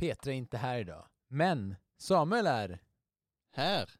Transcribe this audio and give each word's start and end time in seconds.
Petra 0.00 0.32
är 0.32 0.36
inte 0.36 0.58
här 0.58 0.78
idag. 0.78 1.06
Men 1.28 1.76
Samuel 1.96 2.46
är. 2.46 2.78
Här? 3.52 3.90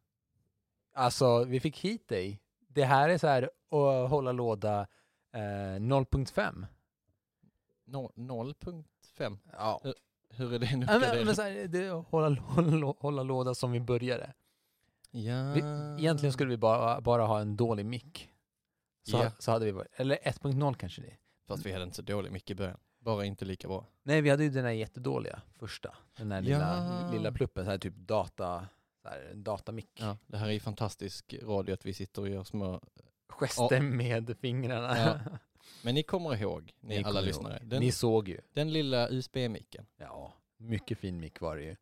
Alltså, 0.94 1.44
vi 1.44 1.60
fick 1.60 1.78
hit 1.78 2.08
dig. 2.08 2.40
Det 2.68 2.84
här 2.84 3.08
är 3.08 3.18
så 3.18 3.26
här 3.26 3.42
att 3.70 4.10
hålla 4.10 4.32
låda 4.32 4.80
eh, 5.32 5.38
0.5. 5.40 6.66
No, 7.84 8.12
0.5? 8.16 9.38
Ja. 9.52 9.80
Hur, 9.84 9.94
hur 10.30 10.52
är 10.54 10.58
det 10.58 10.76
nu? 10.76 10.86
Ja, 10.88 10.98
men, 10.98 11.24
men 11.26 11.36
så 11.36 11.42
här, 11.42 11.68
det 11.68 11.78
är 11.86 12.00
att 12.00 12.06
hålla, 12.06 12.40
hålla, 12.40 12.86
hålla 12.98 13.22
låda 13.22 13.54
som 13.54 13.72
vi 13.72 13.80
började. 13.80 14.34
ja. 15.10 15.52
Vi, 15.52 15.60
egentligen 16.02 16.32
skulle 16.32 16.50
vi 16.50 16.56
bara, 16.56 17.00
bara 17.00 17.26
ha 17.26 17.40
en 17.40 17.56
dålig 17.56 17.86
mick. 17.86 18.30
Så, 19.02 19.16
Ja. 19.16 19.30
så 19.38 19.50
hade 19.50 19.64
vi 19.64 19.70
varit, 19.72 19.88
eller 19.92 20.16
1.0 20.16 20.74
kanske 20.74 21.02
det. 21.02 21.16
Fast 21.48 21.66
vi 21.66 21.72
hade 21.72 21.84
inte 21.84 21.96
så 21.96 22.02
dålig 22.02 22.32
mycket 22.32 22.50
i 22.50 22.54
början. 22.54 22.78
Bara 23.00 23.24
inte 23.24 23.44
lika 23.44 23.68
bra. 23.68 23.86
Nej, 24.02 24.20
vi 24.20 24.30
hade 24.30 24.44
ju 24.44 24.50
den 24.50 24.64
här 24.64 24.70
jättedåliga 24.72 25.42
första. 25.58 25.94
Den 26.16 26.32
här 26.32 26.40
lilla, 26.42 27.02
Ja. 27.04 27.12
lilla 27.12 27.32
pluppen, 27.32 27.64
så 27.64 27.70
här 27.70 27.78
typ 27.78 27.94
data, 27.96 28.66
så 29.02 29.08
här, 29.08 29.32
datamick. 29.34 29.90
Ja, 30.00 30.16
det 30.26 30.36
här 30.36 30.48
är 30.48 30.52
ju 30.52 30.60
fantastisk 30.60 31.34
radio 31.42 31.72
att 31.74 31.86
vi 31.86 31.94
sitter 31.94 32.22
och 32.22 32.28
gör 32.28 32.44
små... 32.44 32.80
Gester 33.28 33.80
med 33.80 34.36
fingrarna. 34.40 34.98
Ja. 34.98 35.18
Men 35.84 35.94
ni 35.94 36.02
kommer 36.02 36.36
ihåg, 36.42 36.72
ni, 36.80 36.96
alla 36.96 37.08
kommer 37.08 37.22
lyssnare. 37.22 37.58
ihåg. 37.58 37.68
Den, 37.68 37.80
Ni 37.80 37.92
såg 37.92 38.28
ju. 38.28 38.40
den 38.52 38.72
lilla 38.72 39.08
USB-micken. 39.10 39.86
Ja, 39.96 40.32
mycket 40.56 40.98
fin 40.98 41.20
mick 41.20 41.40
var 41.40 41.56
det 41.56 41.62
ju. 41.62 41.76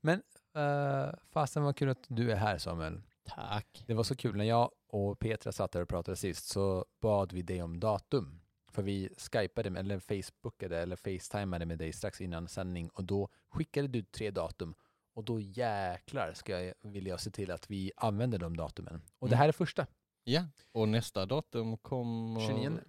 Men 0.00 0.22
uh, 0.56 1.14
fasen 1.30 1.62
vad 1.62 1.76
kul 1.76 1.88
att 1.88 2.04
du 2.08 2.32
är 2.32 2.36
här 2.36 2.58
Samuel. 2.58 3.02
Tack. 3.24 3.84
Det 3.86 3.94
var 3.94 4.02
så 4.04 4.16
kul 4.16 4.36
när 4.36 4.44
jag 4.44 4.70
och 4.88 5.18
Petra 5.18 5.52
satt 5.52 5.72
där 5.72 5.82
och 5.82 5.88
pratade 5.88 6.16
sist 6.16 6.48
så 6.48 6.84
bad 7.00 7.32
vi 7.32 7.42
dig 7.42 7.62
om 7.62 7.80
datum. 7.80 8.40
För 8.76 8.82
vi 8.82 9.08
skypade 9.16 9.70
med, 9.70 9.80
eller 9.80 9.98
facebookade 10.00 10.78
eller 10.78 10.96
facetimade 10.96 11.66
med 11.66 11.78
dig 11.78 11.92
strax 11.92 12.20
innan 12.20 12.48
sändning 12.48 12.88
och 12.88 13.04
då 13.04 13.28
skickade 13.48 13.88
du 13.88 14.02
tre 14.02 14.30
datum 14.30 14.74
och 15.14 15.24
då 15.24 15.40
jäklar 15.40 16.32
ska 16.34 16.60
jag, 16.60 16.74
vill 16.82 17.06
jag 17.06 17.20
se 17.20 17.30
till 17.30 17.50
att 17.50 17.70
vi 17.70 17.92
använder 17.96 18.38
de 18.38 18.56
datumen. 18.56 19.02
Och 19.18 19.28
det 19.28 19.34
Mm. 19.34 19.38
här 19.40 19.48
är 19.48 19.52
första, 19.52 19.86
Ja, 20.24 20.48
och 20.72 20.88
nästa 20.88 21.26
datum 21.26 21.76
kommer... 21.78 22.40
29. 22.40 22.80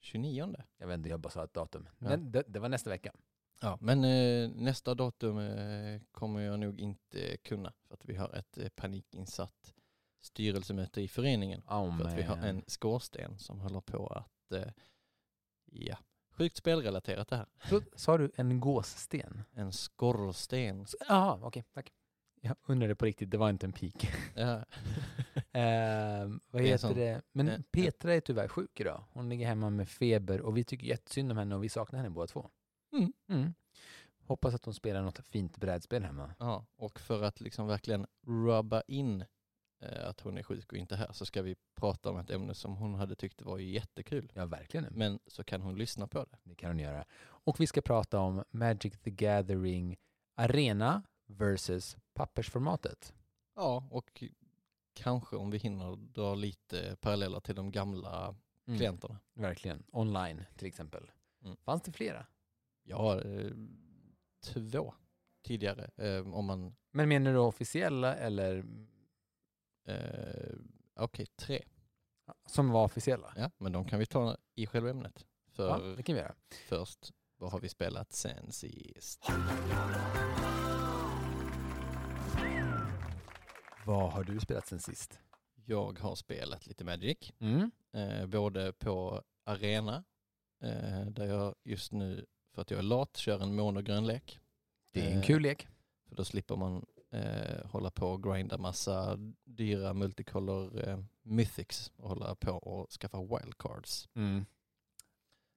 29. 0.00 0.54
Jag 0.76 0.86
vet 0.88 0.94
inte, 0.98 1.08
jag 1.08 1.20
bara 1.20 1.30
sa 1.30 1.44
ett 1.44 1.54
datum. 1.54 1.88
Ja. 1.98 2.08
Men 2.08 2.32
det, 2.32 2.44
det 2.46 2.58
var 2.60 2.68
nästa 2.68 2.90
vecka. 2.90 3.12
Ja, 3.60 3.78
men 3.80 4.04
eh, 4.04 4.50
nästa 4.50 4.94
datum 4.94 5.38
eh, 5.38 6.00
kommer 6.10 6.40
jag 6.40 6.60
nog 6.60 6.80
inte 6.80 7.36
kunna 7.36 7.72
för 7.88 7.94
att 7.94 8.04
vi 8.04 8.16
har 8.16 8.32
ett 8.34 8.58
eh, 8.58 8.68
panikinsatt 8.68 9.74
styrelsemöte 10.20 11.00
i 11.00 11.08
föreningen. 11.08 11.62
Oh, 11.68 11.98
För 11.98 12.04
att 12.08 12.18
vi 12.18 12.22
har 12.22 12.36
man. 12.36 12.44
en 12.44 12.62
skorsten 12.66 13.38
som 13.38 13.60
håller 13.60 13.80
på 13.80 14.06
att, 14.06 14.28
eh, 14.52 14.72
ja, 15.64 15.96
sjukt 16.30 16.56
spelrelaterat 16.56 17.28
det 17.28 17.36
här. 17.36 17.46
Så, 17.68 17.80
sa 17.94 18.18
du 18.18 18.30
en 18.34 18.60
gåssten? 18.60 19.42
En 19.54 19.72
skorsten. 19.72 20.86
Jaha, 21.08 21.38
okej, 21.42 21.64
tack. 21.74 21.92
Jag 22.44 22.56
undrade 22.66 22.94
på 22.96 23.04
riktigt, 23.04 23.30
det 23.30 23.38
var 23.38 23.50
inte 23.50 23.66
en 23.66 23.72
pik. 23.72 24.08
Ja, 24.34 24.64
Ehm, 25.52 26.40
vad 26.50 26.62
Det 26.62 26.66
är 26.68 26.72
heter 26.72 26.78
sån- 26.88 26.94
det? 26.96 27.22
Men 27.32 27.48
eh, 27.48 27.60
Petra 27.70 28.14
är 28.14 28.20
tyvärr 28.20 28.48
sjuk 28.48 28.80
idag. 28.80 29.04
Hon 29.12 29.28
ligger 29.28 29.46
hemma 29.46 29.70
med 29.70 29.88
feber 29.88 30.40
och 30.40 30.56
vi 30.56 30.64
tycker 30.64 30.86
jättesynd 30.86 31.30
om 31.32 31.38
henne 31.38 31.54
och 31.54 31.64
vi 31.64 31.68
saknar 31.68 31.98
henne 31.98 32.10
båda 32.10 32.26
två. 32.26 32.50
Mm. 32.92 33.12
Mm. 33.28 33.54
Hoppas 34.26 34.54
att 34.54 34.64
hon 34.64 34.74
spelar 34.74 35.02
något 35.02 35.28
fint 35.28 35.56
brädspel 35.56 36.04
hemma. 36.04 36.34
ja, 36.38 36.66
och 36.76 37.00
för 37.00 37.22
att 37.22 37.40
liksom 37.40 37.66
verkligen 37.66 38.06
rubba 38.26 38.82
in 38.86 39.20
eh, 39.20 39.26
att 39.82 40.20
hon 40.20 40.38
är 40.38 40.42
sjuk 40.42 40.72
och 40.72 40.78
inte 40.78 40.96
här 40.96 41.12
så 41.12 41.26
ska 41.26 41.42
vi 41.42 41.56
prata 41.74 42.10
om 42.10 42.18
ett 42.18 42.30
ämne 42.30 42.54
som 42.54 42.76
hon 42.76 42.94
hade 42.94 43.14
tyckt 43.14 43.42
var 43.42 43.58
jättekul. 43.58 44.32
Ja, 44.34 44.46
verkligen. 44.46 44.86
Men 44.90 45.18
så 45.26 45.44
kan 45.44 45.62
hon 45.62 45.76
lyssna 45.78 46.06
på 46.06 46.18
det. 46.24 46.38
Det 46.42 46.54
kan 46.54 46.70
hon 46.70 46.78
göra. 46.78 47.04
Och 47.22 47.60
vi 47.60 47.66
ska 47.66 47.80
prata 47.80 48.18
om 48.18 48.44
Magic 48.50 48.98
the 48.98 49.10
Gathering 49.10 49.96
Arena 50.34 51.02
versus 51.26 51.96
pappersformatet. 52.14 53.14
Ja, 53.56 53.88
och 53.90 54.22
kanske 54.94 55.36
om 55.36 55.50
vi 55.50 55.58
hinner 55.58 55.96
dra 55.96 56.34
lite 56.34 56.96
paralleller 57.00 57.40
till 57.40 57.54
de 57.54 57.70
gamla 57.70 58.34
Mm. 58.66 58.78
klienterna. 58.78 59.18
Verkligen. 59.34 59.82
Online 59.92 60.44
till 60.56 60.66
exempel. 60.66 61.10
Mm. 61.44 61.56
Fanns 61.56 61.82
det 61.82 61.92
flera? 61.92 62.26
Ja, 62.82 63.20
eh, 63.20 63.50
två 64.44 64.94
tidigare. 65.44 65.90
Eh, 65.96 66.34
om 66.34 66.44
man, 66.44 66.74
Men 66.90 67.08
menar 67.08 67.32
du 67.32 67.38
officiella 67.38 68.14
eller 68.16 68.64
eh, 69.84 70.56
okej, 70.96 71.26
tre. 71.36 71.62
som 72.46 72.70
var 72.70 72.84
officiella? 72.84 73.32
Ja, 73.36 73.50
men 73.58 73.72
de 73.72 73.84
kan 73.84 73.98
vi 73.98 74.06
ta 74.06 74.36
i 74.54 74.66
själva 74.66 74.90
ämnet. 74.90 75.26
För 75.52 75.68
Ja, 75.68 75.78
det 75.96 76.02
kan 76.02 76.14
vi 76.14 76.20
göra. 76.20 76.34
först, 76.68 77.10
vad 77.36 77.52
har 77.52 77.60
vi 77.60 77.68
spelat 77.68 78.12
sen 78.12 78.52
sist? 78.52 79.24
Vad 83.86 84.12
har 84.12 84.24
du 84.24 84.40
spelat 84.40 84.66
sen 84.66 84.80
sist? 84.80 85.18
Jag 85.64 85.98
har 85.98 86.14
spelat 86.14 86.66
lite 86.66 86.84
Magic, 86.84 87.32
Mm. 87.38 87.70
eh, 87.92 88.26
både 88.26 88.72
på 88.72 89.22
arena, 89.44 90.04
eh, 90.62 91.06
där 91.06 91.26
jag 91.26 91.54
just 91.64 91.92
nu, 91.92 92.26
för 92.54 92.62
att 92.62 92.70
jag 92.70 92.78
är 92.78 92.82
lat, 92.82 93.16
kör 93.16 93.42
en 93.42 93.54
monogrön 93.56 94.06
lek. 94.06 94.40
Det 94.92 95.00
är 95.06 95.10
en 95.12 95.18
Eh, 95.18 95.24
kul 95.24 95.42
lek. 95.42 95.68
För 96.08 96.16
då 96.16 96.24
slipper 96.24 96.56
man 96.56 96.86
eh, 97.12 97.66
hålla 97.66 97.90
på 97.90 98.06
och 98.06 98.22
grinda 98.22 98.58
massa 98.58 99.16
dyra 99.44 99.94
multicolor 99.94 100.88
eh, 100.88 100.98
mythics 101.22 101.92
och 101.96 102.08
hålla 102.08 102.34
på 102.34 102.52
och 102.52 102.90
skaffa 102.90 103.18
wildcards. 103.22 104.08
Mm. 104.14 104.44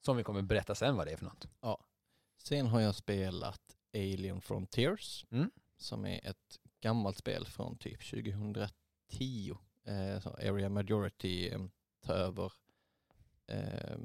Som 0.05 0.17
vi 0.17 0.23
kommer 0.23 0.41
berätta 0.41 0.75
sen 0.75 0.95
vad 0.95 1.07
det 1.07 1.11
är 1.13 1.17
för 1.17 1.25
något. 1.25 1.47
Sen 2.37 2.67
har 2.67 2.79
jag 2.79 2.95
spelat 2.95 3.61
Alien 3.93 4.41
Frontiers 4.41 5.25
Mm. 5.31 5.51
som 5.77 6.05
är 6.05 6.27
ett 6.29 6.59
gammalt 6.81 7.17
spel 7.17 7.45
från 7.45 7.77
typ 7.77 8.09
2010. 8.09 9.57
Eh, 9.83 10.19
så 10.19 10.29
Area 10.29 10.69
Majority 10.69 11.49
eh, 11.49 11.59
tar 12.01 12.13
över 12.13 12.53
eh, 13.47 13.97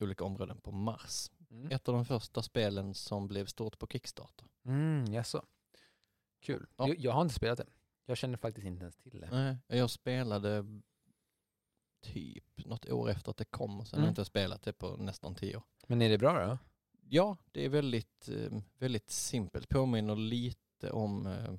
olika 0.00 0.24
områden 0.24 0.60
på 0.60 0.72
Mars. 0.72 1.30
Mm. 1.50 1.70
Ett 1.72 1.88
av 1.88 1.94
de 1.94 2.04
första 2.04 2.42
spelen 2.42 2.94
som 2.94 3.28
blev 3.28 3.46
stort 3.46 3.78
på 3.78 3.86
Kickstarter. 3.86 4.46
Mm, 4.64 5.04
jaså. 5.12 5.44
Kul. 6.40 6.66
Ja. 6.76 6.88
Jag, 6.88 6.98
jag 6.98 7.12
har 7.12 7.22
inte 7.22 7.34
spelat 7.34 7.58
det. 7.58 7.66
Jag 8.06 8.16
känner 8.16 8.36
faktiskt 8.38 8.66
inte 8.66 8.82
ens 8.82 8.96
till 8.96 9.20
det. 9.20 9.28
Nej, 9.30 9.56
jag 9.78 9.90
spelade 9.90 10.64
typ 12.00 12.44
något 12.66 12.86
år 12.90 13.10
efter 13.10 13.30
att 13.30 13.36
det 13.36 13.44
kom 13.44 13.80
och 13.80 13.86
sen 13.88 13.98
har 13.98 14.02
Mm. 14.02 14.06
jag 14.08 14.12
inte 14.12 14.24
spelat 14.24 14.62
det 14.62 14.72
på 14.72 14.96
nästan 14.96 15.34
tio 15.34 15.56
år. 15.56 15.62
Men 15.86 16.02
är 16.02 16.08
det 16.08 16.18
bra 16.18 16.46
då? 16.46 16.58
Ja, 17.08 17.36
det 17.52 17.64
är 17.64 17.68
väldigt, 17.68 18.28
eh, 18.28 18.58
väldigt 18.78 19.10
simpelt. 19.10 19.68
Påminner 19.68 20.16
lite 20.16 20.90
om 20.90 21.26
eh, 21.26 21.54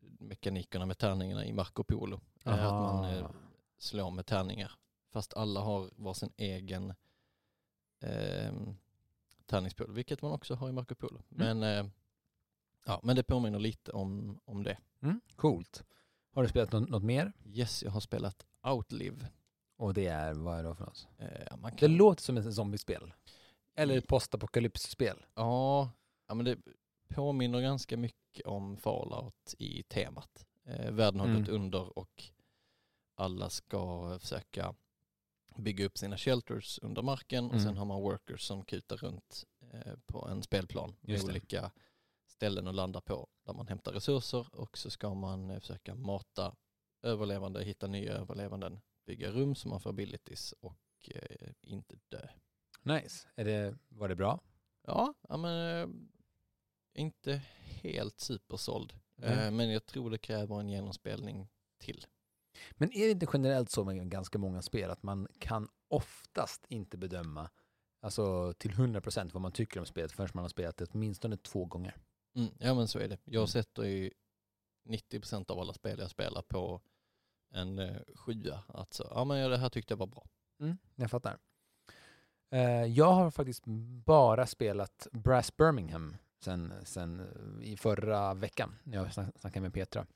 mekanikerna 0.00 0.86
med 0.86 0.98
tärningarna 0.98 1.46
i 1.46 1.52
Marco 1.52 1.84
Polo. 1.84 2.20
Eh, 2.44 2.52
Att 2.52 2.72
man 2.72 3.04
eh, 3.04 3.30
slår 3.78 4.10
med 4.10 4.26
tärningar. 4.26 4.72
Fast 5.10 5.34
alla 5.34 5.60
har 5.60 5.90
varsin 5.96 6.32
egen 6.36 6.90
eh, 8.00 8.52
tärningspool, 9.46 9.92
vilket 9.92 10.22
man 10.22 10.32
också 10.32 10.54
har 10.54 10.68
i 10.68 10.72
Marco 10.72 10.94
Polo. 10.94 11.22
Men, 11.28 11.62
eh, 11.62 11.86
ja, 12.84 13.00
men 13.02 13.16
det 13.16 13.22
påminner 13.22 13.58
lite 13.58 13.92
om, 13.92 14.40
om 14.44 14.62
det. 14.62 14.78
Mm, 15.02 15.20
coolt. 15.36 15.84
Har 16.32 16.42
du 16.42 16.48
spelat 16.48 16.72
något, 16.72 16.88
något 16.88 17.02
mer? 17.04 17.32
Yes, 17.44 17.82
jag 17.82 17.90
har 17.90 18.00
spelat 18.00 18.46
Outlive. 18.62 19.26
Och 19.76 19.94
det 19.94 20.06
är, 20.06 20.34
vad 20.34 20.58
är 20.58 20.64
det 20.64 20.74
för 20.74 20.84
något? 20.84 21.08
Eh, 21.18 21.56
man 21.56 21.70
Det 21.70 21.76
kan, 21.78 21.96
låter 21.96 22.22
som 22.22 22.36
ett 22.36 22.54
zombiespel. 22.54 23.12
Eller 23.74 23.98
ett 23.98 24.08
postapokalypsspel. 24.08 25.24
ja, 25.34 25.90
ja, 26.28 26.34
men 26.34 26.44
det 26.44 26.58
påminner 27.08 27.60
ganska 27.60 27.96
mycket 27.96 28.46
om 28.46 28.76
Fallout 28.76 29.54
i 29.58 29.82
temat. 29.82 30.46
Eh, 30.64 30.90
världen 30.92 31.20
har 31.20 31.26
Mm. 31.26 31.40
gått 31.40 31.48
under 31.48 31.98
och 31.98 32.24
alla 33.14 33.50
ska 33.50 34.18
försöka 34.18 34.74
bygga 35.56 35.86
upp 35.86 35.98
sina 35.98 36.16
shelters 36.18 36.78
under 36.82 37.02
marken 37.02 37.44
och 37.44 37.52
Mm. 37.52 37.64
sen 37.64 37.76
har 37.76 37.84
man 37.84 38.02
workers 38.02 38.40
som 38.42 38.64
kutar 38.64 38.96
runt 38.96 39.44
eh, 39.72 39.92
på 40.06 40.28
en 40.28 40.42
spelplan 40.42 40.96
med 41.00 41.10
Just 41.10 41.26
det. 41.26 41.32
olika 41.32 41.70
ställen 42.44 42.68
att 42.68 42.74
landa 42.74 43.00
på 43.00 43.28
där 43.46 43.54
man 43.54 43.68
hämtar 43.68 43.92
resurser 43.92 44.54
och 44.54 44.78
så 44.78 44.90
ska 44.90 45.14
man 45.14 45.50
eh, 45.50 45.60
försöka 45.60 45.94
mata 45.94 46.56
överlevande, 47.02 47.64
hitta 47.64 47.86
nya 47.86 48.12
överlevanden, 48.12 48.80
bygga 49.06 49.30
rum 49.30 49.54
som 49.54 49.70
man 49.70 49.80
får 49.80 49.90
abilities 49.90 50.52
och 50.52 51.10
eh, 51.14 51.48
inte 51.62 51.96
dö. 52.08 52.28
Nice. 52.82 53.28
Är 53.34 53.44
det, 53.44 53.78
var 53.88 54.08
det 54.08 54.16
bra? 54.16 54.40
Ja, 54.86 55.14
men 55.28 55.44
eh, 55.44 55.88
inte 56.94 57.42
helt 57.82 58.20
supersåld. 58.20 58.92
Eh, 59.22 59.50
men 59.50 59.70
jag 59.70 59.86
tror 59.86 60.10
det 60.10 60.18
kräver 60.18 60.60
en 60.60 60.68
genomspelning 60.68 61.48
till. 61.78 62.06
Men 62.70 62.92
är 62.92 63.04
det 63.04 63.10
inte 63.10 63.26
generellt 63.32 63.70
så 63.70 63.84
med 63.84 64.10
ganska 64.10 64.38
många 64.38 64.62
spel 64.62 64.90
att 64.90 65.02
man 65.02 65.28
kan 65.38 65.68
oftast 65.88 66.66
inte 66.68 66.96
bedöma 66.96 67.50
alltså 68.00 68.52
till 68.52 68.70
100% 68.70 69.30
vad 69.32 69.42
man 69.42 69.52
tycker 69.52 69.80
om 69.80 69.86
spelet 69.86 70.12
förrän 70.12 70.30
man 70.34 70.44
har 70.44 70.48
spelat 70.48 70.76
det 70.76 70.86
åtminstone 70.92 71.36
två 71.36 71.64
gånger? 71.64 71.96
Mm, 72.36 72.50
ja 72.58 72.74
men 72.74 72.88
så 72.88 72.98
är 72.98 73.08
det. 73.08 73.18
Jag 73.24 73.34
Mm. 73.40 73.46
sätter 73.46 73.82
ju 73.82 74.10
90% 74.88 75.50
av 75.50 75.58
alla 75.60 75.72
spel 75.74 75.98
jag 75.98 76.10
spelar 76.10 76.42
på 76.42 76.80
en 77.54 77.78
eh, 77.78 77.96
sjua. 78.14 78.62
Alltså, 78.68 79.08
ja 79.14 79.24
men 79.24 79.50
det 79.50 79.56
här 79.58 79.68
tyckte 79.68 79.92
jag 79.92 79.98
var 79.98 80.06
bra. 80.06 80.26
Mm, 80.60 80.78
jag 80.96 81.10
fattar. 81.10 81.38
Eh, 82.50 82.84
jag 82.84 83.12
har 83.12 83.30
faktiskt 83.30 83.62
bara 84.06 84.46
spelat 84.46 85.06
Brass 85.12 85.56
Birmingham 85.56 86.16
sen, 86.40 86.72
sen 86.84 87.20
eh, 87.20 87.68
i 87.68 87.76
förra 87.76 88.34
veckan 88.34 88.78
när 88.84 88.96
jag 88.98 89.06
snack- 89.12 89.38
snackade 89.40 89.60
med 89.60 89.74
Petra. 89.74 90.06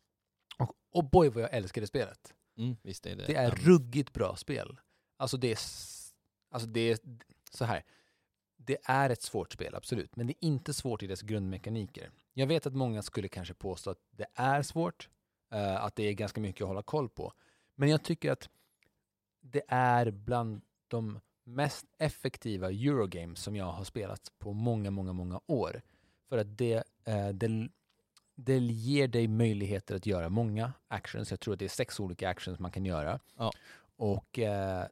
Och, 0.59 0.73
och 0.93 1.05
boy 1.11 1.29
vad 1.29 1.43
jag 1.43 1.55
älskade 1.55 1.87
spelet. 1.87 2.35
Mm, 2.57 2.77
visst 2.83 3.07
är 3.07 3.17
det. 3.17 3.27
Det 3.27 3.35
är 3.35 3.51
ruggigt 3.51 4.13
bra 4.13 4.37
spel. 4.37 4.81
Alltså 5.17 5.37
det 5.37 5.49
är, 5.53 5.59
alltså 6.51 6.69
det 6.69 6.81
är 6.81 6.99
så 7.51 7.65
här. 7.65 7.85
Det 8.61 8.77
är 8.85 9.11
ett 9.11 9.23
svårt 9.23 9.53
spel, 9.53 9.75
absolut. 9.75 10.17
Men 10.17 10.27
det 10.27 10.33
är 10.33 10.47
inte 10.47 10.75
svårt 10.75 11.03
i 11.03 11.07
dess 11.07 11.23
grundmekaniker. 11.23 12.11
Jag 12.35 12.47
vet 12.47 12.67
att 12.67 12.75
många 12.75 13.03
skulle 13.03 13.29
kanske 13.29 13.55
påstå 13.55 13.91
att 13.91 13.99
det 14.11 14.27
är 14.35 14.63
svårt. 14.63 15.09
eh, 15.51 15.85
att 15.85 15.97
det 15.97 16.03
är 16.03 16.13
ganska 16.13 16.41
mycket 16.41 16.63
att 16.63 16.69
hålla 16.69 16.83
koll 16.83 17.09
på. 17.09 17.33
Men 17.75 17.89
jag 17.89 18.03
tycker 18.03 18.33
att 18.33 18.49
det 19.41 19.63
är 19.69 20.11
bland 20.11 20.61
de 20.89 21.21
mest 21.45 21.87
effektiva 21.99 22.71
Eurogames 22.71 23.39
som 23.43 23.57
jag 23.57 23.65
har 23.73 23.85
spelat 23.85 24.33
på 24.39 24.53
många, 24.53 24.91
många, 24.91 25.13
många 25.13 25.41
år. 25.47 25.83
För 26.29 26.39
att 26.39 26.59
det, 26.59 26.85
eh, 27.05 27.29
det, 27.29 27.69
det 28.35 28.59
ger 28.59 29.09
dig 29.09 29.29
möjligheter 29.29 29.97
att 29.97 30.07
göra 30.07 30.29
många 30.29 30.73
actions. 30.89 31.31
Jag 31.31 31.41
tror 31.41 31.55
att 31.55 31.59
det 31.61 31.65
är 31.65 31.69
sex 31.69 32.01
olika 32.01 32.29
actions 32.29 32.59
man 32.59 32.71
kan 32.71 32.85
göra. 32.85 33.21
Ja. 33.37 33.53
Och 33.97 34.39
eh, 34.39 34.87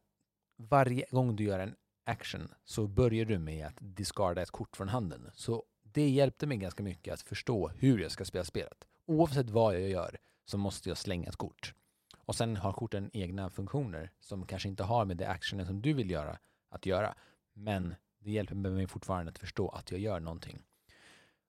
varje 0.56 1.06
gång 1.10 1.36
du 1.36 1.44
gör 1.44 1.58
en 1.58 1.76
action 2.06 2.48
så 2.64 2.86
börjar 2.86 3.24
du 3.24 3.38
med 3.38 3.66
att 3.66 3.76
discarda 3.78 4.42
ett 4.42 4.50
kort 4.50 4.76
från 4.76 4.88
handen. 4.88 5.30
Så 5.34 5.64
det 5.82 6.08
hjälpte 6.08 6.46
mig 6.46 6.56
ganska 6.56 6.82
mycket 6.82 7.14
att 7.14 7.20
förstå 7.22 7.68
hur 7.68 7.98
jag 7.98 8.10
ska 8.10 8.24
spela 8.24 8.44
spelet. 8.44 8.86
Oavsett 9.06 9.50
vad 9.50 9.74
jag 9.74 9.88
gör 9.90 10.18
så 10.44 10.58
måste 10.58 10.88
jag 10.88 10.98
slänga 10.98 11.28
ett 11.28 11.36
kort. 11.36 11.74
Och 12.18 12.34
sen 12.34 12.56
har 12.56 12.72
korten 12.72 13.10
egna 13.12 13.50
funktioner 13.50 14.10
som 14.20 14.46
kanske 14.46 14.68
inte 14.68 14.84
har 14.84 15.04
med 15.04 15.16
det 15.16 15.28
actionen 15.28 15.66
som 15.66 15.82
du 15.82 15.92
vill 15.92 16.10
göra 16.10 16.38
att 16.68 16.86
göra. 16.86 17.14
Men 17.52 17.94
det 18.18 18.30
hjälper 18.30 18.54
mig 18.54 18.86
fortfarande 18.86 19.30
att 19.30 19.38
förstå 19.38 19.68
att 19.68 19.90
jag 19.90 20.00
gör 20.00 20.20
någonting. 20.20 20.62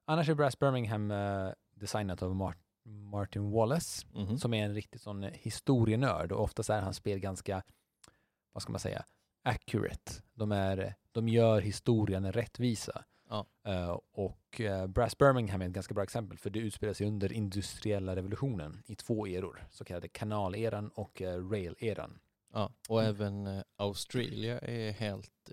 Annars 0.06 0.30
är 0.30 0.34
Brass 0.36 0.60
Birmingham 0.60 1.12
eh, 1.12 1.50
designat 1.76 2.22
av 2.22 2.36
Mar- 2.36 2.56
Martin 2.84 3.52
Wallace 3.52 4.08
Mhm. 4.14 4.38
som 4.38 4.54
är 4.54 4.66
en 4.66 4.74
riktig 4.74 5.02
sån 5.02 5.24
historienörd 5.24 6.32
och 6.32 6.44
oftast 6.44 6.70
är 6.70 6.82
hans 6.82 6.98
spel 6.98 7.20
ganska, 7.20 7.64
vad 8.54 8.64
ska 8.64 8.72
man 8.72 8.80
säga, 8.80 9.06
accurate. 9.48 10.12
De, 10.34 10.52
är, 10.52 10.96
de 11.12 11.28
gör 11.30 11.62
historien 11.62 12.32
rättvisa. 12.32 13.04
Ja. 13.30 13.46
Eh, 13.68 14.00
och 14.12 14.62
eh, 14.62 14.88
Brass 14.88 15.18
Birmingham 15.18 15.62
är 15.62 15.66
ett 15.66 15.72
ganska 15.72 15.94
bra 15.94 16.04
exempel 16.04 16.38
för 16.38 16.50
det 16.50 16.60
utspelar 16.60 16.94
sig 16.94 17.08
under 17.08 17.34
industriella 17.34 18.16
revolutionen 18.16 18.84
i 18.86 18.96
två 18.96 19.28
eror, 19.28 19.68
så 19.72 19.86
kallade 19.86 20.08
kanaleran 20.08 20.90
och 20.90 21.22
uh, 21.22 21.50
rail-eran. 21.50 22.20
Ja, 22.54 22.72
och 22.90 23.02
Mm. 23.04 23.10
även 23.16 23.64
Australia 23.76 24.60
är 24.60 24.92
helt 24.92 25.52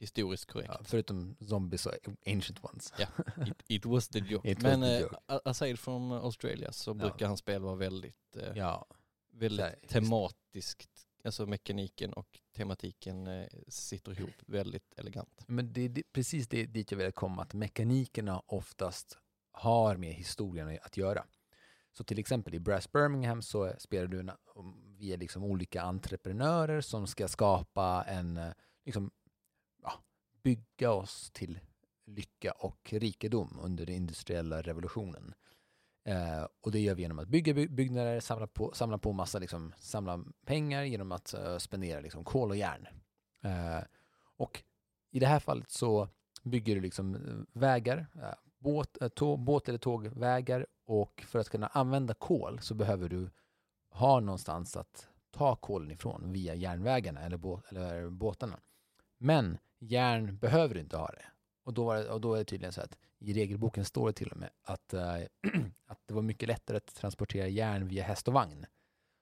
historiskt 0.00 0.46
korrekt. 0.46 0.70
Ja, 0.72 0.80
förutom 0.84 1.36
zombies 1.40 1.86
och 1.86 1.92
ancient 2.26 2.64
ones. 2.64 2.92
It, 2.98 3.62
it 3.68 3.84
was 3.86 4.08
the 4.08 4.18
joke. 4.18 4.48
It 4.50 4.62
Men 4.62 4.80
the 4.80 5.00
joke. 5.00 5.16
aside 5.44 5.78
from 5.78 6.12
Australia 6.12 6.72
så 6.72 6.90
Ja. 6.90 6.94
brukar 6.94 7.26
hans 7.26 7.40
spel 7.40 7.62
vara 7.62 7.74
väldigt, 7.74 8.36
Ja, 8.54 8.86
väldigt 9.32 9.88
tematiskt. 9.88 11.07
Alltså 11.24 11.46
mekaniken 11.46 12.12
och 12.12 12.40
tematiken 12.56 13.26
eh, 13.26 13.46
sitter 13.68 14.20
ihop 14.20 14.34
väldigt 14.46 14.92
elegant. 14.96 15.44
men 15.46 15.72
det 15.72 15.84
är 15.84 16.02
precis 16.12 16.48
det 16.48 16.66
dit 16.66 16.90
jag 16.90 16.98
vill 16.98 17.12
komma, 17.12 17.42
att 17.42 17.54
mekanikerna 17.54 18.42
oftast 18.46 19.18
har 19.52 19.96
med 19.96 20.12
historien 20.12 20.78
att 20.82 20.96
göra. 20.96 21.24
Så 21.92 22.04
till 22.04 22.18
exempel 22.18 22.54
i 22.54 22.60
Brass 22.60 22.92
Birmingham 22.92 23.42
så 23.42 23.72
spelar 23.78 24.06
du 24.06 24.20
en, 24.20 24.30
via 24.98 25.16
liksom 25.16 25.44
olika 25.44 25.82
entreprenörer 25.82 26.80
som 26.80 27.06
ska 27.06 27.28
skapa 27.28 28.04
en, 28.08 28.36
eh, 28.36 28.52
liksom, 28.84 29.10
ja, 29.82 29.92
bygga 30.42 30.90
oss 30.90 31.30
till 31.30 31.60
lycka 32.06 32.52
och 32.52 32.92
rikedom 32.92 33.58
under 33.62 33.86
den 33.86 33.94
industriella 33.94 34.62
revolutionen. 34.62 35.34
Eh, 36.04 36.46
och 36.60 36.72
det 36.72 36.80
gör 36.80 36.94
vi 36.94 37.02
genom 37.02 37.18
att 37.18 37.28
bygga 37.28 37.54
byggnader, 37.54 38.20
samla 38.20 38.46
på, 38.46 38.72
samla 38.74 38.98
på 38.98 39.12
massa, 39.12 39.38
liksom, 39.38 39.74
samla 39.78 40.24
pengar 40.46 40.82
genom 40.82 41.12
att 41.12 41.34
eh, 41.34 41.58
spendera 41.58 42.00
liksom, 42.00 42.24
kol 42.24 42.50
och 42.50 42.56
järn. 42.56 42.88
Eh, 43.42 43.84
och 44.36 44.62
i 45.10 45.18
det 45.18 45.26
här 45.26 45.40
fallet 45.40 45.70
så 45.70 46.08
bygger 46.42 46.74
du 46.74 46.80
liksom 46.80 47.14
eh, 47.14 47.60
vägar, 47.60 48.06
eh, 48.14 48.34
båt, 48.58 49.02
eh, 49.02 49.36
båt 49.36 49.68
eller 49.68 49.78
tågvägar 49.78 50.66
och 50.84 51.24
för 51.26 51.38
att 51.38 51.48
kunna 51.48 51.66
använda 51.66 52.14
kol 52.14 52.60
så 52.60 52.74
behöver 52.74 53.08
du 53.08 53.30
ha 53.90 54.20
någonstans 54.20 54.76
att 54.76 55.08
ta 55.30 55.56
kolen 55.56 55.90
ifrån 55.90 56.32
via 56.32 56.54
järnvägarna 56.54 57.20
eller, 57.20 57.36
bå, 57.36 57.62
eller 57.68 58.10
båtarna. 58.10 58.60
Men 59.18 59.58
järn 59.78 60.38
behöver 60.38 60.74
du 60.74 60.80
inte 60.80 60.96
ha 60.96 61.06
det. 61.06 61.24
Och 61.68 61.74
då, 61.74 61.84
var 61.84 61.96
det, 61.96 62.08
och 62.08 62.20
då 62.20 62.34
är 62.34 62.38
det 62.38 62.44
tydligen 62.44 62.72
så 62.72 62.80
att 62.80 62.98
i 63.18 63.32
regelboken 63.32 63.84
står 63.84 64.06
det 64.06 64.12
till 64.12 64.30
och 64.30 64.36
med 64.36 64.50
att, 64.62 64.94
eh, 64.94 65.14
att 65.86 65.98
det 66.06 66.14
var 66.14 66.22
mycket 66.22 66.48
lättare 66.48 66.76
att 66.76 66.94
transportera 66.94 67.48
järn 67.48 67.88
via 67.88 68.04
häst 68.04 68.28
och 68.28 68.34
vagn. 68.34 68.66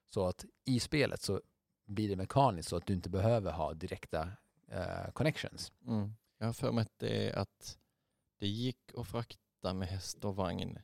Så 0.09 0.27
att 0.27 0.45
i 0.65 0.79
spelet 0.79 1.21
så 1.21 1.41
blir 1.85 2.09
det 2.09 2.15
mekaniskt 2.15 2.69
så 2.69 2.75
att 2.75 2.85
du 2.85 2.93
inte 2.93 3.09
behöver 3.09 3.51
ha 3.51 3.73
direkta 3.73 4.31
eh, 4.67 5.11
connections. 5.13 5.71
Mm. 5.87 6.13
Jag 6.37 6.45
har 6.45 6.53
för 6.53 6.71
mig 6.71 6.81
att 6.81 6.99
det, 6.99 7.33
att 7.33 7.77
det 8.39 8.47
gick 8.47 8.91
att 8.97 9.07
frakta 9.07 9.73
med 9.73 9.87
häst 9.87 10.25
och 10.25 10.35
vagn 10.35 10.79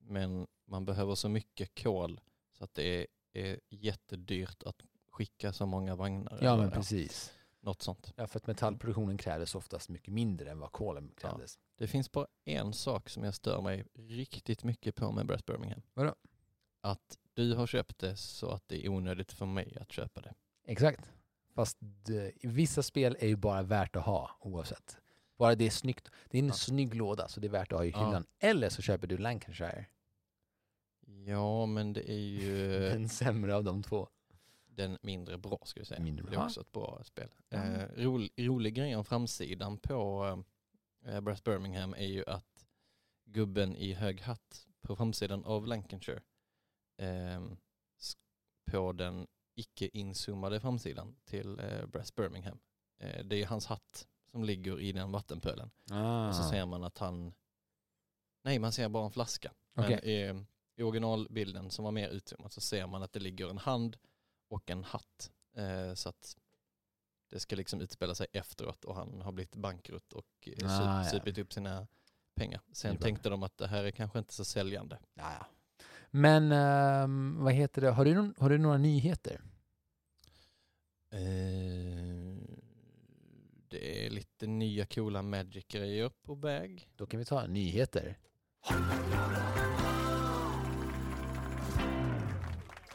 men 0.00 0.46
man 0.66 0.84
behöver 0.84 1.14
så 1.14 1.28
mycket 1.28 1.82
kol 1.82 2.20
så 2.52 2.64
att 2.64 2.74
det 2.74 3.00
är, 3.00 3.06
är 3.32 3.60
jättedyrt 3.68 4.62
att 4.62 4.82
skicka 5.10 5.52
så 5.52 5.66
många 5.66 5.96
vagnar. 5.96 6.38
Ja, 6.42 6.56
men 6.56 6.70
precis. 6.70 7.37
Något 7.60 7.82
sånt. 7.82 8.12
Ja, 8.16 8.26
för 8.26 8.36
att 8.38 8.46
metallproduktionen 8.46 9.18
krävdes 9.18 9.54
oftast 9.54 9.88
mycket 9.88 10.12
mindre 10.14 10.50
än 10.50 10.58
vad 10.58 10.72
kolen 10.72 11.10
krävdes. 11.16 11.58
Det 11.78 11.86
finns 11.86 12.12
bara 12.12 12.26
en 12.44 12.72
sak 12.72 13.08
som 13.08 13.24
jag 13.24 13.34
stör 13.34 13.62
mig 13.62 13.84
riktigt 13.94 14.64
mycket 14.64 14.94
på 14.94 15.12
med 15.12 15.26
Brett 15.26 15.46
Birmingham. 15.46 15.82
Vadå? 15.94 16.14
Att 16.80 17.18
du 17.34 17.54
har 17.54 17.66
köpt 17.66 17.98
det 17.98 18.16
så 18.16 18.50
att 18.50 18.62
det 18.68 18.84
är 18.84 18.88
onödigt 18.88 19.32
för 19.32 19.46
mig 19.46 19.76
att 19.80 19.92
köpa 19.92 20.20
det. 20.20 20.34
Exakt. 20.64 21.12
Fast 21.54 21.76
det, 21.80 22.32
vissa 22.42 22.82
spel 22.82 23.16
är 23.20 23.26
ju 23.26 23.36
bara 23.36 23.62
värt 23.62 23.96
att 23.96 24.04
ha 24.04 24.30
oavsett. 24.40 24.96
Bara 25.36 25.54
det 25.54 25.66
är 25.66 25.70
snyggt. 25.70 26.08
Det 26.30 26.38
är 26.38 26.42
en 26.42 26.48
Ja. 26.48 26.54
snygg 26.54 26.94
låda 26.94 27.28
så 27.28 27.40
det 27.40 27.46
är 27.46 27.50
värt 27.50 27.72
att 27.72 27.78
ha 27.78 27.84
i 27.84 27.90
Ja. 27.90 28.06
hyllan. 28.06 28.26
Eller 28.38 28.68
så 28.68 28.82
köper 28.82 29.06
du 29.06 29.18
Lancashire. 29.18 29.86
Ja, 31.26 31.66
men 31.66 31.92
det 31.92 32.10
är 32.10 32.18
ju 32.18 32.68
Den 32.92 33.08
sämre 33.08 33.56
av 33.56 33.64
de 33.64 33.82
två. 33.82 34.08
Den 34.78 34.98
mindre 35.02 35.38
bra 35.38 35.58
ska 35.64 35.80
vi 35.80 35.86
säga. 35.86 36.00
Mindre 36.00 36.24
Det 36.24 36.28
är 36.28 36.36
bra. 36.36 36.44
också 36.44 36.60
ett 36.60 36.72
bra 36.72 37.00
spel. 37.04 37.28
Ja. 37.48 37.64
Eh, 37.64 37.88
rolig, 37.96 38.30
rolig 38.36 38.74
grej 38.74 38.96
om 38.96 39.04
framsidan 39.04 39.78
på 39.78 40.44
eh, 41.04 41.20
Brass 41.20 41.44
Birmingham 41.44 41.94
är 41.94 42.06
ju 42.06 42.24
att 42.26 42.66
gubben 43.24 43.76
i 43.76 43.92
hög 43.92 44.20
hatt 44.20 44.66
på 44.80 44.96
framsidan 44.96 45.44
av 45.44 45.66
Lancashire 45.66 46.22
eh, 46.96 47.42
på 48.70 48.92
den 48.92 49.26
icke 49.54 49.88
inzoomade 49.92 50.60
framsidan 50.60 51.16
till 51.24 51.58
eh, 51.58 51.86
Brass 51.86 52.14
Birmingham. 52.14 52.58
Eh, 52.98 53.24
det 53.24 53.42
är 53.42 53.46
hans 53.46 53.66
hatt 53.66 54.06
som 54.30 54.44
ligger 54.44 54.80
i 54.80 54.92
den 54.92 55.12
vattenpölen. 55.12 55.70
Ah. 55.90 56.28
Och 56.28 56.34
så 56.34 56.42
ser 56.42 56.66
man 56.66 56.84
att 56.84 56.98
han, 56.98 57.34
nej 58.44 58.58
man 58.58 58.72
ser 58.72 58.88
bara 58.88 59.04
en 59.04 59.10
flaska. 59.10 59.52
Okej. 59.74 60.00
Men 60.02 60.46
i, 60.76 60.82
originalbilden 60.82 61.70
som 61.70 61.84
var 61.84 61.92
mer 61.92 62.08
utzoomat 62.08 62.52
så 62.52 62.60
ser 62.60 62.86
man 62.86 63.02
att 63.02 63.12
det 63.12 63.20
ligger 63.20 63.50
en 63.50 63.58
hand 63.58 63.96
och 64.48 64.70
en 64.70 64.84
hatt. 64.84 65.30
Eh, 65.56 65.94
så 65.94 66.08
att 66.08 66.36
det 67.30 67.40
ska 67.40 67.56
liksom 67.56 67.80
utspela 67.80 68.14
sig 68.14 68.26
efteråt 68.32 68.84
och 68.84 68.94
han 68.94 69.20
har 69.22 69.32
blivit 69.32 69.56
bankrutt 69.56 70.12
och 70.12 70.26
eh, 70.46 70.52
Ah, 70.80 71.04
sup, 71.04 71.14
ja. 71.14 71.18
supit 71.20 71.38
upp 71.38 71.52
sina 71.52 71.86
pengar. 72.34 72.60
Sen 72.72 72.94
bra. 72.94 73.02
tänkte 73.02 73.28
de 73.28 73.42
att 73.42 73.56
det 73.58 73.66
här 73.66 73.84
är 73.84 73.90
kanske 73.90 74.18
inte 74.18 74.34
så 74.34 74.44
säljande. 74.44 74.98
Ja, 75.14 75.32
ja. 75.40 75.46
Men 76.10 76.52
ehm, 76.52 77.36
vad 77.40 77.52
heter 77.52 77.82
det? 77.82 77.90
Har 77.90 78.04
du, 78.04 78.14
någon, 78.14 78.34
har 78.38 78.50
du 78.50 78.58
några 78.58 78.78
nyheter? 78.78 79.40
Eh, 81.10 81.18
det 83.68 84.06
är 84.06 84.10
lite 84.10 84.46
nya 84.46 84.86
coola 84.86 85.22
Magic-grejer 85.22 86.10
på 86.22 86.34
väg. 86.34 86.88
Då 86.96 87.06
kan 87.06 87.18
vi 87.20 87.24
ta 87.26 87.46
nyheter. 87.46 88.18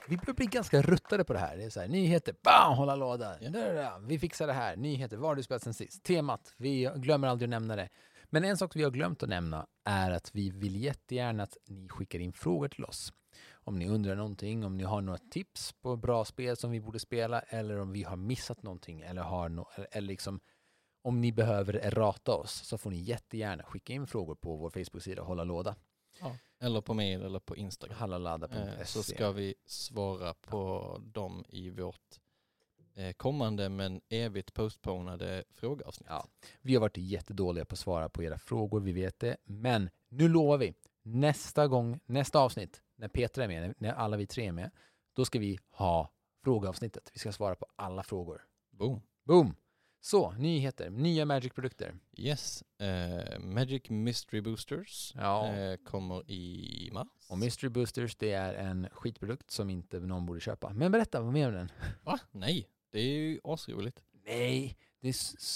Vi 0.07 0.17
börjar 0.17 0.33
bli 0.33 0.45
ganska 0.45 0.81
ruttade 0.81 1.23
på 1.23 1.33
det 1.33 1.39
här. 1.39 1.57
Det 1.57 1.63
är 1.63 1.69
så 1.69 1.79
här, 1.79 1.87
nyheter, 1.87 2.35
bam, 2.43 2.77
hålla 2.77 2.95
låda. 2.95 3.37
Ja. 3.41 3.99
Vi 4.07 4.19
fixar 4.19 4.47
det 4.47 4.53
här. 4.53 4.75
Nyheter, 4.75 5.17
vad 5.17 5.29
har 5.29 5.35
du 5.35 5.43
spelat 5.43 5.63
sen 5.63 5.73
sist? 5.73 6.03
Temat, 6.03 6.53
vi 6.57 6.91
glömmer 6.95 7.27
aldrig 7.27 7.47
att 7.47 7.49
nämna 7.49 7.75
det. 7.75 7.89
Men 8.25 8.43
en 8.43 8.57
sak 8.57 8.75
vi 8.75 8.83
har 8.83 8.91
glömt 8.91 9.23
att 9.23 9.29
nämna 9.29 9.67
är 9.83 10.11
att 10.11 10.29
vi 10.33 10.49
vill 10.49 10.83
jättegärna 10.83 11.43
att 11.43 11.57
ni 11.67 11.89
skickar 11.89 12.19
in 12.19 12.33
frågor 12.33 12.67
till 12.67 12.85
oss. 12.85 13.13
Om 13.53 13.79
ni 13.79 13.89
undrar 13.89 14.15
någonting, 14.15 14.65
om 14.65 14.77
ni 14.77 14.83
har 14.83 15.01
några 15.01 15.19
tips 15.31 15.73
på 15.73 15.95
bra 15.95 16.25
spel 16.25 16.57
som 16.57 16.71
vi 16.71 16.81
borde 16.81 16.99
spela 16.99 17.39
eller 17.39 17.79
om 17.79 17.91
vi 17.91 18.03
har 18.03 18.15
missat 18.15 18.63
någonting 18.63 19.01
eller 19.01 19.21
har 19.21 19.49
no 19.49 19.67
eller 19.91 20.07
liksom 20.07 20.39
om 21.03 21.21
ni 21.21 21.31
behöver 21.31 21.91
rata 21.91 22.31
oss 22.31 22.51
så 22.51 22.77
får 22.77 22.91
ni 22.91 22.97
jättegärna 22.97 23.63
skicka 23.63 23.93
in 23.93 24.07
frågor 24.07 24.35
på 24.35 24.55
vår 24.55 24.69
Facebook-sida 24.69 25.21
Hålla 25.21 25.43
Låda. 25.43 25.75
Ja. 26.23 26.35
Eller 26.59 26.81
på 26.81 26.93
mail 26.93 27.21
eller 27.21 27.39
på 27.39 27.55
Instagram. 27.55 27.97
Hallalada.se. 27.97 28.57
Eh, 28.57 28.85
så 28.85 29.03
ska 29.03 29.31
vi 29.31 29.55
svara 29.65 30.33
på 30.33 30.97
dem 31.03 31.45
i 31.47 31.69
vårt 31.69 32.19
eh, 32.95 33.11
kommande 33.13 33.69
men 33.69 34.01
evigt 34.09 34.53
postponade 34.53 35.43
frågeavsnitt. 35.53 36.09
Ja. 36.09 36.27
Vi 36.61 36.73
har 36.73 36.81
varit 36.81 36.97
jättedåliga 36.97 37.65
på 37.65 37.73
att 37.73 37.79
svara 37.79 38.09
på 38.09 38.23
era 38.23 38.37
frågor, 38.37 38.79
vi 38.79 38.91
vet 38.91 39.19
det. 39.19 39.37
Men 39.43 39.89
nu 40.09 40.27
lovar 40.27 40.57
vi, 40.57 40.73
nästa 41.01 41.67
gång, 41.67 41.99
nästa 42.05 42.39
avsnitt, 42.39 42.81
när 42.95 43.07
Petra 43.07 43.43
är 43.43 43.47
med, 43.47 43.73
när 43.77 43.93
alla 43.93 44.17
vi 44.17 44.27
tre 44.27 44.47
är 44.47 44.51
med, 44.51 44.71
då 45.13 45.25
ska 45.25 45.39
vi 45.39 45.59
ha 45.69 46.09
frågeavsnittet. 46.43 47.09
Vi 47.13 47.19
ska 47.19 47.31
svara 47.31 47.55
på 47.55 47.65
alla 47.75 48.03
frågor. 48.03 48.41
Boom. 48.71 49.01
Boom! 49.23 49.55
Så, 50.05 50.31
nyheter, 50.31 50.89
nya 50.89 51.25
Magic-produkter. 51.25 51.95
Yes. 52.17 52.63
Eh, 52.77 53.39
Magic 53.39 53.89
Mystery 53.89 54.41
Boosters 54.41 55.13
Ja. 55.15 55.53
eh, 55.53 55.77
kommer 55.77 56.31
i 56.31 56.89
mars. 56.93 57.07
Och 57.29 57.37
Mystery 57.37 57.69
Boosters, 57.69 58.15
det 58.15 58.31
är 58.31 58.53
en 58.53 58.89
skitprodukt 58.91 59.51
som 59.51 59.69
inte 59.69 59.99
någon 59.99 60.25
borde 60.25 60.39
köpa. 60.39 60.73
Men 60.73 60.91
berätta, 60.91 61.21
vad 61.21 61.33
mer 61.33 61.47
om 61.47 61.53
den? 61.53 61.71
Va? 62.03 62.19
Nej, 62.31 62.67
det 62.91 62.99
är 62.99 63.03
ju 63.13 63.39
asroligt. 63.43 64.01
Nej, 64.25 64.77
är, 65.01 65.13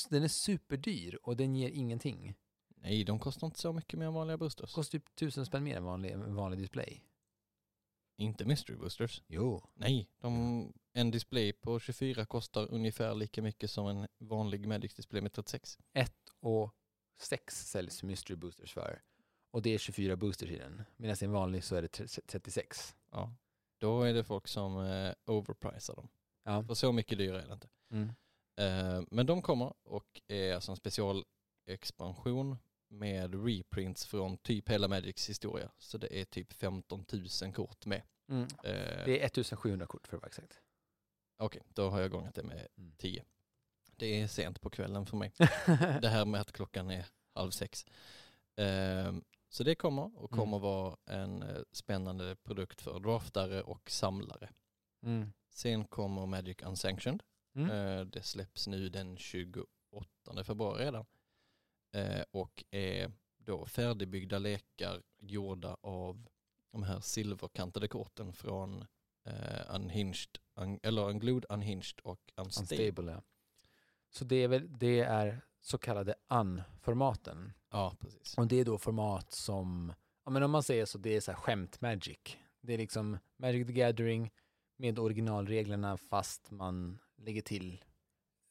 den 0.10 0.24
är 0.24 0.28
superdyr 0.28 1.20
och 1.24 1.38
den 1.38 1.56
ger 1.56 1.70
ingenting. 1.70 2.36
Nej, 2.82 3.04
de 3.04 3.20
kostar 3.20 3.48
inte 3.48 3.60
så 3.60 3.74
mycket 3.74 4.00
mer 4.00 4.06
än 4.06 4.14
vanliga 4.14 4.38
boosters. 4.38 4.74
Kostar 4.74 5.00
typ 5.00 5.16
tusen 5.16 5.46
spänn 5.46 5.64
mer 5.64 5.78
än 5.78 5.84
vanlig, 5.84 6.18
vanlig 6.18 6.60
display. 6.60 7.04
Inte 8.20 8.46
Mystery 8.46 8.78
Boosters. 8.78 9.24
Jo. 9.28 9.62
Nej, 9.74 10.10
de, 10.22 10.74
en 10.94 11.12
display 11.12 11.54
på 11.54 11.80
24 11.80 12.26
kostar 12.26 12.72
ungefär 12.72 13.16
lika 13.16 13.42
mycket 13.42 13.72
som 13.72 13.88
en 13.88 14.08
vanlig 14.20 14.68
Magic 14.68 14.94
display 14.94 15.22
med 15.22 15.34
36. 15.34 15.78
och 16.40 16.74
6 17.20 17.68
säljs 17.68 18.04
Mystery 18.04 18.36
Boosters 18.36 18.74
för. 18.74 19.02
Och 19.52 19.62
det 19.62 19.74
är 19.74 19.78
24 19.78 20.16
boosters 20.16 20.50
i 20.50 20.58
den. 20.58 20.84
Medan 20.98 21.18
i 21.22 21.26
en 21.26 21.32
vanlig 21.32 21.64
så 21.64 21.76
är 21.76 21.82
det 21.82 21.88
36. 21.88 22.96
Ja. 23.12 23.34
Då 23.78 24.04
är 24.04 24.14
det 24.14 24.24
folk 24.24 24.48
som 24.48 24.86
eh, 24.86 25.14
overpricar 25.26 25.96
dem. 25.96 26.08
Ja. 26.44 26.64
För 26.64 26.74
så 26.74 26.92
mycket 26.92 27.18
dyrare 27.18 27.42
är 27.42 27.48
det 27.48 27.54
inte. 27.54 27.70
Mm. 27.92 28.10
Eh, 28.60 29.04
men 29.12 29.26
de 29.26 29.42
kommer 29.42 29.74
och 29.84 30.22
är 30.28 30.56
alltså 30.56 30.72
en 30.72 30.78
specialexpansion 30.78 32.58
med 32.88 33.46
reprints 33.46 34.06
från 34.06 34.38
typ 34.38 34.70
hela 34.70 34.88
Magics 34.88 35.30
historia. 35.30 35.72
Så 35.78 35.98
det 35.98 36.22
är 36.22 36.26
typ 36.26 36.54
15 36.54 37.06
000 37.44 37.54
kort 37.54 37.86
med. 37.86 38.02
Mm. 38.30 38.44
Eh, 38.44 39.06
Det 39.06 39.22
är 39.22 39.26
1700 39.26 39.86
kort 39.86 40.08
för 40.08 40.18
att 40.18 40.22
vara 40.22 40.28
exakt. 40.28 40.60
Okej, 41.38 41.62
då 41.68 41.90
har 41.90 42.02
jag 42.02 42.12
gångat 42.12 42.36
det 42.36 42.44
med 42.44 42.68
Mm. 42.78 42.94
10. 42.98 43.24
Det 43.96 44.22
är 44.22 44.28
sent 44.28 44.62
på 44.62 44.70
kvällen 44.70 45.06
för 45.06 45.18
mig. 45.18 45.32
det 46.02 46.08
här 46.10 46.26
med 46.26 46.42
att 46.42 46.52
klockan 46.52 46.92
är 46.92 47.06
halv 47.36 47.52
sex. 47.52 47.86
Ehm, 48.56 49.24
så 49.50 49.64
det 49.64 49.76
kommer 49.76 50.04
och 50.18 50.32
Mm. 50.32 50.40
kommer 50.40 50.60
vara 50.60 50.98
en 51.06 51.44
eh, 51.44 51.62
spännande 51.72 52.36
produkt 52.36 52.82
för 52.82 53.00
draftare 53.00 53.62
och 53.62 53.92
samlare. 53.92 54.50
Mm. 55.06 55.34
Sen 55.50 55.86
kommer 55.86 56.26
Magic 56.26 56.58
Unsanctioned. 56.64 57.24
Mm. 57.56 57.70
Eh, 57.72 58.06
det 58.06 58.22
släpps 58.24 58.68
nu 58.68 58.90
den 58.90 59.18
28 59.18 60.44
februari 60.44 60.86
redan. 60.86 61.06
Eh, 61.92 62.24
och 62.32 62.64
är 62.72 63.12
då 63.38 63.66
färdigbyggda 63.66 64.40
lekar 64.40 65.04
gjorda 65.20 65.78
av 65.82 66.28
de 66.72 66.84
här 66.84 67.00
silverkantade 67.00 67.88
korten 67.88 68.34
från 68.34 68.86
eh, 69.26 69.76
Unhinged, 69.76 70.38
un, 70.56 70.80
eller 70.84 71.10
Unglued, 71.10 71.46
Unhinged 71.50 72.00
och 72.04 72.32
Unstable. 72.36 72.88
Unstable, 72.88 73.12
ja. 73.12 73.22
Så 74.10 74.26
det 74.26 74.36
är, 74.36 74.48
väl, 74.48 74.78
det 74.78 75.00
är 75.00 75.42
så 75.62 75.78
kallade 75.78 76.16
UN-formaten. 76.30 77.54
Ja, 77.72 77.96
precis. 78.00 78.38
Och 78.38 78.48
det 78.48 78.56
är 78.56 78.66
då 78.66 78.78
format 78.78 79.32
som, 79.32 79.94
ja 80.26 80.32
men 80.32 80.44
om 80.44 80.52
man 80.52 80.64
säger 80.64 80.86
så, 80.86 80.98
det 80.98 81.16
är 81.16 81.22
så 81.22 81.32
här 81.32 81.40
skämt 81.40 81.82
Magic. 81.82 82.38
Det 82.62 82.74
är 82.74 82.78
liksom 82.78 83.18
Magic 83.38 83.68
the 83.68 83.74
Gathering 83.74 84.32
med 84.78 85.00
originalreglerna 85.00 85.98
fast 85.98 86.52
man 86.52 87.00
lägger 87.18 87.42
till 87.42 87.84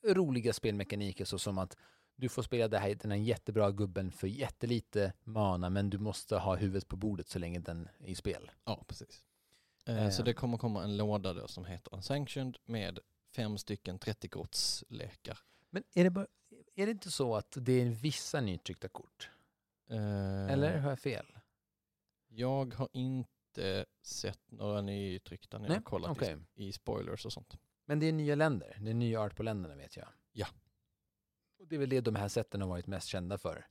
roliga 0.07 0.53
spelmekaniker 0.53 1.25
så 1.25 1.39
som 1.39 1.59
att 1.59 1.77
du 2.17 2.29
får 2.29 2.43
spela 2.43 2.69
det 2.69 2.79
här, 2.79 2.95
den 2.95 3.11
här 3.11 3.19
jättebra 3.19 3.71
gubben 3.71 4.11
för 4.13 4.27
jättelite 4.27 5.13
mana 5.25 5.71
men 5.71 5.91
du 5.91 5.99
måste 5.99 6.37
ha 6.37 6.57
huvudet 6.57 6.89
på 6.89 6.97
bordet 6.97 7.29
så 7.29 7.39
länge 7.39 7.59
den 7.59 7.89
är 7.99 8.09
i 8.09 8.15
spel. 8.15 8.51
Ja, 8.65 8.85
precis. 8.89 9.25
Eh, 9.87 10.11
så 10.11 10.23
Eh. 10.23 10.25
det 10.25 10.33
kommer 10.35 10.59
komma 10.59 10.85
en 10.85 10.97
låda 10.97 11.33
då 11.33 11.49
som 11.49 11.65
heter 11.65 11.95
Unsanctioned 11.95 12.59
med 12.65 12.99
fem 13.37 13.59
stycken 13.59 13.99
30-kortslekar. 13.99 15.39
Men 15.71 15.85
är 15.95 16.05
det, 16.05 16.11
bara, 16.11 16.27
är 16.75 16.87
det 16.87 16.93
inte 16.93 17.11
så 17.11 17.37
att 17.37 17.57
det 17.61 17.73
är 17.73 17.87
vissa 17.87 18.41
nytryckta 18.41 18.89
kort? 18.89 19.31
Eh, 19.91 20.51
Eller 20.53 20.79
har 20.79 20.89
jag 20.91 20.99
fel? 21.01 21.27
Jag 22.29 22.75
har 22.75 22.89
inte 22.93 23.85
sett 24.03 24.51
några 24.51 24.81
nytryckta 24.81 25.59
när 25.59 25.65
jag 25.65 25.69
Nej, 25.71 25.77
har 25.79 25.83
kollat 25.85 26.11
okej. 26.11 26.37
i, 26.55 26.67
i 26.69 26.73
spoilers 26.73 27.27
och 27.27 27.33
sånt. 27.33 27.59
Men 27.85 27.99
det 28.01 28.07
är 28.07 28.13
nya 28.13 28.35
länder. 28.35 28.79
Det 28.81 28.91
är 28.91 28.95
nya 28.95 29.21
art 29.21 29.37
på 29.37 29.43
länderna 29.43 29.75
vet 29.77 29.97
jag. 29.97 30.09
Ja. 30.33 30.47
Och 31.59 31.67
det 31.69 31.77
är 31.77 31.81
väl 31.81 31.89
det 31.89 32.01
de 32.01 32.17
här 32.17 32.29
sätten 32.29 32.61
har 32.61 32.69
varit 32.69 32.87
mest 32.87 33.09
kända 33.09 33.39
för. 33.39 33.67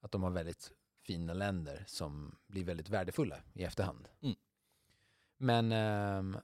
Att 0.00 0.12
de 0.12 0.22
har 0.22 0.30
väldigt 0.30 0.72
fina 1.06 1.34
länder 1.34 1.84
som 1.86 2.38
blir 2.46 2.64
väldigt 2.64 2.88
värdefulla 2.88 3.42
i 3.54 3.62
efterhand. 3.64 4.08
Mm. 4.20 4.36
Men 5.36 5.72
ehm, 5.72 6.36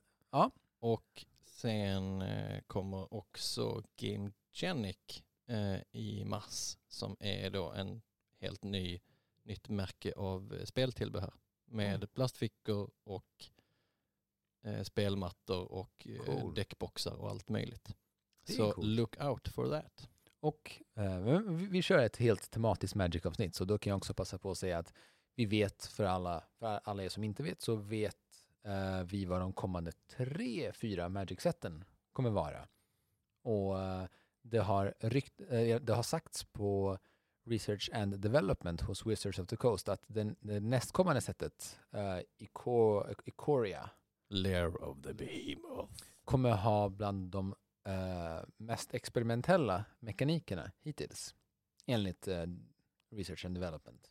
Och 0.78 1.26
sen 1.44 2.22
eh, 2.22 2.60
kommer 2.66 3.14
också 3.14 3.82
Game 3.96 4.32
Genic 4.52 5.22
eh, 5.46 5.80
i 5.92 6.24
mars 6.24 6.76
som 6.88 7.16
är 7.20 7.50
då 7.50 7.72
en 7.72 8.02
helt 8.40 8.62
ny, 8.64 9.00
nytt 9.42 9.68
märke 9.68 10.12
av 10.16 10.54
eh, 10.54 10.64
speltillbehör 10.64 11.34
med 11.64 11.94
Mm. 11.96 12.08
plastfickor 12.08 12.90
och 13.04 13.50
eh, 14.62 14.82
spelmattor 14.82 15.72
och 15.72 16.06
eh, 16.06 16.24
Cool. 16.24 16.54
däckboxar 16.54 17.14
och 17.16 17.30
allt 17.30 17.48
möjligt. 17.48 17.96
Så 18.44 18.72
coolt. 18.72 18.86
look 18.86 19.20
out 19.20 19.48
for 19.48 19.70
that. 19.70 20.08
Och 20.46 20.82
eh, 20.94 21.18
vi, 21.18 21.66
vi 21.66 21.82
kör 21.82 21.98
ett 21.98 22.16
helt 22.16 22.50
tematiskt 22.50 22.94
Magic-avsnitt 22.94 23.54
så 23.54 23.64
då 23.64 23.78
kan 23.78 23.90
jag 23.90 23.96
också 23.96 24.14
passa 24.14 24.38
på 24.38 24.50
att 24.50 24.58
säga 24.58 24.78
att 24.78 24.92
vi 25.34 25.46
vet 25.46 25.86
för 25.86 26.04
alla, 26.04 26.44
för 26.58 26.80
alla 26.84 27.04
er 27.04 27.08
som 27.08 27.24
inte 27.24 27.42
vet 27.42 27.62
så 27.62 27.74
vet 27.74 28.16
eh, 28.64 29.02
vi 29.02 29.24
vad 29.24 29.40
de 29.40 29.52
kommande 29.52 29.92
tre, 30.16 30.72
fyra 30.72 31.08
Magic-sätten 31.08 31.84
kommer 32.12 32.30
vara. 32.30 32.68
Och 33.42 33.80
eh, 33.80 34.04
det 34.42 34.58
har, 34.58 34.94
rykt, 35.00 35.40
eh, 35.48 35.80
det 35.80 35.94
har 35.94 36.02
sagts 36.02 36.44
på 36.44 36.98
Research 37.46 37.90
and 37.92 38.18
Development 38.18 38.80
hos 38.80 39.06
Wizards 39.06 39.38
of 39.38 39.46
the 39.46 39.56
Coast 39.56 39.88
att 39.88 40.02
den, 40.06 40.36
det 40.40 40.60
nästkommande 40.60 41.20
sättet, 41.20 41.80
uh, 41.94 42.20
Ikoria, 43.24 43.90
Lair 44.28 44.84
of 44.84 45.02
the 45.02 45.14
Behemoth. 45.14 45.92
kommer 46.24 46.50
ha 46.50 46.88
bland 46.88 47.30
de 47.30 47.54
eh, 47.86 48.40
mest 48.56 48.94
experimentella 48.94 49.84
mekanikerna 49.98 50.72
hittills. 50.82 51.34
Enligt 51.86 52.28
eh, 52.28 52.44
Research 53.10 53.44
and 53.44 53.54
Development. 53.54 54.10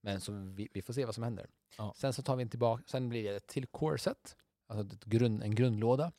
Men 0.00 0.20
så 0.20 0.32
vi, 0.32 0.68
vi 0.72 0.82
får 0.82 0.92
se 0.94 1.04
vad 1.04 1.14
som 1.14 1.24
händer. 1.24 1.50
Ja. 1.78 1.94
Sen 1.96 2.12
så 2.12 2.22
tar 2.22 2.36
vi 2.36 2.42
en 2.42 2.48
tillbaka, 2.50 2.82
sen 2.86 3.08
blir 3.08 3.22
det 3.22 3.36
ett 3.36 3.46
till 3.46 3.66
core-set, 3.66 4.36
alltså 4.66 4.96
ett 4.96 5.04
grund, 5.04 5.42
en 5.42 5.54
grundlåda. 5.54 6.12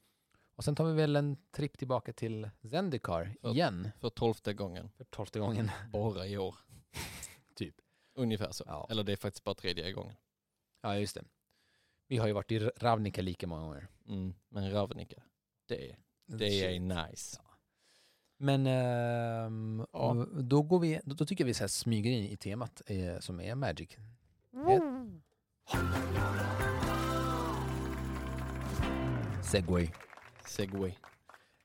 Och 0.55 0.63
sen 0.63 0.75
tar 0.75 0.85
vi 0.85 0.93
väl 0.93 1.15
en 1.15 1.37
tripp 1.51 1.77
tillbaka 1.77 2.13
till 2.13 2.49
Zendikar 2.69 3.35
Ja. 3.41 3.51
igen, 3.51 3.91
För 3.99 4.09
tolfte 4.09 4.53
gången, 4.53 4.89
för 4.89 5.03
tolfte 5.03 5.39
gången. 5.39 5.71
bara 5.91 6.27
i 6.27 6.37
år. 6.37 6.55
Typ. 7.55 7.75
Ungefär 8.15 8.51
så. 8.51 8.63
Ja. 8.67 8.87
Eller 8.89 9.03
det 9.03 9.11
är 9.11 9.15
faktiskt 9.15 9.43
bara 9.43 9.55
tredje 9.55 9.91
gången. 9.91 10.15
Ja, 10.81 10.97
just 10.99 11.15
det. 11.15 11.23
Vi 12.07 12.17
har 12.17 12.27
ju 12.27 12.33
varit 12.33 12.51
i 12.51 12.59
Ravnica 12.59 13.21
lika 13.21 13.47
många 13.47 13.61
gånger. 13.61 13.87
Mm. 14.07 14.33
Men 14.49 14.71
Ravnica, 14.71 15.23
det, 15.65 15.95
det 16.27 16.75
är 16.75 16.79
nice. 16.79 17.41
Men 18.37 18.67
ehm, 18.67 19.85
Ja. 19.93 20.27
då, 20.41 20.61
går 20.61 20.79
vi, 20.79 20.99
då, 21.03 21.15
då 21.15 21.25
tycker 21.25 21.43
jag 21.43 21.47
vi 21.47 21.53
så 21.53 21.63
här 21.63 21.67
smyger 21.67 22.11
in 22.11 22.23
i 22.23 22.37
temat 22.37 22.81
eh, 22.85 23.19
som 23.19 23.39
är 23.41 23.55
Magic. 23.55 23.97
Segway. 29.43 29.89
Segway. 30.47 30.93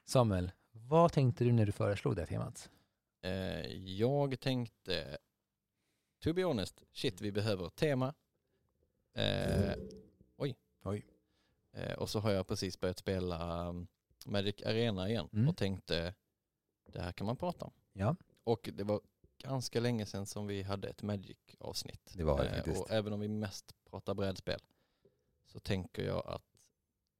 Samuel, 0.04 0.52
vad 0.72 1.12
tänkte 1.12 1.44
du 1.44 1.52
när 1.52 1.66
du 1.66 1.72
föreslog 1.72 2.16
det 2.16 2.22
här 2.22 2.26
temat? 2.26 2.70
Eh, 3.22 3.66
jag 3.76 4.40
tänkte, 4.40 5.18
to 6.22 6.32
be 6.32 6.44
honest, 6.44 6.82
shit 6.92 7.20
vi 7.20 7.32
behöver 7.32 7.68
tema. 7.68 8.14
Eh, 9.14 9.74
oj. 10.36 10.56
Oj. 10.82 11.06
Eh, 11.72 11.92
och 11.92 12.10
så 12.10 12.20
har 12.20 12.30
jag 12.30 12.46
precis 12.46 12.80
börjat 12.80 12.98
spela 12.98 13.68
um, 13.68 13.86
Magic 14.26 14.62
Arena 14.66 15.08
igen 15.08 15.28
Mm. 15.32 15.48
och 15.48 15.56
tänkte, 15.56 16.14
det 16.92 17.00
här 17.00 17.12
kan 17.12 17.26
man 17.26 17.36
prata 17.36 17.64
om. 17.64 17.72
Ja. 17.92 18.16
Och 18.44 18.70
det 18.72 18.84
var 18.84 19.00
ganska 19.38 19.80
länge 19.80 20.06
sedan 20.06 20.26
som 20.26 20.46
vi 20.46 20.62
hade 20.62 20.88
ett 20.88 21.02
Magic-avsnitt. 21.02 22.12
Det 22.16 22.24
var 22.24 22.38
det 22.38 22.48
Eh, 22.48 22.54
faktiskt. 22.54 22.80
Och 22.80 22.90
även 22.90 23.12
om 23.12 23.20
vi 23.20 23.28
mest 23.28 23.74
pratar 23.90 24.14
brädspel 24.14 24.60
så 25.46 25.60
tänker 25.60 26.04
jag 26.04 26.26
att 26.26 26.42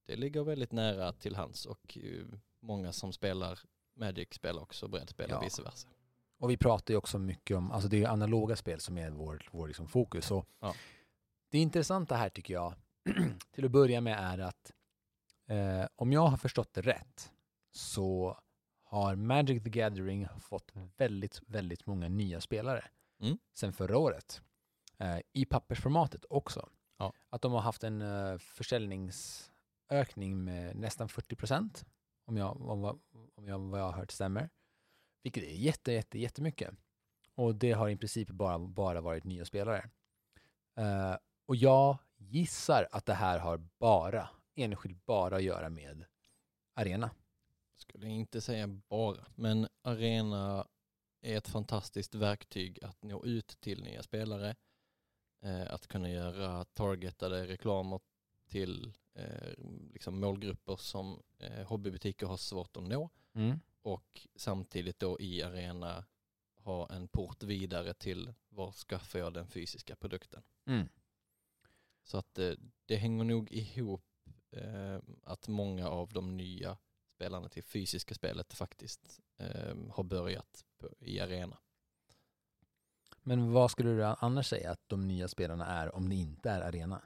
det 0.07 0.17
ligger 0.17 0.43
väldigt 0.45 0.73
nära 0.73 1.13
till 1.13 1.37
hands 1.37 1.67
och 1.67 1.99
eh, 1.99 2.25
många 2.61 2.93
som 2.93 3.13
spelar 3.13 3.59
Magic 3.95 4.29
spelar 4.35 4.63
också 4.63 4.89
brädspel 4.89 5.27
Ja. 5.31 5.37
och 5.39 5.45
vice 5.45 5.63
versa. 5.63 5.89
Och 6.39 6.51
vi 6.51 6.57
pratar 6.57 6.95
ju 6.95 6.99
också 6.99 7.19
mycket 7.19 7.57
om, 7.57 7.71
alltså 7.73 7.89
det 7.89 7.97
är 7.97 7.99
ju 8.01 8.07
analoga 8.07 8.57
spel 8.57 8.81
som 8.81 8.99
är 8.99 9.11
vår, 9.11 9.49
vår 9.53 9.67
liksom 9.69 9.89
fokus. 9.89 10.31
Och 10.31 10.47
Ja. 10.61 10.75
Det 11.51 11.59
intressanta 11.59 12.15
här 12.17 12.29
tycker 12.29 12.55
jag, 12.55 12.75
till 13.53 13.65
att 13.65 13.71
börja 13.71 14.01
med 14.01 14.19
är 14.19 14.39
att 14.39 14.73
eh, 15.53 15.87
om 15.97 16.13
jag 16.13 16.27
har 16.27 16.37
förstått 16.37 16.75
det 16.75 16.81
rätt 16.83 17.33
så 17.73 18.39
har 18.85 19.17
Magic 19.17 19.63
the 19.65 19.71
Gathering 19.71 20.29
fått 20.41 20.73
väldigt, 20.97 21.41
väldigt 21.47 21.87
många 21.87 22.09
nya 22.09 22.41
spelare 22.41 22.85
Mm. 23.23 23.39
sen 23.55 23.73
förra 23.73 23.99
året. 23.99 24.43
Eh, 24.99 25.19
I 25.33 25.45
pappersformatet 25.45 26.25
också. 26.31 26.69
Ja. 26.99 27.13
Att 27.31 27.43
de 27.43 27.53
har 27.53 27.61
haft 27.61 27.85
en 27.85 28.03
eh, 28.03 28.39
försäljningsökning 28.39 30.45
med 30.45 30.77
nästan 30.77 31.09
40 31.09 31.37
procent. 31.37 31.85
Om 32.27 32.37
jag, 32.37 32.61
om, 32.61 32.85
om 33.35 33.49
jag, 33.49 33.59
vad 33.59 33.81
jag 33.81 33.85
har 33.85 33.93
hört 33.93 34.11
stämmer. 34.11 34.51
Vilket 35.23 35.45
är 35.45 35.53
jätte, 35.53 35.93
jätte, 35.93 36.19
jättemycket. 36.19 36.75
Och 37.35 37.55
det 37.55 37.73
har 37.73 37.89
i 37.89 37.97
princip 37.97 38.29
bara, 38.29 38.59
bara 38.59 39.01
varit 39.01 39.25
nya 39.25 39.45
spelare. 39.45 39.91
Eh, 40.77 41.17
och 41.47 41.57
jag 41.57 41.99
gissar 42.17 42.89
att 42.93 43.07
det 43.07 43.15
här 43.15 43.39
har 43.39 43.69
bara, 43.79 44.31
enskilt 44.55 45.07
bara 45.07 45.37
att 45.37 45.43
göra 45.43 45.71
med 45.71 46.05
arena. 46.75 47.11
Skulle 47.77 48.09
inte 48.09 48.41
säga 48.41 48.67
bara, 48.67 49.27
men 49.35 49.69
arena 49.83 50.67
är 51.21 51.37
ett 51.37 51.49
fantastiskt 51.49 52.15
verktyg 52.15 52.85
att 52.85 53.03
nå 53.03 53.25
ut 53.25 53.61
till 53.61 53.83
nya 53.83 54.03
spelare. 54.03 54.57
Eh, 55.41 55.75
att 55.75 55.87
kunna 55.87 56.11
göra 56.11 56.65
targetade 56.65 57.47
reklamer 57.47 58.01
till 58.47 58.93
eh, 59.15 59.53
liksom 59.93 60.21
målgrupper 60.21 60.77
som 60.77 61.23
eh, 61.39 61.67
hobbybutiker 61.67 62.27
har 62.27 62.37
svårt 62.37 62.77
att 62.77 62.83
nå 62.83 63.11
och 63.83 64.27
samtidigt 64.37 64.99
då 64.99 65.21
i 65.21 65.43
arena 65.43 66.05
ha 66.55 66.89
en 66.89 67.09
port 67.09 67.43
vidare 67.43 67.95
till 67.95 68.35
var 68.49 68.73
skaffar 68.73 69.19
jag 69.19 69.33
den 69.33 69.47
fysiska 69.47 69.97
produkten. 69.97 70.43
Mm. 70.67 70.89
Så 72.05 72.19
att 72.19 72.39
eh, 72.39 72.53
det 72.87 72.97
hänger 72.97 73.25
nog 73.25 73.53
ihop 73.53 74.05
att 75.25 75.49
många 75.49 75.89
av 75.89 76.13
de 76.13 76.37
nya 76.37 76.79
spelarna 77.15 77.49
till 77.49 77.63
fysiska 77.63 78.15
spelet 78.15 78.53
faktiskt 78.53 79.21
eh, 79.37 79.77
har 79.91 80.03
börjat 80.03 80.65
i 80.99 81.21
arena. 81.21 81.59
Men 83.23 83.53
vad 83.53 83.71
skulle 83.71 83.91
du 83.91 84.05
annars 84.05 84.49
säga 84.49 84.71
att 84.71 84.89
de 84.89 85.09
nya 85.09 85.29
spelarna 85.29 85.67
är 85.67 85.95
om 85.95 86.09
det 86.09 86.15
inte 86.15 86.51
är 86.51 86.61
arena? 86.61 87.03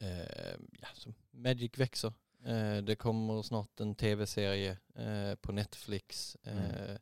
Eh, 0.00 0.56
ja, 0.80 1.12
Magic 1.30 1.78
växer. 1.78 2.12
Eh, 2.44 2.76
det 2.76 2.96
kommer 2.96 3.42
snart 3.42 3.80
en 3.80 3.94
tv-serie 3.94 4.78
eh, 4.94 5.34
på 5.34 5.52
Netflix. 5.52 6.36
Mm. 6.42 6.98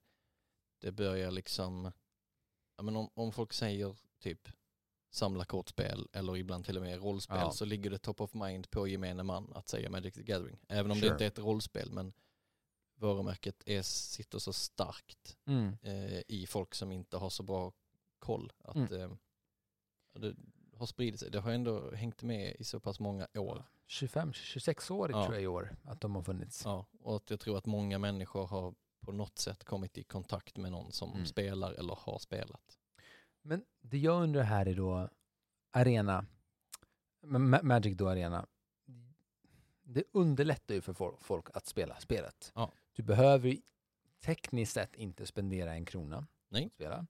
Det 0.81 0.93
börjar 0.93 1.31
liksom, 1.31 1.93
ja, 2.77 2.83
men 2.83 2.97
om, 2.97 3.11
om 3.15 3.33
folk 3.33 3.53
säger 3.53 3.97
typ 4.19 4.49
samla 5.15 5.45
kortspel 5.45 6.09
eller 6.13 6.37
ibland 6.37 6.65
till 6.65 6.77
och 6.77 6.83
med 6.83 7.03
rollspel 7.03 7.37
Ja. 7.41 7.51
så 7.53 7.65
ligger 7.65 7.91
det 7.91 7.99
top 7.99 8.21
of 8.21 8.35
mind 8.35 8.71
på 8.71 8.89
gemene 8.89 9.23
man 9.23 9.53
att 9.55 9.69
säga 9.69 9.91
Magic 9.91 10.15
the 10.15 10.23
Gathering. 10.23 10.59
Även 10.69 10.91
om 10.91 10.97
Sure. 10.97 11.09
det 11.09 11.13
inte 11.15 11.25
är 11.25 11.29
ett 11.29 11.39
rollspel 11.39 11.93
men 11.93 12.13
varumärket 12.95 13.63
är, 13.67 13.83
sitter 13.83 14.39
så 14.39 14.53
starkt 14.53 15.37
Mm. 15.47 15.77
eh, 15.83 16.23
i 16.29 16.47
folk 16.49 16.75
som 16.75 16.93
inte 16.93 17.17
har 17.17 17.31
så 17.31 17.43
bra 17.43 17.73
koll 18.19 18.53
att 18.59 18.77
Mm. 18.77 19.01
eh, 19.01 19.11
det 20.21 20.35
har 20.77 20.87
spridit 20.87 21.21
sig. 21.21 21.31
Det 21.31 21.41
har 21.41 21.53
ändå 21.53 21.91
hängt 21.95 22.23
med 22.23 22.57
i 22.59 22.65
så 22.65 22.81
pass 22.81 23.01
många 23.01 23.29
år. 23.35 23.65
25-26 23.87 24.91
år 24.91 25.11
Ja. 25.11 25.23
tror 25.25 25.35
jag 25.35 25.43
i 25.43 25.47
år 25.47 25.77
att 25.85 26.01
de 26.01 26.15
har 26.15 26.23
funnits. 26.23 26.63
Ja, 26.65 26.87
och 27.01 27.17
att 27.17 27.31
jag 27.31 27.41
tror 27.41 27.59
att 27.59 27.67
många 27.67 27.99
människor 27.99 28.47
har 28.47 28.75
på 29.01 29.13
något 29.13 29.39
sätt 29.39 29.65
kommit 29.65 29.99
i 29.99 30.03
kontakt 30.03 30.57
med 30.57 30.73
någon 30.73 30.93
som 30.93 31.13
Mm. 31.13 31.27
spelar 31.27 31.73
eller 31.73 31.95
har 32.01 32.19
spelat. 32.19 32.79
Men 33.43 33.65
det 33.81 33.99
jag 33.99 34.23
undrar 34.23 34.43
här 34.43 34.67
är 34.69 34.75
då 34.75 35.09
arena, 35.71 36.27
Ma- 37.23 37.63
Magic 37.63 37.97
då 37.97 38.09
arena. 38.09 38.47
Det 39.83 40.05
underlättar 40.13 40.75
ju 40.75 40.81
för 40.81 40.93
fol- 40.93 41.17
folk 41.21 41.47
att 41.55 41.67
spela 41.67 42.01
spelet. 42.01 42.53
Ja. 42.55 42.73
Du 42.93 43.03
behöver 43.03 43.57
tekniskt 44.21 44.73
sett 44.73 44.97
inte 44.97 45.27
spendera 45.27 45.73
en 45.75 45.85
krona 45.85 46.27
Nej. 46.49 46.67
att 46.67 46.73
spela. 46.73 47.07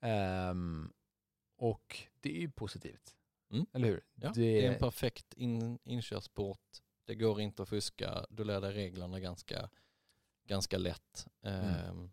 Ehm, 0.00 0.92
och 1.56 1.98
det 2.20 2.36
är 2.36 2.40
ju 2.40 2.50
positivt. 2.50 3.16
Mm. 3.50 3.66
Eller 3.72 3.88
hur? 3.88 4.04
Ja, 4.14 4.28
det, 4.34 4.40
det 4.40 4.66
är 4.66 4.72
en 4.72 4.78
perfekt 4.78 5.34
in, 5.34 5.78
inkörsport. 5.84 6.78
Det 7.04 7.14
går 7.14 7.40
inte 7.40 7.62
att 7.62 7.68
fuska. 7.68 8.26
Du 8.30 8.44
lär 8.44 8.60
dig 8.60 8.72
reglerna 8.72 9.20
ganska, 9.20 9.70
ganska 10.46 10.78
lätt. 10.78 11.26
Mm. 11.42 11.64
Ehm, 11.64 12.10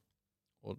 och 0.61 0.77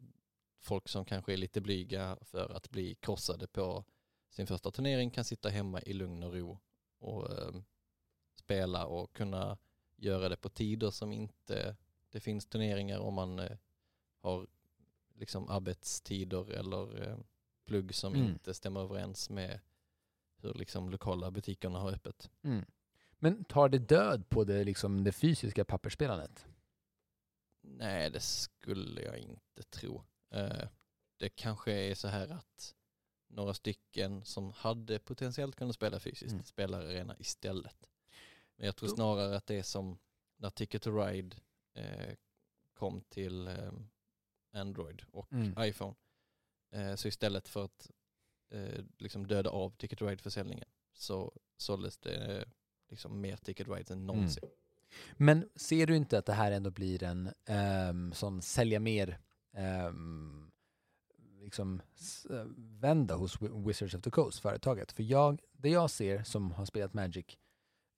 folk 0.63 0.89
som 0.89 1.05
kanske 1.05 1.33
är 1.33 1.37
lite 1.37 1.61
blyga 1.61 2.19
för 2.21 2.57
att 2.57 2.71
bli 2.71 2.95
krossade 2.95 3.47
på 3.47 3.85
sin 4.31 4.47
första 4.47 4.71
turnering 4.71 5.11
kan 5.11 5.25
sitta 5.25 5.49
hemma 5.49 5.83
i 5.83 5.93
lugn 5.93 6.23
och 6.23 6.33
ro 6.35 6.59
och 6.99 7.39
ehm, 7.43 7.65
spela 8.35 8.87
och 8.87 9.13
kunna 9.13 9.59
göra 9.97 10.29
det 10.29 10.37
på 10.37 10.49
tider 10.49 10.91
som 10.91 11.13
inte 11.13 11.77
det 12.11 12.21
finns 12.21 12.47
turneringar 12.47 12.99
om 12.99 13.15
man 13.15 13.39
eh, 13.39 13.57
har 14.21 14.47
liksom 15.15 15.49
arbetstider 15.49 16.51
eller 16.53 17.09
eh, 17.09 17.19
plugg 17.65 17.95
som 17.95 18.15
Mm. 18.15 18.27
inte 18.27 18.55
stämmer 18.55 18.81
överens 18.81 19.31
med 19.31 19.61
hur 20.37 20.55
liksom 20.55 20.91
lokala 20.91 21.31
butikerna 21.31 21.79
har 21.79 21.93
öppet. 21.93 22.31
mm. 22.43 22.65
Men 23.19 23.45
tar 23.45 23.69
det 23.69 23.79
död 23.79 24.29
på 24.29 24.45
det, 24.45 24.65
liksom, 24.65 25.05
det 25.05 25.13
fysiska 25.13 25.65
pappersspelandet? 25.65 26.47
Nej, 27.61 28.11
det 28.11 28.21
skulle 28.21 29.03
jag 29.03 29.19
inte 29.19 29.63
tro. 29.71 30.03
Eh, 30.33 30.69
Det 31.17 31.29
kanske 31.29 31.73
är 31.73 31.95
så 31.95 32.09
här 32.09 32.29
att 32.29 32.75
några 33.29 33.55
stycken 33.55 34.25
som 34.25 34.53
hade 34.53 34.99
potentiellt 34.99 35.57
kunnat 35.57 35.75
spela 35.75 36.01
fysiskt 36.01 36.33
Mm. 36.33 36.45
spelar 36.45 36.81
arena 36.81 37.17
istället. 37.19 37.91
Men 38.57 38.67
jag 38.67 38.77
tror 38.77 38.89
snarare 38.89 39.37
att 39.37 39.47
det 39.47 39.55
är 39.59 39.63
som 39.63 39.99
när 40.37 40.51
Ticket 40.51 40.83
to 40.83 40.91
Ride 40.91 41.37
eh, 41.75 42.15
kom 42.75 43.01
till 43.01 43.49
eh, 43.49 43.73
Android 44.53 45.03
och 45.13 45.33
Mm. 45.33 45.55
iPhone. 45.59 45.95
Eh, 46.73 46.95
så 46.95 47.09
istället 47.09 47.49
för 47.49 47.65
att 47.65 47.91
liksom 48.99 49.27
döda 49.27 49.51
av 49.51 49.71
Ticket 49.77 49.99
to 49.99 50.07
Ride-försäljningen 50.07 50.69
så 50.95 51.33
såldes 51.57 51.99
det 51.99 52.45
liksom 52.89 53.21
mer 53.21 53.37
Ticket 53.37 53.69
Rides 53.69 53.91
än 53.91 54.07
någonsin. 54.07 54.45
Men 55.17 55.49
ser 55.55 55.87
du 55.87 55.97
inte 55.97 56.19
att 56.19 56.27
det 56.27 56.33
här 56.33 56.53
ändå 56.53 56.71
blir 56.71 57.03
en 57.03 57.31
um, 57.91 58.13
sån 58.13 58.43
sälja 58.43 58.81
mer 58.81 59.21
Ehm, 59.57 60.51
liksom 61.41 61.81
eh, 61.81 62.45
liksom 62.45 62.81
vända 62.81 63.15
hos 63.15 63.43
Wizards 63.43 63.95
of 63.95 64.03
the 64.03 64.11
Coast, 64.11 64.41
företaget? 64.41 64.93
För 64.93 65.03
jag, 65.03 65.41
det 65.53 65.69
jag 65.69 65.91
ser 65.91 66.23
som 66.23 66.51
har 66.51 66.65
spelat 66.65 66.95
Magic, 66.95 67.39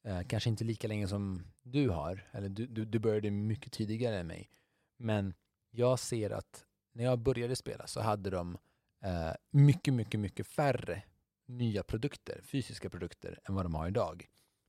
eh, 0.04 0.22
kanske 0.22 0.50
inte 0.50 0.64
lika 0.64 0.88
länge 0.88 1.08
som 1.08 1.42
du 1.62 1.88
har, 1.88 2.28
eller 2.32 2.48
du, 2.48 2.66
du, 2.66 2.84
du 2.84 2.98
började 2.98 3.30
mycket 3.30 3.72
tidigare 3.72 4.18
än 4.18 4.26
mig, 4.26 4.50
men 4.96 5.34
jag 5.70 5.98
ser 5.98 6.30
att 6.30 6.66
när 6.92 7.04
jag 7.04 7.18
började 7.18 7.56
spela 7.56 7.86
så 7.86 8.00
hade 8.00 8.30
de 8.30 8.58
eh, 9.04 9.32
mycket, 9.50 9.94
mycket, 9.94 10.20
mycket 10.20 10.46
färre 10.46 11.02
nya 11.46 11.82
produkter, 11.82 12.40
fysiska 12.44 12.90
produkter, 12.90 13.40
än 13.44 13.54
vad 13.54 13.64
de 13.64 13.74
har 13.74 13.88
idag. 13.88 14.26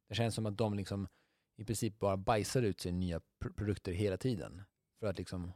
Det 0.09 0.15
känns 0.15 0.35
som 0.35 0.45
att 0.45 0.57
de 0.57 0.73
liksom 0.73 1.07
i 1.57 1.65
princip 1.65 1.99
bara 1.99 2.17
bajsar 2.17 2.61
ut 2.61 2.79
sig 2.81 2.91
nya 2.91 3.19
pr- 3.19 3.53
produkter 3.53 3.91
hela 3.91 4.17
tiden. 4.17 4.61
För 4.99 5.07
att 5.07 5.17
liksom 5.17 5.53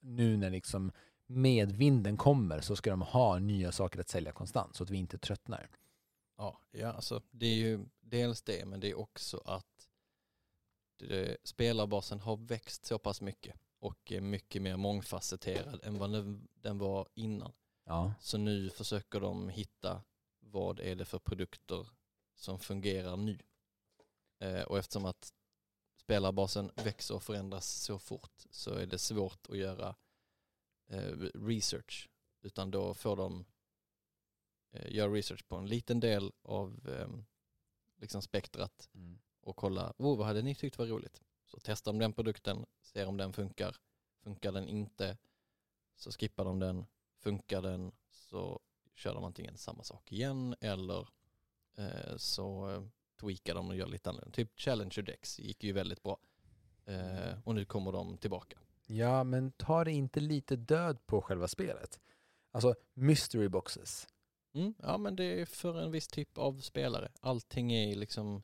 nu 0.00 0.36
när 0.36 0.50
liksom 0.50 0.92
medvinden 1.26 2.16
kommer 2.16 2.60
så 2.60 2.76
ska 2.76 2.90
de 2.90 3.02
ha 3.02 3.38
nya 3.38 3.72
saker 3.72 4.00
att 4.00 4.08
sälja 4.08 4.32
konstant 4.32 4.76
så 4.76 4.84
att 4.84 4.90
vi 4.90 4.96
inte 4.98 5.18
tröttnar. 5.18 5.70
Ja, 6.36 6.60
ja 6.70 6.92
alltså, 6.92 7.22
det 7.30 7.46
är 7.46 7.54
ju 7.54 7.86
dels 8.00 8.42
det, 8.42 8.66
men 8.66 8.80
det 8.80 8.90
är 8.90 8.98
också 8.98 9.42
att 9.44 9.88
det, 10.96 11.36
spelarbasen 11.44 12.20
har 12.20 12.36
växt 12.36 12.86
så 12.86 12.98
pass 12.98 13.20
mycket 13.20 13.56
och 13.78 14.12
är 14.12 14.20
mycket 14.20 14.62
mer 14.62 14.76
mångfacetterad 14.76 15.80
än 15.84 15.98
vad 15.98 16.12
den, 16.12 16.48
den 16.54 16.78
var 16.78 17.08
innan. 17.14 17.52
Ja. 17.84 18.14
Så 18.20 18.38
nu 18.38 18.70
försöker 18.70 19.20
de 19.20 19.48
hitta 19.48 20.02
vad 20.40 20.80
är 20.80 20.96
det 20.96 21.04
för 21.04 21.18
produkter 21.18 21.88
som 22.34 22.58
fungerar 22.58 23.16
nu. 23.16 23.38
Eh, 24.38 24.62
och 24.62 24.78
eftersom 24.78 25.04
att 25.04 25.32
spelarbasen 26.10 26.70
växer 26.74 27.14
och 27.14 27.22
förändras 27.22 27.66
så 27.66 27.98
fort 27.98 28.46
så 28.50 28.74
är 28.74 28.86
det 28.86 28.98
svårt 28.98 29.46
att 29.48 29.56
göra 29.56 29.94
eh, 30.86 31.12
research. 31.34 32.08
Utan 32.42 32.70
då 32.70 32.94
får 32.94 33.16
de 33.16 33.44
eh, 34.70 34.92
göra 34.94 35.12
research 35.12 35.48
på 35.48 35.56
en 35.56 35.66
liten 35.66 36.00
del 36.00 36.32
av 36.42 36.88
eh, 36.88 37.08
liksom 37.96 38.22
spektrat 38.22 38.88
Mm. 38.94 39.18
och 39.40 39.56
kolla, 39.56 39.92
oh, 39.98 40.18
vad 40.18 40.26
hade 40.26 40.42
ni 40.42 40.54
tyckt 40.54 40.78
var 40.78 40.86
roligt? 40.86 41.22
Så 41.46 41.58
testar 41.62 41.92
de 41.92 41.98
den 41.98 42.12
produkten, 42.12 42.66
ser 42.80 43.06
om 43.06 43.16
den 43.16 43.32
funkar. 43.32 43.76
Funkar 44.22 44.52
den 44.52 44.68
inte 44.68 45.18
så 45.96 46.12
skippar 46.12 46.44
de 46.44 46.58
den, 46.58 46.86
funkar 47.18 47.62
den 47.62 47.92
så 48.10 48.60
kör 48.94 49.14
de 49.14 49.24
antingen 49.24 49.58
samma 49.58 49.82
sak 49.82 50.12
igen 50.12 50.54
eller 50.60 51.08
eh, 51.76 52.16
så 52.16 52.68
eh, 53.20 53.26
tweakar 53.26 53.54
de 53.54 53.68
och 53.68 53.76
gör 53.76 53.86
lite 53.86 54.10
annorlunda. 54.10 54.34
Typ 54.34 54.60
Challenger 54.60 55.02
Dex 55.02 55.38
gick 55.38 55.64
ju 55.64 55.72
väldigt 55.72 56.02
bra 56.02 56.18
eh, 56.86 57.38
och 57.44 57.54
nu 57.54 57.64
kommer 57.64 57.92
de 57.92 58.18
tillbaka. 58.18 58.58
Ja, 58.86 59.24
men 59.24 59.52
tar 59.52 59.84
det 59.84 59.92
inte 59.92 60.20
lite 60.20 60.56
död 60.56 61.06
på 61.06 61.20
själva 61.22 61.48
spelet? 61.48 62.00
Alltså 62.50 62.74
mystery 62.94 63.48
boxes. 63.48 64.06
Mm, 64.54 64.74
ja 64.78 64.98
men 64.98 65.16
det 65.16 65.40
är 65.40 65.46
för 65.46 65.80
en 65.80 65.90
viss 65.90 66.08
typ 66.08 66.38
av 66.38 66.60
spelare. 66.60 67.12
Allting 67.20 67.72
är 67.72 67.96
liksom 67.96 68.42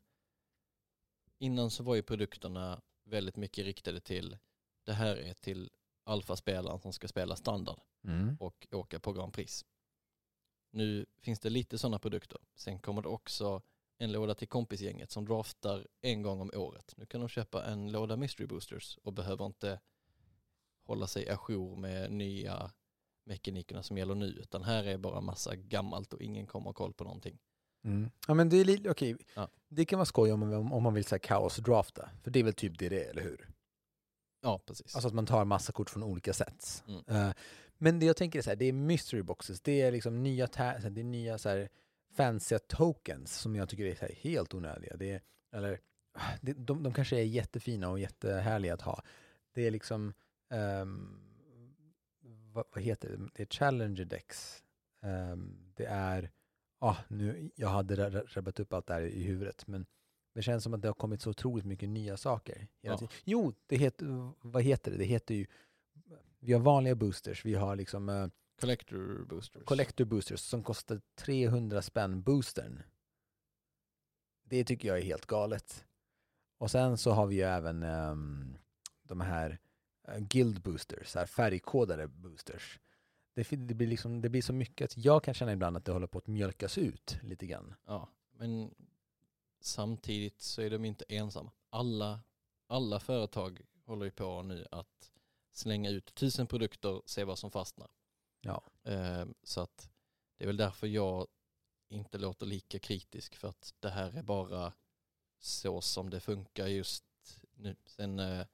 Innan 1.39 1.71
så 1.71 1.83
var 1.83 1.95
ju 1.95 2.03
produkterna 2.03 2.81
väldigt 3.03 3.35
mycket 3.35 3.65
riktade 3.65 3.99
till 3.99 4.37
det 4.83 4.93
här 4.93 5.15
är 5.15 5.33
till 5.33 5.71
alfaspelaren 6.03 6.79
som 6.79 6.93
ska 6.93 7.07
spela 7.07 7.35
standard 7.35 7.79
Mm. 8.03 8.37
och 8.39 8.67
åka 8.71 8.99
på 8.99 9.13
Grand 9.13 9.33
Prix. 9.33 9.65
Nu 10.71 11.05
finns 11.19 11.39
det 11.39 11.49
lite 11.49 11.77
sådana 11.77 11.99
produkter. 11.99 12.39
Sen 12.55 12.79
kommer 12.79 13.01
det 13.01 13.07
också 13.07 13.61
en 13.97 14.11
låda 14.11 14.35
till 14.35 14.47
kompisgänget 14.47 15.11
som 15.11 15.25
draftar 15.25 15.87
en 16.01 16.21
gång 16.21 16.41
om 16.41 16.51
året. 16.53 16.93
Nu 16.97 17.05
kan 17.05 17.19
de 17.21 17.29
köpa 17.29 17.65
en 17.65 17.91
låda 17.91 18.17
mystery 18.17 18.47
boosters 18.47 18.97
och 19.03 19.13
behöver 19.13 19.45
inte 19.45 19.79
hålla 20.85 21.07
sig 21.07 21.29
ajour 21.29 21.75
med 21.75 22.11
nya 22.11 22.71
mekanikerna 23.25 23.83
som 23.83 23.97
gäller 23.97 24.15
nu 24.15 24.25
utan 24.25 24.63
här 24.63 24.83
är 24.83 24.97
bara 24.97 25.21
massa 25.21 25.55
gammalt 25.55 26.13
och 26.13 26.21
ingen 26.21 26.47
kommer 26.47 26.65
ha 26.65 26.73
koll 26.73 26.93
på 26.93 27.03
någonting. 27.03 27.37
Mm. 27.83 28.09
Ja 28.27 28.33
men 28.33 28.49
det 28.49 28.57
är 28.57 28.91
okej, 28.91 29.17
Ja. 29.35 29.49
det 29.67 29.85
kan 29.85 29.99
vara 29.99 30.05
skoj 30.05 30.31
om, 30.31 30.39
man- 30.39 30.71
om 30.71 30.83
man 30.83 30.93
vill 30.93 31.05
säga 31.05 31.19
kaos-drafta. 31.19 32.09
För 32.23 32.31
det 32.31 32.39
är 32.39 32.43
väl 32.43 32.53
typ 32.53 32.79
det 32.79 32.89
det 32.89 33.05
är, 33.05 33.09
eller 33.09 33.21
hur? 33.23 33.49
Ja, 34.41 34.59
precis. 34.65 34.95
Alltså 34.95 35.07
att 35.07 35.13
man 35.13 35.25
tar 35.25 35.45
massa 35.45 35.71
kort 35.71 35.89
från 35.89 36.03
olika 36.03 36.33
sätt. 36.33 36.83
Mm. 36.87 37.03
Eh, 37.07 37.33
men 37.77 37.99
det 37.99 38.05
jag 38.05 38.17
tänker 38.17 38.39
är 38.39 38.43
så 38.43 38.49
här, 38.49 38.55
det 38.57 38.65
är 38.65 38.73
mystery 38.73 39.21
boxes, 39.23 39.61
det 39.61 39.81
är 39.81 39.91
liksom 39.91 40.23
nya, 40.23 40.47
här, 40.55 40.89
det 40.89 41.01
är 41.01 41.03
nya 41.03 41.37
så 41.37 41.49
här, 41.49 41.69
fancy 42.17 42.59
tokens 42.59 43.35
som 43.39 43.55
jag 43.55 43.69
tycker 43.69 43.85
är 43.85 44.15
helt 44.15 44.53
onödiga. 44.53 44.97
Det 44.97 45.11
är, 45.11 45.21
eller, 45.51 45.79
det, 46.41 46.53
de, 46.53 46.83
de 46.83 46.93
kanske 46.93 47.17
är 47.17 47.23
jättefina 47.23 47.89
och 47.89 47.99
jättehärliga 47.99 48.73
att 48.73 48.81
ha. 48.81 49.03
Det 49.53 49.67
är 49.67 49.71
liksom, 49.71 50.13
ehm, 50.49 51.19
vad, 52.53 52.65
vad 52.73 52.83
heter 52.83 53.09
det? 53.09 53.29
Det 53.33 53.43
är 53.43 53.45
Challenger 53.47 54.05
Decks. 54.05 54.63
Ehm, 55.01 55.71
det 55.75 55.85
är, 55.85 56.31
ah, 56.79 56.95
nu, 57.07 57.51
jag 57.55 57.69
hade 57.69 57.95
ra- 57.95 58.09
ra- 58.09 58.27
rabbat 58.27 58.59
upp 58.59 58.73
allt 58.73 58.87
det 58.87 58.93
här 58.93 59.01
i 59.01 59.23
huvudet, 59.23 59.67
men 59.67 59.85
det 60.33 60.41
känns 60.41 60.63
som 60.63 60.73
att 60.73 60.81
det 60.81 60.87
har 60.87 60.93
kommit 60.93 61.21
så 61.21 61.29
otroligt 61.29 61.65
mycket 61.65 61.89
nya 61.89 62.17
saker. 62.17 62.67
Ja. 62.81 62.91
Jo, 63.23 63.53
det 63.67 63.75
heter, 63.77 64.31
vad 64.41 64.63
heter 64.63 64.91
det? 64.91 64.97
Det 64.97 65.05
heter 65.05 65.35
ju, 65.35 65.45
vi 66.39 66.53
har 66.53 66.59
vanliga 66.59 66.95
boosters, 66.95 67.45
vi 67.45 67.53
har 67.55 67.75
liksom 67.75 68.09
eh, 68.09 68.27
Collector 68.61 69.25
boosters. 69.25 69.63
collector 69.65 70.05
boosters 70.05 70.39
som 70.39 70.63
kostar 70.63 71.01
300 71.15 71.81
spänn 71.81 72.21
boostern. 72.21 72.83
Det 74.43 74.63
tycker 74.63 74.87
jag 74.87 74.97
är 74.97 75.03
helt 75.03 75.25
galet. 75.25 75.85
Och 76.57 76.71
sen 76.71 76.97
så 76.97 77.11
har 77.11 77.27
vi 77.27 77.35
ju 77.35 77.41
även 77.41 77.83
ehm, 77.83 78.57
de 79.03 79.21
här 79.21 79.59
eh, 80.07 80.19
guild 80.19 80.61
boosters, 80.61 81.15
här 81.15 81.25
färgkodade 81.25 82.07
boosters. 82.07 82.79
Det, 83.33 83.49
det, 83.49 83.73
blir 83.73 83.87
liksom, 83.87 84.21
det 84.21 84.29
blir 84.29 84.41
så 84.41 84.53
mycket 84.53 84.85
att 84.85 84.97
jag 84.97 85.23
kan 85.23 85.33
känna 85.33 85.53
ibland 85.53 85.77
att 85.77 85.85
det 85.85 85.91
håller 85.91 86.07
på 86.07 86.17
att 86.17 86.27
mjölkas 86.27 86.77
ut 86.77 87.19
lite 87.21 87.45
grann. 87.45 87.73
Ja, 87.85 88.09
men 88.31 88.75
samtidigt 89.61 90.41
så 90.41 90.61
är 90.61 90.69
de 90.69 90.85
inte 90.85 91.05
ensamma. 91.09 91.51
Alla, 91.69 92.19
alla 92.67 92.99
företag 92.99 93.61
håller 93.85 94.05
ju 94.05 94.11
på 94.11 94.41
nu 94.41 94.65
att 94.71 95.11
slänga 95.51 95.89
ut 95.89 96.15
tusen 96.15 96.47
produkter, 96.47 97.01
se 97.05 97.23
vad 97.23 97.39
som 97.39 97.51
fastnar. 97.51 97.87
Ja. 98.47 98.63
Eh, 98.91 99.25
så 99.43 99.61
att 99.61 99.89
det 100.37 100.43
är 100.43 100.47
väl 100.47 100.57
därför 100.57 100.87
jag 100.87 101.27
inte 101.89 102.17
låter 102.17 102.45
lika 102.45 102.79
kritisk 102.79 103.35
för 103.35 103.47
att 103.47 103.73
det 103.79 103.89
här 103.89 104.17
är 104.17 104.23
bara 104.23 104.73
så 105.39 105.81
som 105.81 106.09
det 106.09 106.19
funkar 106.19 106.67
just 106.67 107.05
nu. 107.53 107.75
Sen, 107.85 108.19
eh, 108.19 108.45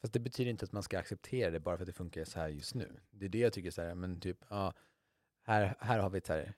Fast 0.00 0.12
det 0.12 0.20
betyder 0.20 0.50
inte 0.50 0.64
att 0.64 0.72
man 0.72 0.82
ska 0.82 0.98
acceptera 0.98 1.50
det 1.50 1.60
bara 1.60 1.76
för 1.76 1.82
att 1.82 1.86
det 1.86 1.92
funkar 1.92 2.24
så 2.24 2.40
här 2.40 2.48
just 2.48 2.74
nu. 2.74 3.00
Det 3.10 3.24
är 3.24 3.28
det 3.28 3.38
jag 3.38 3.52
tycker 3.52 3.70
så 3.70 3.82
här, 3.82 3.94
men 3.94 4.20
typ, 4.20 4.44
ja, 4.50 4.74
här, 5.42 5.76
här 5.80 5.98
har 5.98 6.10
vi 6.10 6.18
ett 6.18 6.26
så 6.26 6.32
här, 6.32 6.54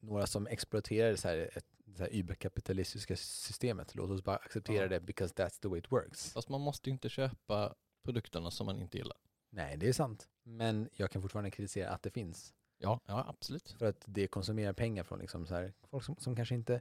några 0.00 0.26
som 0.26 0.46
exploaterar 0.46 1.16
så 1.16 1.28
här, 1.28 1.50
ett 1.56 1.66
det 1.84 2.02
här 2.02 2.14
überkapitalistiska 2.14 3.16
systemet. 3.16 3.94
Låt 3.94 4.10
oss 4.10 4.22
bara 4.24 4.36
acceptera 4.36 4.82
Ja. 4.82 4.88
det 4.88 5.00
because 5.00 5.34
that's 5.34 5.60
the 5.60 5.68
way 5.68 5.78
it 5.78 5.92
works. 5.92 6.32
fast 6.32 6.48
man 6.48 6.60
måste 6.60 6.90
ju 6.90 6.92
inte 6.92 7.08
köpa 7.08 7.74
produkterna 8.04 8.50
som 8.50 8.66
man 8.66 8.78
inte 8.80 8.98
gillar. 8.98 9.18
Nej, 9.50 9.76
det 9.76 9.88
är 9.88 9.92
sant. 9.92 10.28
Men 10.48 10.88
jag 10.92 11.10
kan 11.10 11.22
fortfarande 11.22 11.50
kritisera 11.50 11.90
att 11.90 12.02
det 12.02 12.10
finns. 12.10 12.54
Ja, 12.78 13.00
ja 13.06 13.24
absolut. 13.28 13.70
För 13.70 13.86
att 13.86 14.04
det 14.06 14.26
konsumerar 14.26 14.72
pengar 14.72 15.02
från 15.04 15.18
liksom 15.18 15.46
så 15.46 15.54
här, 15.54 15.74
folk 15.82 16.04
som, 16.04 16.16
som 16.16 16.36
kanske 16.36 16.54
inte 16.54 16.80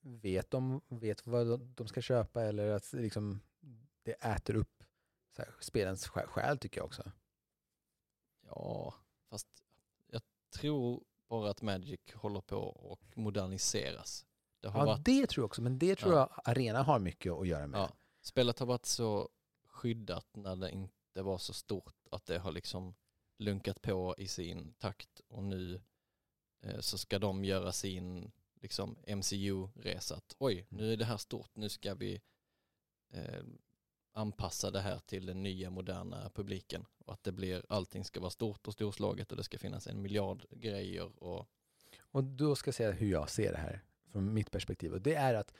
vet, 0.00 0.54
om, 0.54 0.80
vet 0.88 1.26
vad 1.26 1.60
de- 1.60 1.88
ska 1.88 2.00
köpa 2.00 2.42
eller 2.42 2.70
att 2.70 2.92
liksom, 2.92 3.40
det 4.02 4.12
äter 4.12 4.56
upp 4.56 4.84
så 5.36 5.42
här, 5.42 5.54
spelens 5.60 6.08
sjä- 6.08 6.26
själ 6.26 6.58
tycker 6.58 6.78
jag 6.80 6.84
också. 6.86 7.12
Ja, 8.46 8.94
fast 9.30 9.48
jag 10.06 10.22
tror 10.50 11.04
bara 11.28 11.50
att 11.50 11.62
Magic 11.62 12.00
håller 12.14 12.40
på 12.40 12.98
att 13.02 13.16
moderniseras. 13.16 14.26
Det 14.60 14.68
Ja, 14.68 14.84
varit, 14.84 15.04
det 15.04 15.26
tror 15.26 15.42
jag 15.42 15.46
också, 15.46 15.62
men 15.62 15.78
det 15.78 15.96
tror 15.96 16.12
Ja. 16.14 16.18
jag 16.18 16.40
arena 16.44 16.82
har 16.82 16.98
mycket 16.98 17.32
att 17.32 17.46
göra 17.48 17.66
med. 17.66 17.80
Ja. 17.80 17.90
spelet 18.20 18.58
har 18.58 18.66
varit 18.66 18.86
så 18.86 19.28
skyddat 19.66 20.26
när 20.36 20.56
det 20.56 20.70
inte 20.70 21.22
var 21.22 21.38
så 21.38 21.52
stort 21.52 21.94
att 22.10 22.26
det 22.26 22.38
har 22.38 22.52
liksom 22.52 22.94
lunkat 23.38 23.82
på 23.82 24.14
i 24.18 24.28
sin 24.28 24.74
takt 24.74 25.20
och 25.28 25.44
nu 25.44 25.80
eh, 26.62 26.80
så 26.80 26.98
ska 26.98 27.18
de 27.18 27.44
göra 27.44 27.72
sin 27.72 28.32
liksom 28.54 28.96
MCU-resa. 29.06 30.20
Oj, 30.38 30.66
nu 30.68 30.92
är 30.92 30.96
det 30.96 31.04
här 31.04 31.16
stort, 31.16 31.56
nu 31.56 31.68
ska 31.68 31.94
vi 31.94 32.20
eh, 33.12 33.44
anpassa 34.12 34.70
det 34.70 34.80
här 34.80 34.98
till 34.98 35.26
den 35.26 35.42
nya 35.42 35.70
moderna 35.70 36.30
publiken 36.34 36.86
och 36.98 37.12
att 37.12 37.24
det 37.24 37.32
blir, 37.32 37.64
allting 37.68 38.04
ska 38.04 38.20
vara 38.20 38.30
stort 38.30 38.66
och 38.66 38.72
storslaget 38.72 39.30
och 39.30 39.36
det 39.36 39.44
ska 39.44 39.58
finnas 39.58 39.86
en 39.86 40.02
miljard 40.02 40.46
grejer 40.50 41.22
och 41.22 41.48
Och 42.16 42.24
då 42.24 42.56
ska 42.56 42.68
jag 42.68 42.74
säga 42.74 42.92
hur 42.92 43.10
jag 43.10 43.30
ser 43.30 43.52
det 43.52 43.58
här 43.58 43.84
från 44.12 44.34
mitt 44.34 44.50
perspektiv. 44.50 44.92
Och 44.92 45.00
det 45.00 45.14
är 45.14 45.34
att 45.34 45.52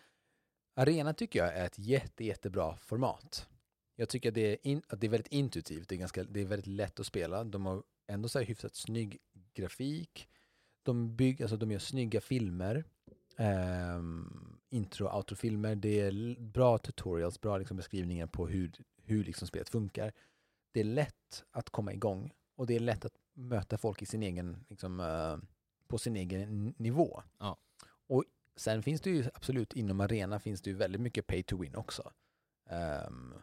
arena 0.74 1.14
tycker 1.14 1.38
jag 1.38 1.54
är 1.54 1.66
ett 1.66 1.78
jätte, 1.78 2.24
jättebra 2.24 2.76
format. 2.76 3.48
Jag 3.96 4.09
tycker 4.09 4.28
att 4.28 4.35
det 4.35 4.52
är, 4.52 4.59
in, 4.62 4.82
att 4.88 5.00
det 5.00 5.06
är 5.06 5.11
väldigt 5.11 5.32
intuitivt, 5.32 5.88
det 5.88 5.94
är, 5.94 5.98
ganska, 5.98 6.24
det 6.24 6.40
är 6.40 6.44
väldigt 6.44 6.66
lätt 6.66 7.00
att 7.00 7.06
spela. 7.06 7.44
De 7.44 7.66
har 7.66 7.82
ändå 8.06 8.28
så 8.28 8.38
här 8.38 8.46
hyfsat 8.46 8.74
snygg 8.74 9.18
grafik. 9.54 10.28
De, 10.82 11.16
bygger, 11.16 11.44
alltså 11.44 11.56
de 11.56 11.72
gör 11.72 11.78
snygga 11.78 12.20
filmer. 12.20 12.85
Um, 13.38 14.59
intro 14.70 15.06
och 15.06 15.16
outrofilmer. 15.16 15.74
Det 15.74 16.00
är 16.00 16.40
bra 16.40 16.78
tutorials, 16.78 17.40
bra 17.40 17.59
liksom 17.59 17.76
beskrivningar 17.76 18.26
på 18.26 18.46
hur, 18.46 18.72
hur 19.02 19.24
liksom 19.24 19.48
spelet 19.48 19.68
funkar. 19.68 20.12
Det 20.72 20.80
är 20.80 20.85
lätt 20.85 21.44
att 21.50 21.70
komma 21.70 21.92
igång 21.92 22.32
och 22.56 22.66
det 22.66 22.76
är 22.76 22.80
lätt 22.80 23.04
att 23.04 23.14
möta 23.35 23.78
folk 23.78 24.02
i 24.02 24.06
sin 24.06 24.22
egen, 24.22 24.64
liksom, 24.68 25.00
eh, 25.00 25.37
på 25.88 25.98
sin 25.98 26.16
egen 26.16 26.74
nivå. 26.78 27.22
Ja. 27.38 27.56
Och 28.06 28.24
sen 28.56 28.82
finns 28.82 29.00
det 29.00 29.11
ju 29.11 29.24
absolut 29.35 29.72
inom 29.72 30.00
arena 30.00 30.40
finns 30.40 30.62
det 30.62 30.70
ju 30.70 30.76
väldigt 30.76 31.00
mycket 31.00 31.26
pay 31.26 31.42
to 31.42 31.56
win 31.56 31.74
också. 31.74 32.12
Ehm, 32.66 33.35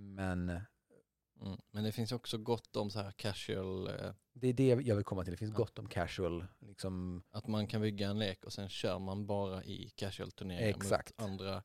men 0.00 0.48
mm. 0.48 1.60
Men 1.70 1.84
det 1.84 1.92
finns 1.92 2.12
också 2.12 2.38
gott 2.38 2.76
om 2.76 2.90
så 2.90 3.00
här 3.00 3.10
casual 3.10 3.88
eh, 3.88 4.12
det 4.32 4.48
är 4.48 4.52
det 4.52 4.68
jag 4.68 4.96
vill 4.96 5.04
komma 5.04 5.24
till. 5.24 5.30
Det 5.30 5.36
finns 5.36 5.54
gott 5.54 5.78
om 5.78 5.88
casual, 5.88 6.46
liksom, 6.58 7.22
Att 7.30 7.46
man 7.46 7.66
kan 7.66 7.80
bygga 7.80 8.08
en 8.08 8.18
lek 8.18 8.44
och 8.44 8.52
sen 8.52 8.68
kör 8.68 8.98
man 8.98 9.26
bara 9.26 9.64
i 9.64 9.90
casual-turneringar 9.96 10.68
Exakt. 10.68 11.18
mot 11.18 11.28
andra 11.30 11.62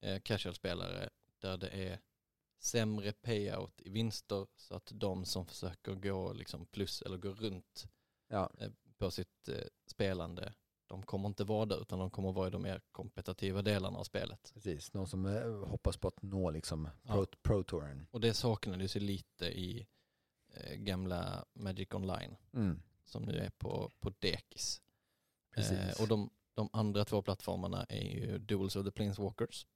eh, 0.00 0.20
casual-spelare 0.20 1.10
där 1.40 1.56
det 1.56 1.68
är 1.68 2.00
sämre 2.58 3.12
payout 3.12 3.80
i 3.80 3.90
vinster 3.90 4.46
så 4.56 4.74
att 4.74 4.92
de 4.94 5.24
som 5.24 5.46
försöker 5.46 5.94
gå 5.94 6.32
liksom 6.32 6.66
plus 6.66 7.02
eller 7.02 7.16
gå 7.16 7.32
runt 7.32 7.88
ja, 8.28 8.50
på 8.98 9.10
sitt 9.10 9.48
eh, 9.48 9.64
spelande 9.86 10.54
de 10.94 11.02
kommer 11.02 11.28
inte 11.28 11.44
vara 11.44 11.66
där 11.66 11.80
utan 11.82 11.98
de 11.98 12.10
kommer 12.10 12.32
vara 12.32 12.48
i 12.48 12.50
de 12.50 12.62
mer 12.62 12.80
kompetitiva 12.92 13.62
delarna 13.62 13.98
av 13.98 14.04
spelet. 14.04 14.50
precis. 14.54 14.92
Någon 14.94 15.06
som 15.08 15.26
eh, 15.26 15.64
hoppas 15.68 15.96
på 15.96 16.08
att 16.08 16.22
nå 16.22 16.50
liksom 16.50 16.88
pro, 17.02 17.20
Ja. 17.20 17.26
pro-touren. 17.42 18.06
Och 18.10 18.20
det 18.20 18.34
saknades 18.34 18.96
ju 18.96 19.00
lite 19.00 19.46
i 19.46 19.86
eh, 20.54 20.74
gamla 20.74 21.44
Magic 21.52 21.88
Online 21.94 22.36
Mm, 22.52 22.82
som 23.04 23.22
nu 23.22 23.38
är 23.38 23.50
på, 23.50 23.90
på 24.00 24.10
dekis. 24.18 24.82
precis. 25.54 25.78
Eh, 25.78 26.02
och 26.02 26.08
de, 26.08 26.30
de 26.54 26.68
andra 26.72 27.04
två 27.04 27.22
plattformarna 27.22 27.84
är 27.88 28.04
ju 28.04 28.38
Duels 28.38 28.76
of 28.76 28.84
the 28.84 28.90
Planeswalkers. 28.90 29.66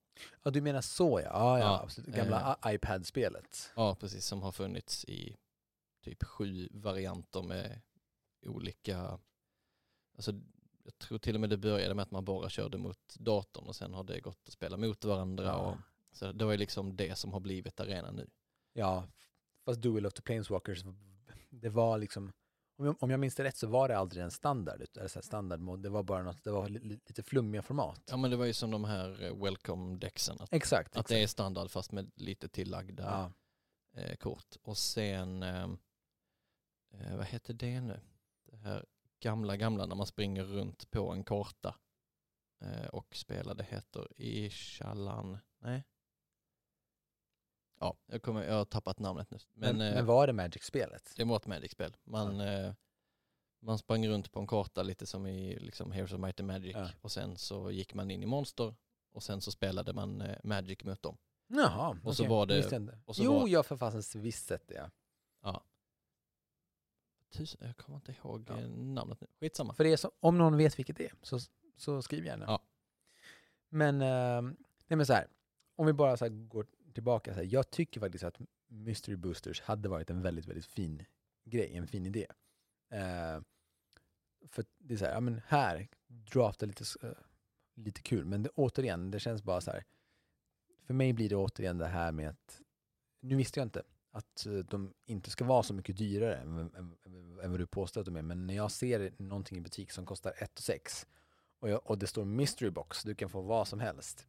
ja, 0.43 0.51
du 0.51 0.61
menar 0.61 0.81
så 0.81 1.21
ja. 1.21 1.25
Ja, 1.25 1.59
ja, 1.59 1.65
Ja, 1.65 1.83
absolut. 1.83 2.15
Gamla 2.17 2.59
eh. 2.65 2.75
iPad-spelet. 2.75 3.71
Ja, 3.77 3.95
precis. 3.95 4.25
Som 4.27 4.43
har 4.43 4.53
funnits 4.53 5.05
i 5.05 5.37
typ 6.05 6.23
sju 6.25 6.69
varianter 6.73 7.43
med 7.43 7.81
olika... 8.47 9.19
Alltså, 10.17 10.33
jag 10.89 10.99
tror 10.99 11.19
till 11.19 11.35
och 11.35 11.41
med 11.41 11.51
det 11.51 11.57
började 11.57 11.95
med 11.95 12.03
att 12.03 12.11
man 12.11 12.25
bara 12.25 12.49
körde 12.49 12.79
mot 12.79 13.15
datorn 13.19 13.67
och 13.67 13.77
sen 13.77 13.95
har 13.95 14.05
det 14.05 14.21
gått 14.21 14.43
att 14.47 14.53
spela 14.53 14.77
mot 14.77 15.05
varandra. 15.05 15.45
Ja. 15.45 15.57
Och, 15.57 15.77
så 16.13 16.33
det 16.33 16.45
var 16.45 16.57
liksom 16.57 16.97
det 16.97 17.19
som 17.19 17.33
har 17.33 17.41
blivit 17.41 17.81
arena 17.81 18.11
nu. 18.11 18.31
Ja, 18.73 19.09
fast 19.65 19.83
Duel 19.83 20.07
of 20.07 20.13
the 20.13 20.23
Planeswalkers 20.23 20.85
det 21.51 21.69
var 21.69 21.99
liksom, 21.99 22.33
om 22.77 22.87
jag, 22.87 23.03
om 23.03 23.11
jag 23.11 23.21
minns 23.21 23.35
det 23.35 23.45
rätt 23.45 23.57
så 23.57 23.67
var 23.67 23.89
det 23.89 23.99
aldrig 23.99 24.25
en 24.25 24.31
standard, 24.31 24.87
eller 24.97 25.09
så 25.09 25.23
standardmod, 25.23 25.83
det 25.83 25.89
var 25.89 26.03
bara 26.03 26.23
något, 26.23 26.45
det 26.45 26.51
var 26.51 26.69
li, 26.69 27.01
lite 27.07 27.23
flummiga 27.23 27.63
format. 27.63 28.03
Ja 28.07 28.17
men 28.17 28.31
det 28.31 28.37
var 28.37 28.45
ju 28.45 28.53
som 28.53 28.71
de 28.71 28.85
här 28.85 29.25
eh, 29.25 29.35
welcome-dexen. 29.35 30.37
Att, 30.41 30.53
Exakt. 30.53 30.89
att 30.89 30.97
exakt. 30.97 31.09
det 31.09 31.23
är 31.23 31.27
standard 31.27 31.71
fast 31.71 31.93
med 31.93 32.11
lite 32.15 32.49
tillagda 32.49 33.33
ja. 33.95 34.01
eh, 34.01 34.17
kort. 34.17 34.57
Och 34.63 34.79
sen, 34.79 35.43
eh, 35.43 35.71
eh, 36.93 37.17
vad 37.17 37.27
heter 37.27 37.55
det 37.55 37.81
nu? 37.81 38.01
Det 38.51 38.57
här 38.57 38.85
gamla, 39.21 39.57
gamla 39.57 39.87
när 39.87 39.95
man 39.97 40.07
springer 40.07 40.45
runt 40.45 40.91
på 40.91 41.11
en 41.13 41.25
karta 41.25 41.75
eh, 42.61 42.87
och 42.87 43.17
spelar. 43.17 43.55
Det 43.55 43.65
heter 43.65 44.09
Ishalan, 44.17 45.39
nej? 45.59 45.85
Ja, 47.81 47.97
jag, 48.07 48.23
kommer, 48.23 48.45
jag 48.45 48.55
har 48.55 48.65
tappat 48.65 48.99
namnet 48.99 49.31
nu. 49.31 49.39
Men, 49.53 49.77
Men, 49.77 49.89
eh, 49.89 49.95
men 49.95 50.07
var 50.07 50.27
det 50.27 50.33
Magic-spelet? 50.33 51.13
det 51.17 51.25
var 51.25 51.37
ett 51.37 51.47
Magic-spel. 51.47 51.97
Man, 52.05 52.41
eh, 52.41 52.75
man 53.61 53.79
sprang 53.79 54.09
runt 54.09 54.33
på 54.33 54.41
en 54.41 54.47
karta 54.47 54.83
lite 54.83 55.07
som 55.07 55.27
i 55.27 55.59
liksom 55.59 55.93
Heroes 55.93 56.13
of 56.13 56.21
Might 56.21 56.41
and 56.41 56.47
Magic 56.47 56.73
Ja. 56.77 56.89
och 57.01 57.13
sen 57.13 57.37
så 57.37 57.71
gick 57.71 57.95
man 57.95 58.11
in 58.11 58.23
i 58.23 58.27
monster 58.27 58.75
och 59.13 59.23
sen 59.23 59.41
så 59.41 59.51
spelade 59.51 59.93
man 59.93 60.21
eh, 60.21 60.39
Magic 60.45 60.85
mot 60.85 61.03
dem. 61.03 61.19
Jaha, 61.49 61.99
Och 62.05 62.17
så 62.17 62.23
okej. 62.23 62.31
var 62.31 62.47
det- 62.47 62.57
Visste 62.57 62.99
och 63.05 63.17
så 63.17 63.23
jo, 63.25 63.33
var- 63.33 63.49
jag 63.49 63.67
för 63.67 63.77
fasen 63.77 64.23
visst 64.23 64.47
sett 64.47 64.69
det. 64.69 64.91
Ja. 65.43 65.65
Tusen, 67.31 67.67
jag 67.67 67.77
kommer 67.77 67.97
inte 67.97 68.13
ihåg 68.13 68.45
Ja. 68.49 68.59
eh, 68.61 68.69
namnet 68.69 69.21
nu. 69.21 69.27
Skitsamma. 69.41 69.75
För 69.75 69.85
det 69.85 69.93
är 69.93 69.97
så, 69.97 70.13
om 70.21 70.39
någon 70.39 70.57
vet 70.57 70.79
vilket 70.79 70.97
det 70.97 71.05
är, 71.07 71.13
så, 71.23 71.39
så 71.77 72.03
skriv 72.03 72.25
gärna. 72.25 72.45
Ja. 72.45 72.63
Men, 73.69 73.95
eh, 74.03 74.43
nej 74.87 74.97
men 74.97 75.07
så 75.07 75.13
här, 75.13 75.27
om 75.77 75.87
vi 75.87 75.93
bara 75.93 76.17
så 76.17 76.25
här 76.25 76.31
går 76.33 76.67
tillbaka, 76.95 77.35
så 77.35 77.41
här, 77.41 77.49
jag 77.53 77.71
tycker 77.71 78.01
faktiskt 78.01 78.25
att 78.25 78.39
Mystery 78.67 79.17
Boosters 79.17 79.61
hade 79.61 79.89
varit 79.89 80.11
en 80.11 80.23
väldigt, 80.23 80.47
väldigt 80.47 80.67
fin 80.67 81.05
grej, 81.45 81.77
en 81.77 81.87
fin 81.87 82.07
idé. 82.07 82.27
Eh, 82.91 83.41
för 84.49 84.65
det 84.79 84.95
är 84.95 84.99
så 84.99 85.05
här, 85.05 85.13
ja 85.13 85.21
men 85.21 85.41
här, 85.47 85.89
drafta 86.07 86.67
lite, 86.67 86.85
eh, 87.03 87.13
lite 87.75 88.03
kul, 88.03 88.25
men 88.25 88.43
det, 88.43 88.51
återigen, 88.55 89.11
det 89.11 89.21
känns 89.21 89.43
bara 89.43 89.61
så 89.61 89.71
här, 89.71 89.85
för 90.87 90.95
mig 90.95 91.13
blir 91.13 91.29
det 91.29 91.37
återigen 91.37 91.79
det 91.79 91.87
här 91.87 92.13
med 92.13 92.29
att, 92.29 92.61
nu 93.21 93.37
visste 93.37 93.61
jag 93.61 93.67
inte 93.67 93.83
att 94.11 94.47
eh, 94.47 94.53
de 94.53 94.95
inte 95.07 95.31
ska 95.31 95.45
vara 95.45 95.63
så 95.63 95.75
mycket 95.75 95.97
dyrare 95.97 96.37
än, 96.37 96.59
än, 96.59 96.97
än, 97.05 97.39
än 97.43 97.51
vad 97.51 97.61
du 97.61 97.67
påstår 97.67 98.01
att 98.01 98.05
de 98.05 98.17
är, 98.17 98.23
men 98.23 98.47
när 98.47 98.55
jag 98.55 98.71
ser 98.71 99.13
någonting 99.19 99.59
i 99.59 99.61
butik 99.61 99.91
som 99.93 100.07
kostar 100.07 100.35
1 100.43 100.59
6 100.59 101.07
och, 101.61 101.69
jag, 101.69 101.87
och 101.91 101.99
det 101.99 102.07
står 102.07 102.25
mystery 102.25 102.71
box, 102.71 103.03
du 103.03 103.15
kan 103.15 103.29
få 103.31 103.41
vad 103.43 103.69
som 103.69 103.81
helst. 103.81 104.27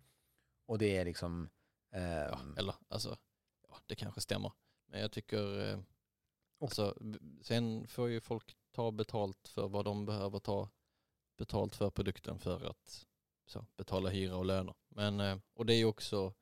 Och 0.65 0.78
det 0.78 0.98
är 0.98 1.06
liksom, 1.06 1.50
Ja, 1.92 2.00
ehm, 2.00 2.56
eller 2.58 2.76
alltså, 2.88 3.18
ja, 3.70 3.78
det 3.86 3.96
kanske 3.96 4.22
stämmer. 4.22 4.52
Men 4.88 5.00
jag 5.02 5.12
tycker, 5.12 5.70
eh, 5.72 5.80
Och- 6.60 6.65
alltså, 6.68 6.98
sen 7.42 7.88
får 7.88 8.10
ju 8.10 8.22
folk 8.22 8.56
ta 8.72 8.92
betalt 8.92 9.48
för 9.48 9.68
vad 9.68 9.86
de 9.86 10.06
behöver 10.06 10.39
ta 10.39 10.70
betalt 11.38 11.76
för 11.76 11.89
produkten 11.89 12.39
för 12.39 12.70
att 12.70 13.08
så, 13.46 13.65
betala 13.78 14.10
hyra 14.10 14.36
och 14.36 14.46
löner. 14.46 14.74
Men, 14.89 15.20
eh, 15.20 15.38
och 15.54 15.65
det 15.65 15.74
är 15.74 15.78
ju 15.78 15.86
också, 15.86 16.34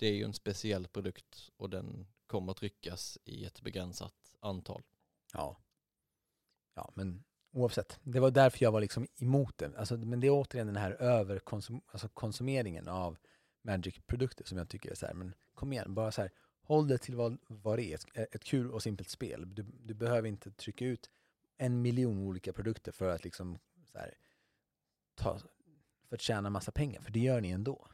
det 0.00 0.06
är 0.06 0.14
ju 0.14 0.24
en 0.24 0.32
speciell 0.32 0.88
produkt 0.88 1.50
och 1.56 1.70
den 1.70 2.06
kommer 2.26 2.52
tryckas 2.52 3.18
i 3.24 3.44
ett 3.44 3.60
begränsat 3.60 4.14
antal. 4.40 4.82
Ja. 5.32 5.56
Ja, 6.74 6.92
men 6.94 7.24
oavsett. 7.52 8.00
Det 8.02 8.20
var 8.20 8.30
därför 8.30 8.64
jag 8.64 8.72
var 8.72 8.80
liksom 8.80 9.06
emot 9.16 9.58
det. 9.58 9.78
Alltså, 9.78 9.96
men 9.96 10.20
det 10.20 10.26
är 10.26 10.30
återigen 10.30 10.66
den 10.66 10.76
här 10.76 10.90
överkonsum 10.90 11.80
alltså 11.86 12.08
av 12.88 13.16
Magic-produkter 13.62 14.44
som 14.44 14.58
jag 14.58 14.68
tycker 14.68 14.90
är 14.90 14.94
så 14.94 15.06
här, 15.06 15.14
men 15.14 15.34
kom 15.54 15.72
igen, 15.72 15.94
bara 15.94 16.12
så 16.12 16.22
här, 16.22 16.30
håll 16.62 16.88
det 16.88 16.98
till 16.98 17.16
vad, 17.16 17.38
vad 17.46 17.78
det 17.78 17.84
är, 17.84 17.94
ett, 17.94 18.34
ett 18.34 18.44
kul 18.44 18.70
och 18.70 18.82
simpelt 18.82 19.08
spel. 19.08 19.54
Du, 19.54 19.62
du 19.62 19.94
behöver 19.94 20.28
inte 20.28 20.50
trycka 20.50 20.84
ut 20.84 21.10
en 21.56 21.82
miljon 21.82 22.18
olika 22.18 22.52
produkter 22.52 22.92
för 22.92 23.08
att 23.08 23.24
liksom 23.24 23.58
så 23.92 23.98
här, 23.98 24.14
ta, 25.14 25.38
för 26.08 26.16
att 26.16 26.20
tjäna 26.20 26.50
massa 26.50 26.72
pengar, 26.72 27.00
för 27.00 27.10
det 27.10 27.20
gör 27.20 27.40
ni 27.40 27.50
ändå. 27.50 27.88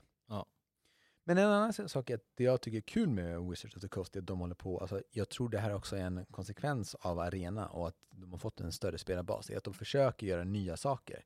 Men 1.28 1.38
en 1.38 1.50
annan 1.50 1.72
sak 1.72 2.10
är 2.10 2.14
att 2.14 2.24
det 2.34 2.44
jag 2.44 2.60
tycker 2.60 2.76
är 2.78 2.82
kul 2.82 3.08
med 3.08 3.40
Wizards 3.42 3.76
of 3.76 3.82
the 3.82 3.88
Coast 3.88 4.16
är 4.16 4.20
att 4.20 4.26
de 4.26 4.40
håller 4.40 4.54
på, 4.54 4.78
alltså 4.78 5.02
jag 5.10 5.28
tror 5.28 5.48
det 5.48 5.58
här 5.58 5.74
också 5.74 5.96
är 5.96 6.00
en 6.00 6.26
konsekvens 6.30 6.94
av 6.94 7.18
Arena 7.18 7.68
och 7.68 7.88
att 7.88 7.96
de 8.10 8.32
har 8.32 8.38
fått 8.38 8.60
en 8.60 8.72
större 8.72 8.98
spelarbas, 8.98 9.50
är 9.50 9.56
att 9.56 9.64
de 9.64 9.74
försöker 9.74 10.26
göra 10.26 10.44
nya 10.44 10.76
saker 10.76 11.24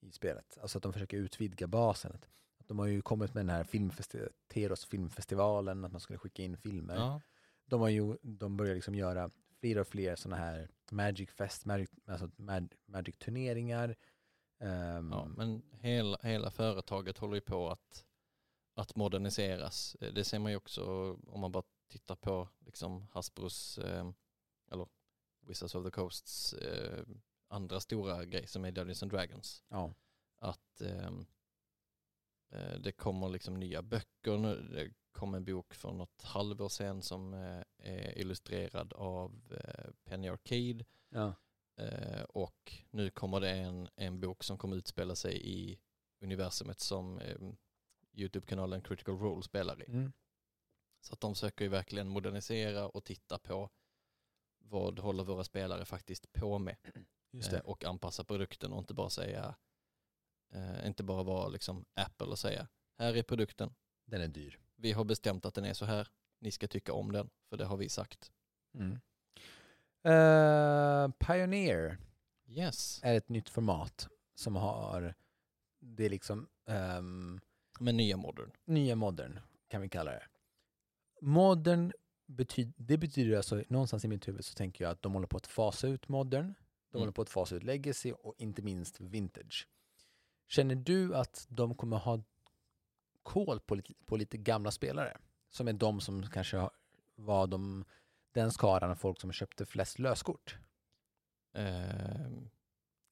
i 0.00 0.12
spelet. 0.12 0.58
Alltså 0.60 0.78
att 0.78 0.82
de 0.82 0.92
försöker 0.92 1.16
utvidga 1.16 1.66
basen. 1.66 2.12
Att 2.58 2.68
de 2.68 2.78
har 2.78 2.86
ju 2.86 3.02
kommit 3.02 3.34
med 3.34 3.40
den 3.46 3.56
här 3.56 3.64
filmfesti- 3.64 4.28
Teros 4.48 4.84
filmfestivalen, 4.84 5.84
att 5.84 5.92
man 5.92 6.00
skulle 6.00 6.18
skicka 6.18 6.42
in 6.42 6.56
filmer. 6.56 6.94
Ja, 6.96 7.20
De, 7.66 7.80
har 7.80 7.88
ju, 7.88 8.16
de 8.22 8.56
börjar 8.56 8.74
liksom 8.74 8.94
göra 8.94 9.30
fler 9.60 9.78
och 9.78 9.86
fler 9.86 10.16
sådana 10.16 10.36
här 10.42 10.68
Magic 10.90 11.30
Fest, 11.30 11.64
Magic, 11.64 11.90
alltså 12.06 12.30
Mag, 12.36 12.72
Magic 12.86 13.16
turneringar. 13.18 13.96
Ehm, 14.60 15.10
ja, 15.12 15.24
men 15.36 15.62
hela, 15.70 16.18
hela 16.22 16.50
företaget 16.50 17.18
håller 17.18 17.34
ju 17.34 17.40
på 17.40 17.70
att, 17.70 18.04
att 18.74 18.96
moderniseras. 18.96 19.96
Eh, 20.00 20.12
Det 20.12 20.24
ser 20.24 20.38
man 20.38 20.52
ju 20.52 20.56
också 20.56 20.84
om 21.26 21.40
man 21.40 21.52
bara 21.52 21.64
tittar 21.88 22.16
på 22.16 22.48
liksom 22.66 23.06
Hasbros, 23.10 23.78
eh, 23.78 24.10
eller 24.70 24.88
Wizards 25.40 25.74
of 25.74 25.84
the 25.84 25.90
Coasts 25.90 26.52
eh, 26.52 27.04
andra 27.48 27.80
stora 27.80 28.24
grej 28.24 28.46
som 28.46 28.64
är 28.64 28.72
Dungeons 28.72 29.02
and 29.02 29.12
Dragons. 29.12 29.64
ja. 29.68 29.94
Att 30.38 30.80
ehm, 30.80 31.26
eh, 32.52 32.78
det 32.80 32.92
kommer 32.92 33.28
liksom 33.28 33.54
nya 33.54 33.82
böcker 33.82 34.38
nu. 34.38 34.68
Det 34.68 34.92
kom 35.12 35.34
en 35.34 35.44
bok 35.44 35.74
för 35.74 35.92
något 35.92 36.22
halvår 36.22 36.68
sedan 36.68 37.02
som 37.02 37.34
eh, 37.34 37.62
är 37.78 38.18
illustrerad 38.18 38.92
av 38.92 39.54
eh, 39.64 39.90
Penny 40.04 40.28
Arcade. 40.28 40.84
Ja. 41.08 41.34
Och 42.28 42.72
nu 42.90 43.10
kommer 43.10 43.40
det 43.40 43.50
en, 43.50 43.88
en 43.96 44.20
bok 44.20 44.44
som 44.44 44.58
kommer 44.58 44.76
utspela 44.76 45.14
sig 45.14 45.40
i 45.48 45.78
universumet 46.20 46.80
som 46.80 47.18
eh, 47.18 47.36
YouTube-kanalen 48.12 48.82
Critical 48.82 49.18
Role 49.18 49.42
spelar 49.42 49.82
i. 49.82 49.86
Mm. 49.86 50.12
Så 51.00 51.12
att 51.12 51.20
de 51.20 51.34
söker 51.34 51.64
ju 51.64 51.68
verkligen 51.68 52.08
modernisera 52.08 52.88
och 52.88 53.04
titta 53.04 53.38
på 53.38 53.70
vad 54.58 54.98
håller 54.98 55.24
våra 55.24 55.44
spelare 55.44 55.84
faktiskt 55.84 56.32
på 56.32 56.58
med 56.58 56.76
Just 57.30 57.52
eh, 57.52 57.60
och 57.60 57.84
anpassa 57.84 58.24
produkten 58.24 58.72
och 58.72 58.78
inte 58.78 58.94
bara 58.94 59.10
säga 59.10 59.54
eh, 60.52 60.86
inte 60.86 61.02
bara 61.02 61.22
vara 61.22 61.48
liksom 61.48 61.84
Apple 61.94 62.26
och 62.26 62.38
säga 62.38 62.68
här 62.98 63.16
är 63.16 63.22
produkten, 63.22 63.74
Den 64.06 64.20
är 64.20 64.28
dyr. 64.28 64.60
vi 64.76 64.92
har 64.92 65.04
bestämt 65.04 65.44
att 65.46 65.54
den 65.54 65.64
är 65.64 65.74
så 65.74 65.84
här, 65.84 66.08
ni 66.40 66.50
ska 66.50 66.68
tycka 66.68 66.92
om 66.92 67.12
den 67.12 67.30
för 67.48 67.56
det 67.56 67.64
har 67.64 67.76
vi 67.76 67.88
sagt. 67.88 68.32
Mm. 68.74 69.00
Eh, 70.04 71.10
Pioneer 71.26 71.98
Yes, 72.46 73.00
är 73.02 73.14
ett 73.14 73.28
nytt 73.28 73.48
format 73.48 74.08
som 74.34 74.56
har, 74.56 75.14
det 75.80 76.04
är 76.04 76.10
liksom 76.10 76.48
ehm, 76.66 77.40
men 77.80 77.96
nya 77.96 78.16
modern. 78.16 78.50
nya 78.64 78.96
modern 78.96 79.38
kan 79.68 79.80
vi 79.80 79.88
kalla 79.88 80.10
det. 80.10 80.22
Modern 81.20 81.92
betyder, 82.26 82.72
det 82.76 82.98
betyder 82.98 83.36
alltså, 83.36 83.62
någonstans 83.68 84.04
i 84.04 84.08
mitt 84.08 84.28
huvud 84.28 84.44
så 84.44 84.54
tänker 84.54 84.84
jag 84.84 84.90
att 84.92 85.02
de 85.02 85.12
håller 85.12 85.26
på 85.26 85.36
att 85.36 85.46
fasa 85.46 85.86
ut 85.88 86.08
modern, 86.08 86.44
de 86.90 86.96
Mm. 86.96 87.00
håller 87.02 87.12
på 87.12 87.22
att 87.22 87.30
fasa 87.30 87.54
ut 87.56 87.62
legacy 87.62 88.12
och 88.12 88.34
inte 88.38 88.62
minst 88.62 89.00
vintage. 89.00 89.68
Känner 90.48 90.74
du 90.74 91.14
att 91.16 91.46
de 91.48 91.74
kommer 91.74 91.96
ha 91.96 92.22
koll 93.22 93.60
på 93.60 93.74
lite, 93.74 93.94
på 94.06 94.16
lite 94.16 94.36
gamla 94.38 94.70
spelare? 94.70 95.16
Som 95.50 95.68
är 95.68 95.72
de 95.72 96.00
som 96.00 96.22
kanske 96.30 96.68
var 97.14 97.46
de, 97.46 97.84
den 98.32 98.52
skaran 98.52 98.90
av 98.90 98.94
folk 98.94 99.20
som 99.20 99.32
köpte 99.32 99.66
flest 99.66 99.98
löskort? 99.98 100.56
Ehm, 101.54 102.48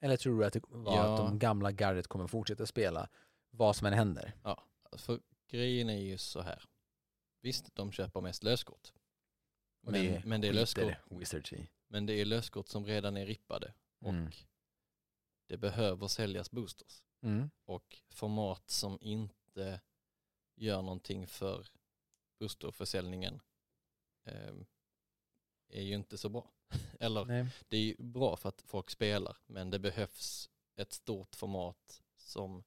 Eller 0.03 0.17
tror 0.17 0.39
du 0.41 0.45
att, 0.47 0.53
det 0.53 0.63
var 0.69 0.97
Ja. 0.97 1.11
att 1.13 1.17
de 1.17 1.39
gamla 1.39 1.71
gardet 1.73 2.07
kommer 2.07 2.27
fortsätta 2.27 2.67
spela 2.67 3.09
vad 3.51 3.77
som 3.77 3.87
än 3.87 3.93
händer? 3.93 4.33
För 4.93 5.21
grejen 5.49 5.91
är 5.91 5.99
ju 6.01 6.19
så 6.19 6.41
här. 6.41 6.65
Visst, 7.41 7.75
de 7.75 7.93
köper 7.93 8.21
mest 8.21 8.43
löskort. 8.45 8.93
Men, 9.83 10.23
men, 10.25 10.41
det 10.41 10.49
är 10.49 10.53
löskort, 10.53 11.53
i. 11.53 11.69
men 11.87 12.07
det 12.07 12.13
är 12.13 12.25
löskort 12.25 12.69
som 12.69 12.87
redan 12.87 13.17
är 13.17 13.27
rippade. 13.27 13.75
Och 13.99 14.09
Mm. 14.09 14.31
det 15.47 15.57
behöver 15.57 16.09
säljas 16.09 16.51
boosters. 16.51 17.03
Mm. 17.23 17.51
Och 17.65 18.03
format 18.09 18.71
som 18.71 18.99
inte 19.01 19.81
gör 20.57 20.83
någonting 20.83 21.27
för 21.27 21.67
boosterförsäljningen 22.39 23.41
ehm, 24.25 24.67
är 25.69 25.83
ju 25.83 25.95
inte 25.95 26.19
så 26.19 26.29
bra. 26.29 26.51
Eller 27.01 27.25
Nej. 27.25 27.47
det 27.69 27.77
är 27.77 27.81
ju 27.81 27.97
bra 27.99 28.37
för 28.37 28.49
att 28.49 28.63
folk 28.63 28.91
spelar, 28.91 29.37
men 29.47 29.71
det 29.71 29.79
behövs 29.79 30.51
ett 30.77 30.93
stort 30.93 31.35
format 31.37 32.03
som 32.17 32.65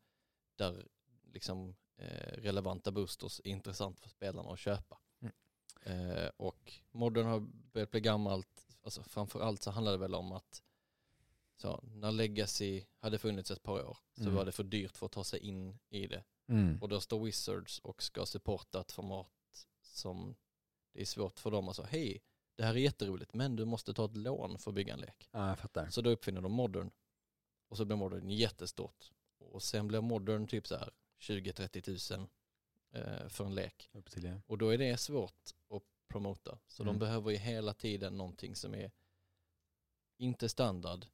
där 0.55 0.87
liksom 1.33 1.75
eh, 1.97 2.37
relevanta 2.41 2.91
boosters 2.91 3.41
är 3.43 3.47
intressant 3.47 3.99
för 3.99 4.09
spelarna 4.09 4.51
att 4.51 4.59
köpa. 4.59 4.97
Mm. 5.21 5.33
Eh, 5.81 6.29
och 6.37 6.73
modern 6.91 7.25
har 7.25 7.39
börjat 7.73 7.91
bli 7.91 8.01
gammalt, 8.01 8.67
alltså 8.81 9.03
framför 9.03 9.39
allt 9.41 9.63
så 9.63 9.71
handlar 9.71 9.91
det 9.91 9.97
väl 9.97 10.15
om 10.15 10.31
att 10.31 10.63
så, 11.55 11.83
när 11.83 12.11
Legacy 12.11 12.83
hade 12.99 13.17
funnits 13.17 13.51
ett 13.51 13.63
par 13.63 13.85
år 13.85 13.97
så 14.15 14.21
Mm. 14.21 14.35
var 14.35 14.45
det 14.45 14.51
för 14.51 14.63
dyrt 14.63 14.97
för 14.97 15.05
att 15.05 15.11
ta 15.11 15.23
sig 15.23 15.39
in 15.39 15.79
i 15.89 16.07
det. 16.07 16.23
Mm. 16.47 16.81
Och 16.81 16.89
då 16.89 16.99
står 16.99 17.19
Wizards 17.19 17.79
och 17.79 18.03
ska 18.03 18.25
supporta 18.25 18.81
ett 18.81 18.91
format 18.91 19.29
som 19.81 20.35
det 20.93 21.01
är 21.01 21.05
svårt 21.05 21.39
för 21.39 21.51
dem 21.51 21.69
att 21.69 21.75
säga 21.75 21.87
hej, 21.87 22.23
det 22.55 22.63
här 22.63 22.73
är 22.73 22.77
jätteroligt 22.79 23.33
men 23.33 23.55
du 23.55 23.65
måste 23.65 23.93
ta 23.93 24.05
ett 24.05 24.17
lån 24.17 24.57
för 24.57 24.71
att 24.71 24.75
bygga 24.75 24.93
en 24.93 24.99
lek. 24.99 25.29
Ja, 25.31 25.47
jag 25.47 25.59
fattar. 25.59 25.89
Så 25.89 26.01
då 26.01 26.09
uppfinner 26.09 26.41
de 26.41 26.51
modern 26.51 26.91
och 27.67 27.77
så 27.77 27.85
blir 27.85 27.97
modern 27.97 28.29
jättestort. 28.29 29.11
Och 29.51 29.63
sen 29.63 29.87
blir 29.87 30.01
modern 30.01 30.47
typ 30.47 30.67
så 30.67 30.75
här 30.77 30.91
20-30 31.19 31.81
tusen 31.81 32.27
eh, 32.91 33.27
för 33.27 33.45
en 33.45 33.55
lek. 33.55 33.89
Till 34.09 34.21
det. 34.23 34.41
Och 34.47 34.57
då 34.57 34.69
är 34.69 34.77
det 34.77 34.97
svårt 34.97 35.49
att 35.69 35.83
promota. 36.07 36.59
Så 36.67 36.83
Mm. 36.83 36.93
de 36.95 36.99
behöver 36.99 37.31
ju 37.31 37.37
hela 37.37 37.73
tiden 37.73 38.17
någonting 38.17 38.55
som 38.55 38.75
är 38.75 38.91
inte 40.17 40.49
standard 40.49 41.05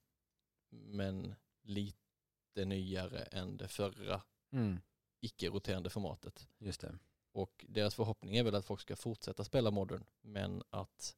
men 0.70 1.34
lite 1.62 2.64
nyare 2.64 3.22
än 3.22 3.56
det 3.56 3.68
förra 3.68 4.22
Mm. 4.52 4.80
icke-roterande 5.20 5.90
formatet. 5.90 6.48
Just 6.58 6.80
det. 6.80 6.98
Och 7.32 7.64
deras 7.68 7.94
förhoppning 7.94 8.36
är 8.36 8.44
väl 8.44 8.54
att 8.54 8.64
folk 8.64 8.80
ska 8.80 8.96
fortsätta 8.96 9.44
spela 9.44 9.70
modern 9.70 10.04
men 10.20 10.62
att 10.70 11.16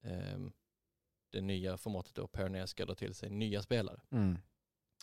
ehm, 0.00 0.52
det 1.30 1.40
nya 1.40 1.76
formatet 1.76 2.14
då, 2.14 2.26
Pioneer, 2.26 2.66
ska 2.66 2.86
dra 2.86 2.94
till 2.94 3.14
sig 3.14 3.30
nya 3.30 3.62
spelare. 3.62 4.00
Mm. 4.10 4.38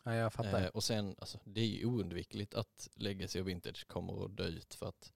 Ja, 0.07 0.15
jag 0.15 0.33
fattar. 0.33 0.61
Eh, 0.61 0.67
och 0.67 0.83
sen, 0.83 1.15
alltså, 1.19 1.39
det 1.43 1.61
är 1.61 1.65
ju 1.65 1.85
oundvikligt 1.85 2.53
att 2.53 2.89
Legacy 2.95 3.41
och 3.41 3.47
Vintage 3.47 3.87
kommer 3.87 4.25
att 4.25 4.37
dö 4.37 4.47
ut 4.47 4.73
för 4.73 4.85
att 4.85 5.13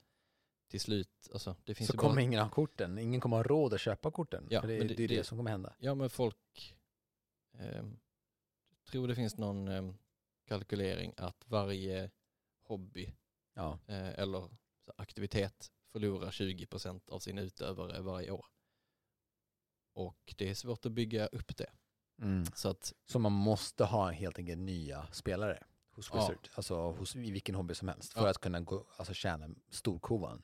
till 0.67 0.79
slut, 0.79 1.29
alltså 1.33 1.55
det 1.63 1.75
finns 1.75 1.89
så 1.89 1.97
kommer 1.97 2.15
bara, 2.15 2.21
ingen 2.21 2.39
ha 2.41 2.49
korten. 2.49 2.97
Ingen 2.97 3.21
kommer 3.21 3.37
ha 3.37 3.43
råd 3.43 3.73
att 3.73 3.81
köpa 3.81 4.11
korten. 4.11 4.47
Ja, 4.49 4.61
för 4.61 4.67
det, 4.67 4.77
det, 4.77 4.83
det- 4.87 4.93
är 5.03 5.07
det, 5.07 5.15
det- 5.15 5.23
som 5.23 5.37
kommer 5.37 5.51
hända. 5.51 5.75
ja 5.79 5.95
men 5.95 6.09
folk, 6.09 6.75
jag 7.51 8.91
tror 8.91 9.07
det 9.07 9.15
finns 9.15 9.37
någon 9.37 9.67
ehm, 9.67 9.97
kalkylering 10.47 11.13
att 11.17 11.43
varje 11.47 12.11
hobby 12.63 13.13
Ja. 13.53 13.79
eh, 13.87 14.19
eller 14.19 14.49
aktivitet 14.95 15.71
förlorar 15.91 16.31
20% 16.31 17.09
av 17.09 17.19
sina 17.19 17.41
utövare 17.41 18.01
varje 18.01 18.31
år. 18.31 18.45
Och 19.93 20.33
det 20.37 20.49
är 20.49 20.55
svårt 20.55 20.85
att 20.85 20.91
bygga 20.91 21.27
upp 21.27 21.57
det. 21.57 21.71
Mm. 22.21 22.45
Så 22.55 22.69
att, 22.69 22.93
Så 23.05 23.19
man 23.19 23.31
måste 23.31 23.83
ha 23.85 24.11
helt 24.11 24.37
enkelt 24.39 24.59
nya 24.59 25.07
spelare 25.11 25.63
hos 25.91 26.09
Ja. 26.13 26.19
Wizard. 26.19 26.49
Alltså 26.55 26.91
hos, 26.91 27.15
i 27.15 27.31
vilken 27.31 27.55
hobby 27.55 27.75
som 27.75 27.87
helst. 27.87 28.13
För 28.13 28.21
Ja. 28.21 28.29
att 28.29 28.37
kunna 28.37 28.59
gå, 28.59 28.85
alltså, 28.97 29.13
tjäna 29.13 29.49
storkovan. 29.69 30.43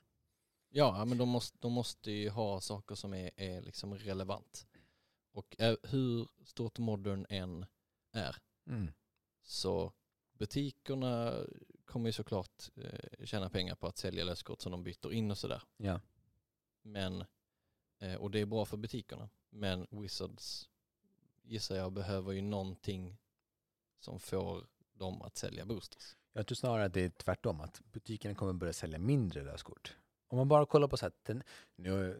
ja 0.70 1.04
men 1.04 1.18
de 1.18 1.28
måste, 1.28 1.58
de 1.60 1.72
måste 1.72 2.10
ju 2.10 2.28
ha 2.30 2.60
saker 2.60 2.94
som 2.94 3.14
är, 3.14 3.30
är 3.36 3.62
liksom 3.62 3.94
relevant. 3.94 4.66
Och 5.32 5.60
eh, 5.60 5.76
hur 5.82 6.28
stort 6.44 6.78
modern 6.78 7.26
än 7.28 7.66
är 8.12 8.36
Mm. 8.66 8.92
så 9.42 9.92
butikerna 10.32 11.34
kommer 11.84 12.08
ju 12.08 12.12
såklart 12.12 12.70
eh, 12.76 13.24
tjäna 13.26 13.50
pengar 13.50 13.74
på 13.74 13.86
att 13.86 13.96
sälja 13.96 14.24
löskort 14.24 14.60
som 14.62 14.72
de 14.72 14.82
byter 14.84 15.12
in 15.12 15.30
och 15.30 15.38
sådär. 15.38 15.62
Ja. 15.76 16.00
Men, 16.82 17.24
eh, 17.98 18.14
och 18.14 18.30
det 18.30 18.40
är 18.40 18.46
bra 18.46 18.64
för 18.64 18.76
butikerna. 18.76 19.28
Men 19.50 19.86
Wizards 19.90 20.68
gissar 21.46 21.76
jag 21.76 21.92
behöver 21.92 22.32
ju 22.32 22.42
någonting 22.42 23.16
som 24.00 24.20
får 24.20 24.66
dem 24.92 25.22
att 25.22 25.36
sälja 25.36 25.66
boosters. 25.66 26.16
Jag 26.32 26.46
tror 26.46 26.56
snarare 26.56 26.84
att 26.84 26.94
det 26.94 27.00
är 27.00 27.08
tvärtom, 27.08 27.60
att 27.60 27.80
butikerna 27.92 28.34
kommer 28.34 28.52
börja 28.52 28.72
sälja 28.72 28.98
mindre 28.98 29.42
löskort. 29.44 29.96
Om 30.28 30.38
man 30.38 30.48
bara 30.48 30.66
kollar 30.66 30.88
på 30.88 30.96
så 30.96 31.06
här, 31.06 31.42
nu, 31.76 32.16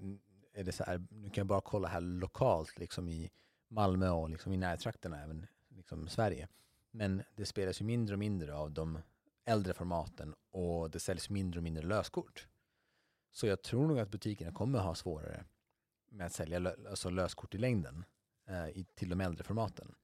är 0.52 0.64
det 0.64 0.72
så 0.72 0.84
här, 0.84 1.06
nu 1.10 1.28
kan 1.30 1.40
jag 1.40 1.46
bara 1.46 1.60
kolla 1.60 1.88
här 1.88 2.00
lokalt 2.00 2.78
liksom 2.78 3.08
i 3.08 3.30
Malmö 3.68 4.10
och 4.10 4.30
liksom 4.30 4.52
i 4.52 4.56
närtrakterna, 4.56 5.22
även 5.22 5.46
liksom 5.68 6.08
Sverige. 6.08 6.48
Men 6.90 7.22
det 7.34 7.46
spelas 7.46 7.80
ju 7.80 7.84
mindre 7.84 8.14
och 8.14 8.18
mindre 8.18 8.54
av 8.54 8.70
de 8.70 8.98
äldre 9.44 9.74
formaten 9.74 10.34
och 10.50 10.90
det 10.90 11.00
säljs 11.00 11.30
mindre 11.30 11.58
och 11.58 11.64
mindre 11.64 11.82
löskort. 11.82 12.48
Så 13.32 13.46
jag 13.46 13.62
tror 13.62 13.86
nog 13.86 13.98
att 13.98 14.10
butikerna 14.10 14.52
kommer 14.52 14.78
ha 14.78 14.94
svårare 14.94 15.44
med 16.08 16.26
att 16.26 16.32
sälja 16.32 16.58
lö, 16.58 16.74
alltså 16.90 17.10
löskort 17.10 17.54
i 17.54 17.58
längden 17.58 18.04
eh, 18.46 18.68
i, 18.68 18.87
till 18.94 19.09
de 19.09 19.20
äldre 19.20 19.44
formaten. 19.44 19.94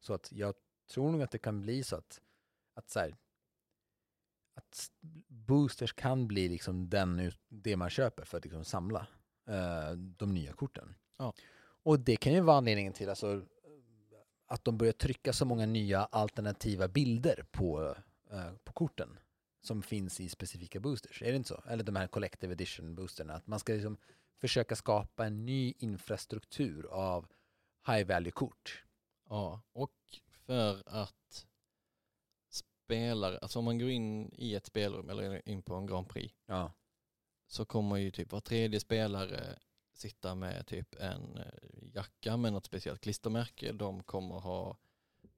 Så 0.00 0.14
att 0.14 0.32
jag 0.32 0.54
tror 0.90 1.12
nog 1.12 1.22
att 1.22 1.30
det 1.30 1.38
kan 1.38 1.60
bli 1.60 1.84
så 1.84 1.96
att, 1.96 2.20
att 2.74 2.90
så 2.90 3.00
här, 3.00 3.16
att 4.54 4.90
boosters 5.28 5.92
kan 5.92 6.28
bli 6.28 6.48
liksom 6.48 6.90
den, 6.90 7.32
det 7.48 7.76
man 7.76 7.90
köper 7.90 8.24
för 8.24 8.38
att 8.38 8.44
liksom 8.44 8.64
samla 8.64 9.06
eh, 9.48 9.92
de 9.92 10.34
nya 10.34 10.52
korten. 10.52 10.94
Ja. 11.18 11.34
Och 11.82 12.00
det 12.00 12.16
kan 12.16 12.32
ju 12.32 12.40
vara 12.40 12.56
anledningen 12.56 12.92
till 12.92 13.08
alltså, 13.08 13.42
att 14.46 14.64
de 14.64 14.78
börjar 14.78 14.92
trycka 14.92 15.32
så 15.32 15.44
många 15.44 15.66
nya 15.66 16.04
alternativa 16.04 16.88
bilder 16.88 17.44
på, 17.50 17.96
eh, 18.30 18.52
på 18.64 18.72
korten 18.72 19.18
som 19.60 19.82
finns 19.82 20.20
i 20.20 20.28
specifika 20.28 20.80
boosters. 20.80 21.22
Är 21.22 21.30
det 21.30 21.36
inte 21.36 21.48
så? 21.48 21.62
Eller 21.68 21.84
de 21.84 21.96
här 21.96 22.06
collective 22.06 22.52
edition 22.52 22.94
boosterna. 22.94 23.34
Att 23.34 23.46
man 23.46 23.58
ska 23.58 23.72
liksom 23.72 23.96
försöka 24.40 24.76
skapa 24.76 25.26
en 25.26 25.46
ny 25.46 25.74
infrastruktur 25.78 26.86
av 26.86 27.26
high 27.86 28.06
value-kort. 28.06 28.84
Ja, 29.28 29.62
och 29.72 29.94
för 30.46 30.82
att 30.86 31.46
spelare, 32.50 33.38
alltså 33.38 33.58
om 33.58 33.64
man 33.64 33.78
går 33.78 33.90
in 33.90 34.32
i 34.34 34.54
ett 34.54 34.66
spelrum 34.66 35.10
eller 35.10 35.48
in 35.48 35.62
på 35.62 35.74
en 35.74 35.86
Grand 35.86 36.08
Prix 36.08 36.34
Ja. 36.46 36.72
så 37.46 37.64
kommer 37.64 37.96
ju 37.96 38.10
typ 38.10 38.32
var 38.32 38.40
tredje 38.40 38.80
spelare 38.80 39.58
sitta 39.94 40.34
med 40.34 40.66
typ 40.66 40.94
en 41.00 41.36
eh, 41.36 41.94
jacka 41.94 42.36
med 42.36 42.52
något 42.52 42.66
speciellt 42.66 43.00
klistermärke. 43.00 43.72
De 43.72 44.02
kommer 44.02 44.34
ha 44.34 44.78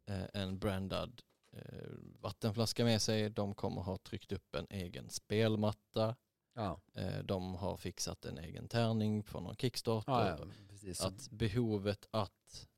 eh, 0.06 0.24
en 0.34 0.58
brandad 0.58 1.22
eh, 1.52 1.90
vattenflaska 2.20 2.84
med 2.84 3.02
sig. 3.02 3.30
De 3.30 3.54
kommer 3.54 3.82
ha 3.82 3.98
tryckt 3.98 4.32
upp 4.32 4.54
en 4.54 4.66
egen 4.70 5.10
spelmatta. 5.10 6.16
Ja. 6.54 6.80
De 7.24 7.54
har 7.54 7.76
fixat 7.76 8.24
en 8.24 8.38
egen 8.38 8.68
tärning 8.68 9.22
på 9.22 9.40
någon 9.40 9.56
Kickstarter. 9.56 10.12
Ja, 10.12 10.38
precis. 10.84 11.04
Att 11.04 11.30
behovet 11.30 12.08
att 12.10 12.68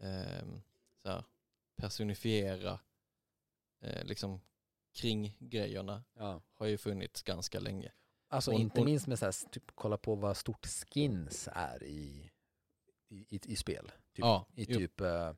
ehm, 0.00 0.60
så 1.02 1.08
här, 1.08 1.24
personifiera 1.76 2.80
eh, 3.80 4.04
liksom 4.04 4.40
kring 4.92 5.36
grejerna 5.38 6.04
ja. 6.14 6.42
har 6.54 6.66
ju 6.66 6.78
funnits 6.78 7.22
ganska 7.22 7.60
länge. 7.60 7.92
Alltså 8.28 8.52
Och- 8.52 8.60
inte 8.60 8.80
och- 8.80 8.86
minst 8.86 9.06
med 9.06 9.18
så 9.18 9.24
här, 9.24 9.50
typ, 9.50 9.64
kolla 9.74 9.96
på 9.96 10.14
vad 10.14 10.36
stort 10.36 10.66
skins 10.66 11.48
är 11.52 11.82
i, 11.82 12.30
i, 13.08 13.16
i, 13.36 13.40
i 13.44 13.56
spel. 13.56 13.84
Typ, 13.86 14.18
ja, 14.24 14.46
I 14.54 14.66
typ, 14.66 15.00
eh, 15.00 15.34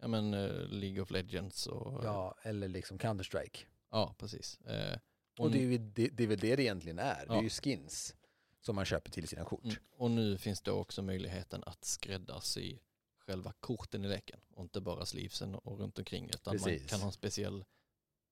ja, 0.00 0.08
men 0.08 0.34
eh, 0.34 0.50
League 0.68 1.00
of 1.02 1.10
Legends 1.10 1.66
och 1.66 2.04
ja, 2.04 2.34
eller 2.42 2.68
liksom 2.68 2.98
Counter-Strike. 2.98 3.58
ja 3.90 4.14
precis. 4.18 4.60
Eh, 4.60 4.98
Och 5.38 5.50
det 5.50 5.58
är, 5.58 5.62
ju, 5.62 5.78
det, 5.78 6.08
det 6.08 6.22
är 6.24 6.28
väl 6.28 6.38
det 6.38 6.56
det 6.56 6.62
egentligen 6.62 6.98
är. 6.98 7.26
Det 7.26 7.32
är 7.32 7.36
Ja. 7.36 7.42
ju 7.42 7.50
skins 7.50 8.16
som 8.60 8.76
man 8.76 8.84
köper 8.84 9.10
till 9.10 9.28
sina 9.28 9.44
kort. 9.44 9.64
mm, 9.64 9.76
och 9.90 10.10
nu 10.10 10.38
finns 10.38 10.60
det 10.62 10.70
också 10.72 11.02
möjligheten 11.02 11.62
att 11.66 11.84
skräddarsy 11.84 12.78
själva 13.18 13.52
korten 13.60 14.04
i 14.04 14.08
leken 14.08 14.40
och 14.54 14.62
inte 14.62 14.80
bara 14.80 15.06
sleevesen 15.06 15.54
och 15.54 15.78
runt 15.78 15.98
omkring 15.98 16.28
utan 16.28 16.54
man 16.56 16.64
Precis. 16.64 16.90
kan 16.90 17.00
ha 17.00 17.06
en 17.06 17.12
speciell 17.12 17.64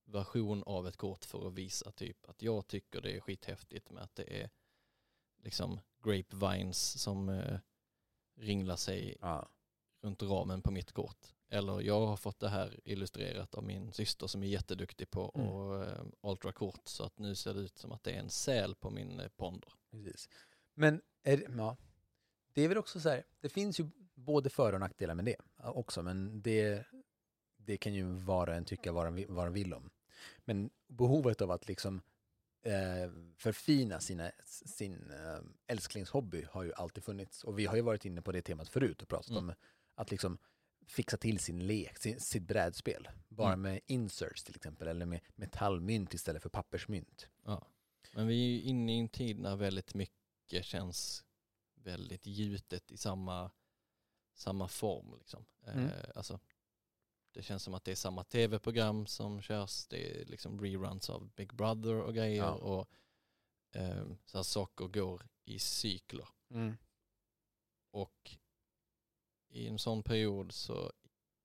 version 0.05 0.63
av 0.63 0.89
ett 0.89 0.97
kort 0.97 1.25
för 1.25 1.47
att 1.49 1.55
visa 1.55 1.93
typ 1.93 2.29
att 2.29 2.43
jag 2.43 2.67
tycker 2.67 3.01
det 3.01 3.17
är 3.17 3.21
skithäftigt 3.21 3.91
med 3.91 4.03
att 4.03 4.15
det 4.15 4.43
är 4.43 4.51
liksom 5.43 5.81
grapevines 6.05 7.03
som 7.03 7.29
eh, 7.29 7.59
ringlar 8.37 8.77
sig 8.77 9.17
Ja. 9.21 9.49
runt 10.03 10.23
ramen 10.23 10.63
på 10.63 10.71
mitt 10.71 10.93
kort. 10.93 11.27
Eller 11.49 11.81
jag 11.81 12.07
har 12.07 12.17
fått 12.17 12.41
det 12.41 12.49
här 12.49 12.81
illustrerat 12.85 13.55
av 13.55 13.65
min 13.65 13.93
syster 13.93 14.27
som 14.27 14.43
är 14.43 14.47
jätteduktig 14.47 15.11
på 15.11 15.33
Mm. 15.35 15.49
och 15.49 15.85
eh, 15.85 16.05
ultrakort 16.23 16.81
så 16.85 17.05
att 17.05 17.19
nu 17.19 17.35
ser 17.35 17.55
det 17.55 17.61
ut 17.61 17.79
som 17.79 17.93
att 17.93 18.03
det 18.05 18.13
är 18.13 18.19
en 18.21 18.31
säl 18.31 18.75
på 18.75 18.91
min 18.91 19.21
eh, 19.21 19.29
ponder. 19.29 19.73
Precis. 19.91 20.29
Men 20.75 21.03
är, 21.23 21.45
ja, 21.57 21.77
det 22.53 22.63
är 22.63 22.69
väl 22.69 22.79
också 22.79 23.01
så 23.01 23.09
här, 23.09 23.25
det 23.41 23.49
finns 23.49 23.81
ju 23.81 23.91
både 24.15 24.51
för 24.51 24.73
och 24.73 24.81
nackdelar 24.81 25.15
med 25.15 25.25
det 25.25 25.37
också, 25.59 26.03
men 26.03 26.43
det, 26.43 26.85
det 27.57 27.77
kan 27.77 27.95
ju 27.95 28.05
var 28.13 28.47
och 28.49 28.55
en 28.55 28.65
tycka 28.65 28.93
vad 28.93 29.07
de, 29.07 29.15
vi- 29.15 29.27
vad 29.29 29.47
de 29.47 29.53
vill 29.53 29.75
om. 29.75 29.91
Men 30.45 30.71
behovet 30.89 31.41
av 31.41 31.51
att 31.51 31.69
liksom 31.69 32.01
eh, 32.63 33.11
förfina 33.37 34.01
sina, 34.01 34.31
sin 34.45 35.11
eh, 35.11 35.39
älsklingshobby 35.67 36.47
har 36.51 36.63
ju 36.63 36.73
alltid 36.75 37.05
funnits. 37.05 37.45
Och 37.45 37.59
vi 37.59 37.67
har 37.67 37.77
ju 37.77 37.83
varit 37.83 38.05
inne 38.05 38.23
på 38.23 38.33
det 38.33 38.43
temat 38.43 38.69
förut 38.69 39.03
och 39.03 39.09
pratat 39.09 39.31
Mm. 39.31 39.45
om 39.49 39.55
att 39.95 40.11
liksom 40.11 40.39
fixa 40.87 41.17
till 41.17 41.39
sin 41.39 41.67
lek, 41.67 41.99
sin, 41.99 42.21
sitt 42.21 42.43
brädspel. 42.43 43.09
Bara 43.29 43.53
Mm. 43.53 43.63
med 43.63 43.81
inserts 43.87 44.45
till 44.45 44.57
exempel, 44.57 44.89
eller 44.89 45.07
med 45.07 45.21
metallmynt 45.35 46.15
istället 46.15 46.43
för 46.43 46.49
pappersmynt. 46.49 47.29
Ja. 47.45 47.67
Men 48.15 48.27
vi 48.27 48.45
är 48.45 48.49
ju 48.51 48.63
inne 48.63 48.97
i 48.97 48.99
en 49.01 49.09
tid 49.09 49.39
när 49.39 49.57
väldigt 49.57 49.95
mycket 49.95 50.65
känns 50.65 51.25
väldigt 51.75 52.27
gjutet 52.27 52.91
i 52.93 52.97
samma, 52.97 53.51
samma 54.35 54.69
form. 54.69 55.15
Liksom. 55.19 55.45
Mm. 55.67 55.85
Eh, 55.85 56.05
alltså, 56.15 56.41
det 57.33 57.43
känns 57.43 57.63
som 57.63 57.75
att 57.75 57.85
det 57.85 57.91
är 57.91 57.95
samma 57.97 58.25
tv-program 58.25 59.07
som 59.07 59.43
körs, 59.43 59.87
det 59.87 60.21
är 60.21 60.25
liksom 60.25 60.61
reruns 60.61 61.11
av 61.11 61.31
Big 61.35 61.55
Brother 61.55 61.95
och 62.01 62.15
grejer 62.15 62.43
Ja. 62.43 62.51
och 62.55 62.89
eh, 63.81 64.07
så 64.25 64.39
här 64.39 64.43
saker 64.43 64.85
går 64.89 65.29
i 65.45 65.59
cykler. 65.59 66.29
Och 67.91 68.37
i 69.57 69.69
en 69.69 69.79
sån 69.79 70.03
period 70.03 70.53
så 70.53 70.93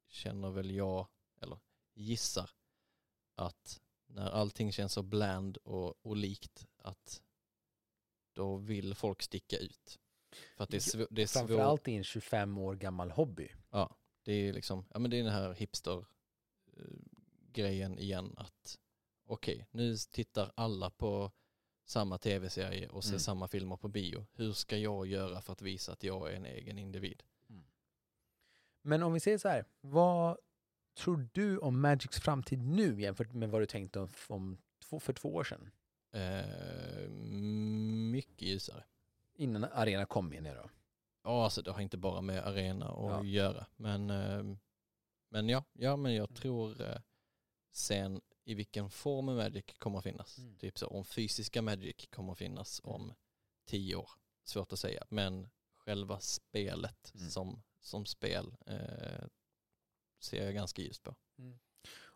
känner 0.07 0.49
väl 0.51 0.72
jag, 0.72 1.07
eller 1.41 1.59
gissar, 1.93 2.49
att 3.36 3.82
när 4.07 4.30
allting 4.30 4.72
känns 4.72 4.93
så 4.93 5.03
bland 5.03 5.57
och, 5.57 6.05
och 6.05 6.16
likt 6.18 6.68
att 6.78 7.22
då 8.34 8.55
vill 8.57 8.95
folk 8.95 9.22
sticka 9.22 9.57
ut. 9.57 9.99
För 10.57 10.64
att 10.64 10.70
det 10.70 10.78
är, 10.78 10.80
svå- 10.80 11.07
det 11.12 11.22
är 11.22 11.28
svårt. 11.28 11.39
Framförallt 11.39 11.88
i 11.88 11.91
en 11.95 12.03
25 12.03 12.57
år 12.57 12.76
gammal 12.76 13.12
hobby. 13.12 13.51
Ja, 13.70 13.95
det 14.24 14.34
är 14.34 14.53
liksom, 14.53 14.86
ja 14.93 14.99
men 14.99 15.12
det 15.12 15.18
är 15.20 15.24
den 15.24 15.34
här 15.34 15.53
hipster 15.53 16.05
eh, 16.78 16.84
grejen 17.51 17.99
igen 17.99 18.34
att 18.38 18.80
okej, 19.26 19.68
nu 19.72 19.95
tittar 19.97 20.51
alla 20.55 20.89
på 20.89 21.32
samma 21.86 22.18
tv-serie 22.18 22.89
och 22.89 23.03
ser 23.03 23.09
Mm. 23.12 23.20
samma 23.20 23.47
filmer 23.47 23.78
på 23.78 23.88
bio. 23.88 24.26
Hur 24.34 24.53
ska 24.53 24.78
jag 24.78 25.07
göra 25.07 25.41
för 25.41 25.53
att 25.53 25.62
visa 25.62 25.91
att 25.93 26.03
jag 26.03 26.32
är 26.32 26.36
en 26.36 26.45
egen 26.45 26.78
individ? 26.78 27.24
Men 28.82 29.04
om 29.04 29.14
vi 29.14 29.20
säger 29.20 29.38
så 29.38 29.50
här, 29.50 29.66
vad 29.82 30.38
tror 30.98 31.30
du 31.34 31.58
om 31.58 31.82
Magics 31.82 32.20
framtid 32.20 32.60
nu 32.60 33.02
jämfört 33.02 33.34
med 33.34 33.50
vad 33.50 33.62
du 33.62 33.66
tänkte 33.66 34.00
om, 34.00 34.10
om 34.28 34.58
två, 34.84 35.00
för 35.00 35.14
två 35.14 35.36
år 35.36 35.44
sedan? 35.44 35.72
Eh, 36.14 37.10
mycket 38.12 38.42
ljusare. 38.42 38.84
Innan 39.36 39.64
Arena 39.64 40.06
kom 40.06 40.30
menar 40.30 40.50
jag 40.50 40.58
då. 40.64 40.70
Ja, 41.24 41.44
alltså 41.44 41.62
det 41.62 41.72
har 41.72 41.82
inte 41.82 41.98
bara 41.98 42.22
med 42.22 42.48
arena 42.48 42.86
att 42.90 42.96
Ja. 43.12 43.24
göra. 43.24 43.66
Men, 43.76 44.10
eh, 44.10 44.44
men 45.30 45.50
ja, 45.50 45.64
ja, 45.74 45.96
men 45.96 46.16
jag 46.16 46.36
tror 46.36 46.82
eh, 46.82 46.98
sen 47.72 48.22
i 48.44 48.54
vilken 48.54 48.90
form 48.90 49.26
Magic 49.26 49.66
kommer 49.78 49.98
att 49.98 50.04
finnas. 50.04 50.38
Mm. 50.38 50.58
Typ 50.58 50.78
så 50.78 50.88
om 50.88 51.06
fysiska 51.06 51.62
Magic 51.62 52.08
kommer 52.12 52.32
att 52.32 52.38
finnas 52.38 52.82
om 52.84 53.14
tio 53.68 53.96
år. 53.96 54.10
Svårt 54.44 54.74
att 54.74 54.80
säga. 54.80 55.04
Men 55.10 55.50
själva 55.74 56.20
spelet 56.20 57.12
Mm. 57.16 57.30
som, 57.30 57.64
som 57.82 58.06
spel 58.06 58.56
eh, 58.68 59.26
ser 60.20 60.46
jag 60.46 60.54
ganska 60.54 60.82
ljust 60.82 61.04
på. 61.04 61.16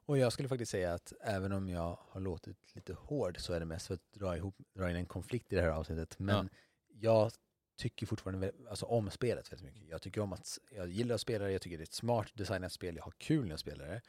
Och 0.07 0.18
jag 0.18 0.34
skulle 0.34 0.49
faktiskt 0.49 0.72
säga 0.72 0.93
att 0.93 1.13
även 1.22 1.51
om 1.51 1.70
jag 1.70 1.99
har 2.01 2.22
låtit 2.22 2.76
lite 2.76 2.93
hård 2.93 3.38
så 3.39 3.53
är 3.53 3.59
det 3.59 3.66
mest 3.66 3.88
för 3.88 3.93
att 3.93 4.13
dra, 4.13 4.38
ihop, 4.38 4.55
dra 4.74 4.89
in 4.89 4.95
en 4.95 5.05
konflikt 5.05 5.53
i 5.53 5.55
det 5.55 5.61
här 5.61 5.70
avsnittet. 5.70 6.20
Men 6.20 6.49
jag 6.88 7.32
tycker 7.78 8.05
fortfarande 8.05 8.51
alltså, 8.70 8.86
om 8.86 9.11
spelet 9.11 9.51
väldigt 9.51 9.66
mycket. 9.66 9.89
Jag 9.89 10.01
tycker 10.01 10.22
om 10.22 10.34
att, 10.34 10.59
jag 10.72 10.88
gillar 10.89 11.16
att 11.16 11.22
spela 11.22 11.45
det, 11.45 11.51
jag 11.51 11.61
tycker 11.61 11.78
det 11.78 11.82
är 11.82 11.86
ett 11.86 11.93
smart 11.93 12.28
designat 12.34 12.72
spel, 12.72 12.95
jag 12.95 13.03
har 13.03 13.13
kul 13.18 13.43
när 13.43 13.49
jag 13.49 13.59
spelar 13.59 13.88
det. 13.88 14.01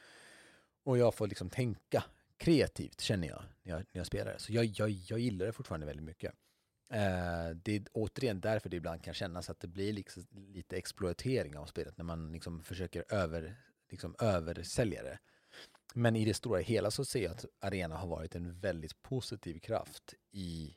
Och 0.83 0.99
jag 0.99 1.15
får 1.15 1.27
liksom 1.27 1.51
tänka 1.51 2.05
kreativt 2.37 3.01
känner 3.01 3.29
jag 3.29 3.43
när 3.63 3.73
jag, 3.73 3.79
när 3.79 4.01
jag 4.01 4.07
spelar 4.07 4.33
det. 4.33 4.39
Så 4.39 4.53
jag, 4.53 4.65
jag, 4.65 4.91
jag 4.91 5.19
gillar 5.19 5.47
det 5.47 5.53
fortfarande 5.53 5.87
väldigt 5.87 6.07
mycket. 6.07 6.35
Eh, 6.91 7.57
det 7.63 7.77
är 7.77 7.85
återigen 7.93 8.41
därför 8.41 8.69
det 8.69 8.77
ibland 8.77 9.03
kan 9.03 9.15
kännas 9.15 9.51
att 9.51 9.61
det 9.61 9.69
blir 9.69 9.93
liksom 9.93 10.27
lite 10.31 10.77
exploatering 10.77 11.59
av 11.59 11.67
spelet 11.67 11.99
när 11.99 12.05
man 12.05 12.33
liksom 12.33 12.63
försöker 12.63 13.05
över, 13.09 13.57
liksom 13.91 14.15
översälja 14.19 15.03
det. 15.03 15.19
Men 15.95 16.17
i 16.17 16.25
det 16.25 16.35
stora 16.35 16.61
hela 16.61 16.91
så 16.91 17.05
ser 17.05 17.23
jag 17.23 17.33
att 17.33 17.45
Arena 17.61 17.97
har 17.97 18.09
varit 18.09 18.35
en 18.35 18.59
väldigt 18.61 19.03
positiv 19.03 19.59
kraft 19.59 20.15
i 20.31 20.77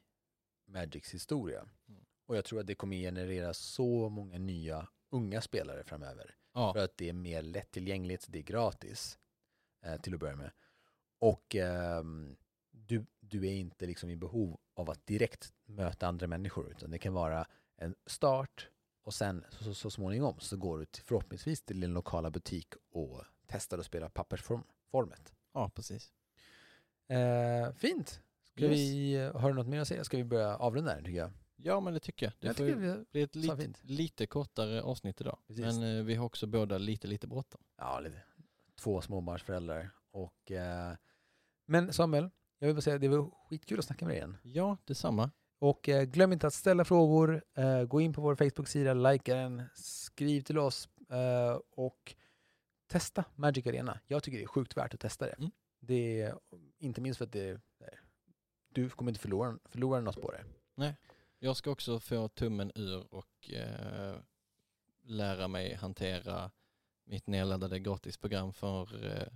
Magics 0.67 1.13
historia. 1.13 1.59
Mm. 1.89 2.05
Och 2.25 2.37
jag 2.37 2.45
tror 2.45 2.59
att 2.59 2.67
det 2.67 2.75
kommer 2.75 2.97
generera 2.97 3.53
så 3.53 4.09
många 4.09 4.37
nya 4.37 4.87
unga 5.09 5.41
spelare 5.41 5.83
framöver. 5.83 6.35
Ja, 6.53 6.73
För 6.73 6.83
att 6.83 6.97
det 6.97 7.09
är 7.09 7.13
mer 7.13 7.41
lättillgängligt, 7.41 8.25
det 8.29 8.39
är 8.39 8.43
gratis 8.43 9.19
eh, 9.85 10.01
till 10.01 10.13
att 10.13 10.19
börja 10.19 10.35
med. 10.35 10.51
Och 11.19 11.55
ehm, 11.55 12.35
du, 12.71 13.05
du 13.19 13.47
är 13.47 13.53
inte 13.53 13.85
liksom 13.85 14.09
i 14.09 14.15
behov 14.15 14.59
av 14.73 14.89
att 14.89 15.05
direkt 15.05 15.53
möta 15.69 16.07
andra 16.07 16.27
människor 16.27 16.71
utan 16.71 16.91
det 16.91 16.97
kan 16.97 17.13
vara 17.13 17.45
en 17.77 17.95
start 18.05 18.69
och 19.03 19.13
sen 19.13 19.45
så, 19.49 19.73
så, 19.73 19.89
småningom 19.89 20.39
så 20.39 20.57
går 20.57 20.79
du 20.79 20.85
till, 20.85 21.03
förhoppningsvis 21.03 21.61
till 21.61 21.79
din 21.79 21.93
lokala 21.93 22.31
butik 22.31 22.73
och 22.91 23.23
testar 23.47 23.77
att 23.77 23.85
spela 23.85 24.09
pappersformet. 24.09 25.33
ja 25.53 25.69
precis. 25.69 26.13
Eh, 27.07 27.73
fint! 27.73 28.21
Ska 28.43 28.65
Yes. 28.65 28.71
vi, 28.71 29.15
har 29.35 29.49
du 29.49 29.55
något 29.55 29.67
mer 29.67 29.79
att 29.79 29.87
säga? 29.87 30.03
Ska 30.03 30.17
vi 30.17 30.23
börja 30.23 30.55
avrunda 30.57 30.91
här 30.91 31.01
tycker 31.01 31.19
jag? 31.19 31.31
Ja 31.55 31.79
men 31.79 31.93
det 31.93 31.99
tycker 31.99 32.25
jag. 32.25 32.33
Det 32.39 32.47
jag 32.47 32.55
tycker 32.55 32.75
vi, 32.75 33.05
bli 33.11 33.21
ett 33.21 33.35
lite, 33.35 33.73
lite 33.81 34.27
kortare 34.27 34.81
avsnitt 34.81 35.21
idag. 35.21 35.37
Precis. 35.47 35.65
Men 35.65 35.97
eh, 35.97 36.03
vi 36.03 36.15
har 36.15 36.25
också 36.25 36.47
båda 36.47 36.77
lite, 36.77 37.07
lite 37.07 37.27
bråttom. 37.27 37.61
ja, 37.77 37.99
lite, 37.99 38.21
två 38.75 39.01
småbarnsföräldrar. 39.01 39.89
Och, 40.11 40.51
eh, 40.51 40.93
men 41.65 41.93
Samuel, 41.93 42.29
jag 42.59 42.67
vill 42.67 42.75
bara 42.75 42.81
säga 42.81 42.95
att 42.95 43.01
det 43.01 43.07
var 43.07 43.31
skitkul 43.49 43.79
att 43.79 43.85
snacka 43.85 44.05
med 44.05 44.11
dig 44.11 44.17
igen. 44.17 44.37
Ja, 44.43 44.77
detsamma. 44.85 45.31
Och 45.59 45.89
eh, 45.89 46.03
glöm 46.03 46.33
inte 46.33 46.47
att 46.47 46.53
ställa 46.53 46.85
frågor, 46.85 47.43
eh, 47.55 47.83
gå 47.83 48.01
in 48.01 48.13
på 48.13 48.21
vår 48.21 48.35
Facebook-sida, 48.35 48.93
likea 48.93 49.35
den, 49.35 49.63
skriv 49.75 50.41
till 50.41 50.57
oss 50.57 50.89
eh, 51.09 51.59
och 51.71 52.15
testa 52.87 53.23
Magic 53.35 53.67
Arena. 53.67 53.99
Jag 54.07 54.23
tycker 54.23 54.37
det 54.37 54.43
är 54.43 54.47
sjukt 54.47 54.77
värt 54.77 54.93
att 54.93 54.99
testa 54.99 55.25
det. 55.25 55.33
Mm. 55.33 55.51
Det 55.79 56.21
är 56.21 56.35
inte 56.79 57.01
minst 57.01 57.17
för 57.17 57.25
att 57.25 57.31
det, 57.31 57.61
du 58.69 58.89
kommer 58.89 59.11
inte 59.11 59.21
förlora, 59.21 59.59
förlora 59.65 60.01
något 60.01 60.21
på 60.21 60.31
det. 60.31 60.43
Jag 61.39 61.57
ska 61.57 61.71
också 61.71 61.99
få 61.99 62.27
tummen 62.27 62.71
ur 62.75 63.13
och 63.13 63.49
eh, 63.53 64.15
lära 65.03 65.47
mig 65.47 65.73
hantera 65.73 66.51
mitt 67.03 67.27
nedladdade 67.27 67.79
gratisprogram 67.79 68.53
för 68.53 69.05
eh, 69.05 69.27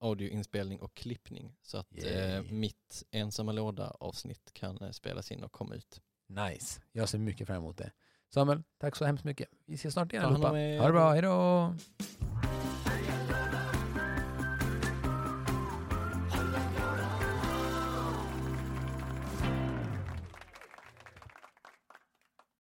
audioinspelning 0.00 0.80
och 0.80 0.94
klippning. 0.94 1.56
Så 1.62 1.78
att 1.78 2.04
eh, 2.04 2.42
mitt 2.50 3.04
ensamma 3.10 3.52
låda-avsnitt 3.52 4.50
kan 4.52 4.78
eh, 4.78 4.90
spelas 4.90 5.32
in 5.32 5.44
och 5.44 5.52
komma 5.52 5.74
ut. 5.74 6.00
Nice. 6.28 6.80
Jag 6.92 7.08
ser 7.08 7.18
mycket 7.18 7.46
fram 7.46 7.56
emot 7.56 7.76
det. 7.76 7.92
Samuel, 8.34 8.62
tack 8.78 8.96
så 8.96 9.04
hemskt 9.04 9.24
mycket. 9.24 9.48
Vi 9.66 9.74
ses 9.74 9.94
snart 9.94 10.12
igen 10.12 10.24
allihopa. 10.24 10.48
Ha 10.48 10.86
det 10.86 10.92
bra, 10.92 11.10
hejdå! 11.10 11.74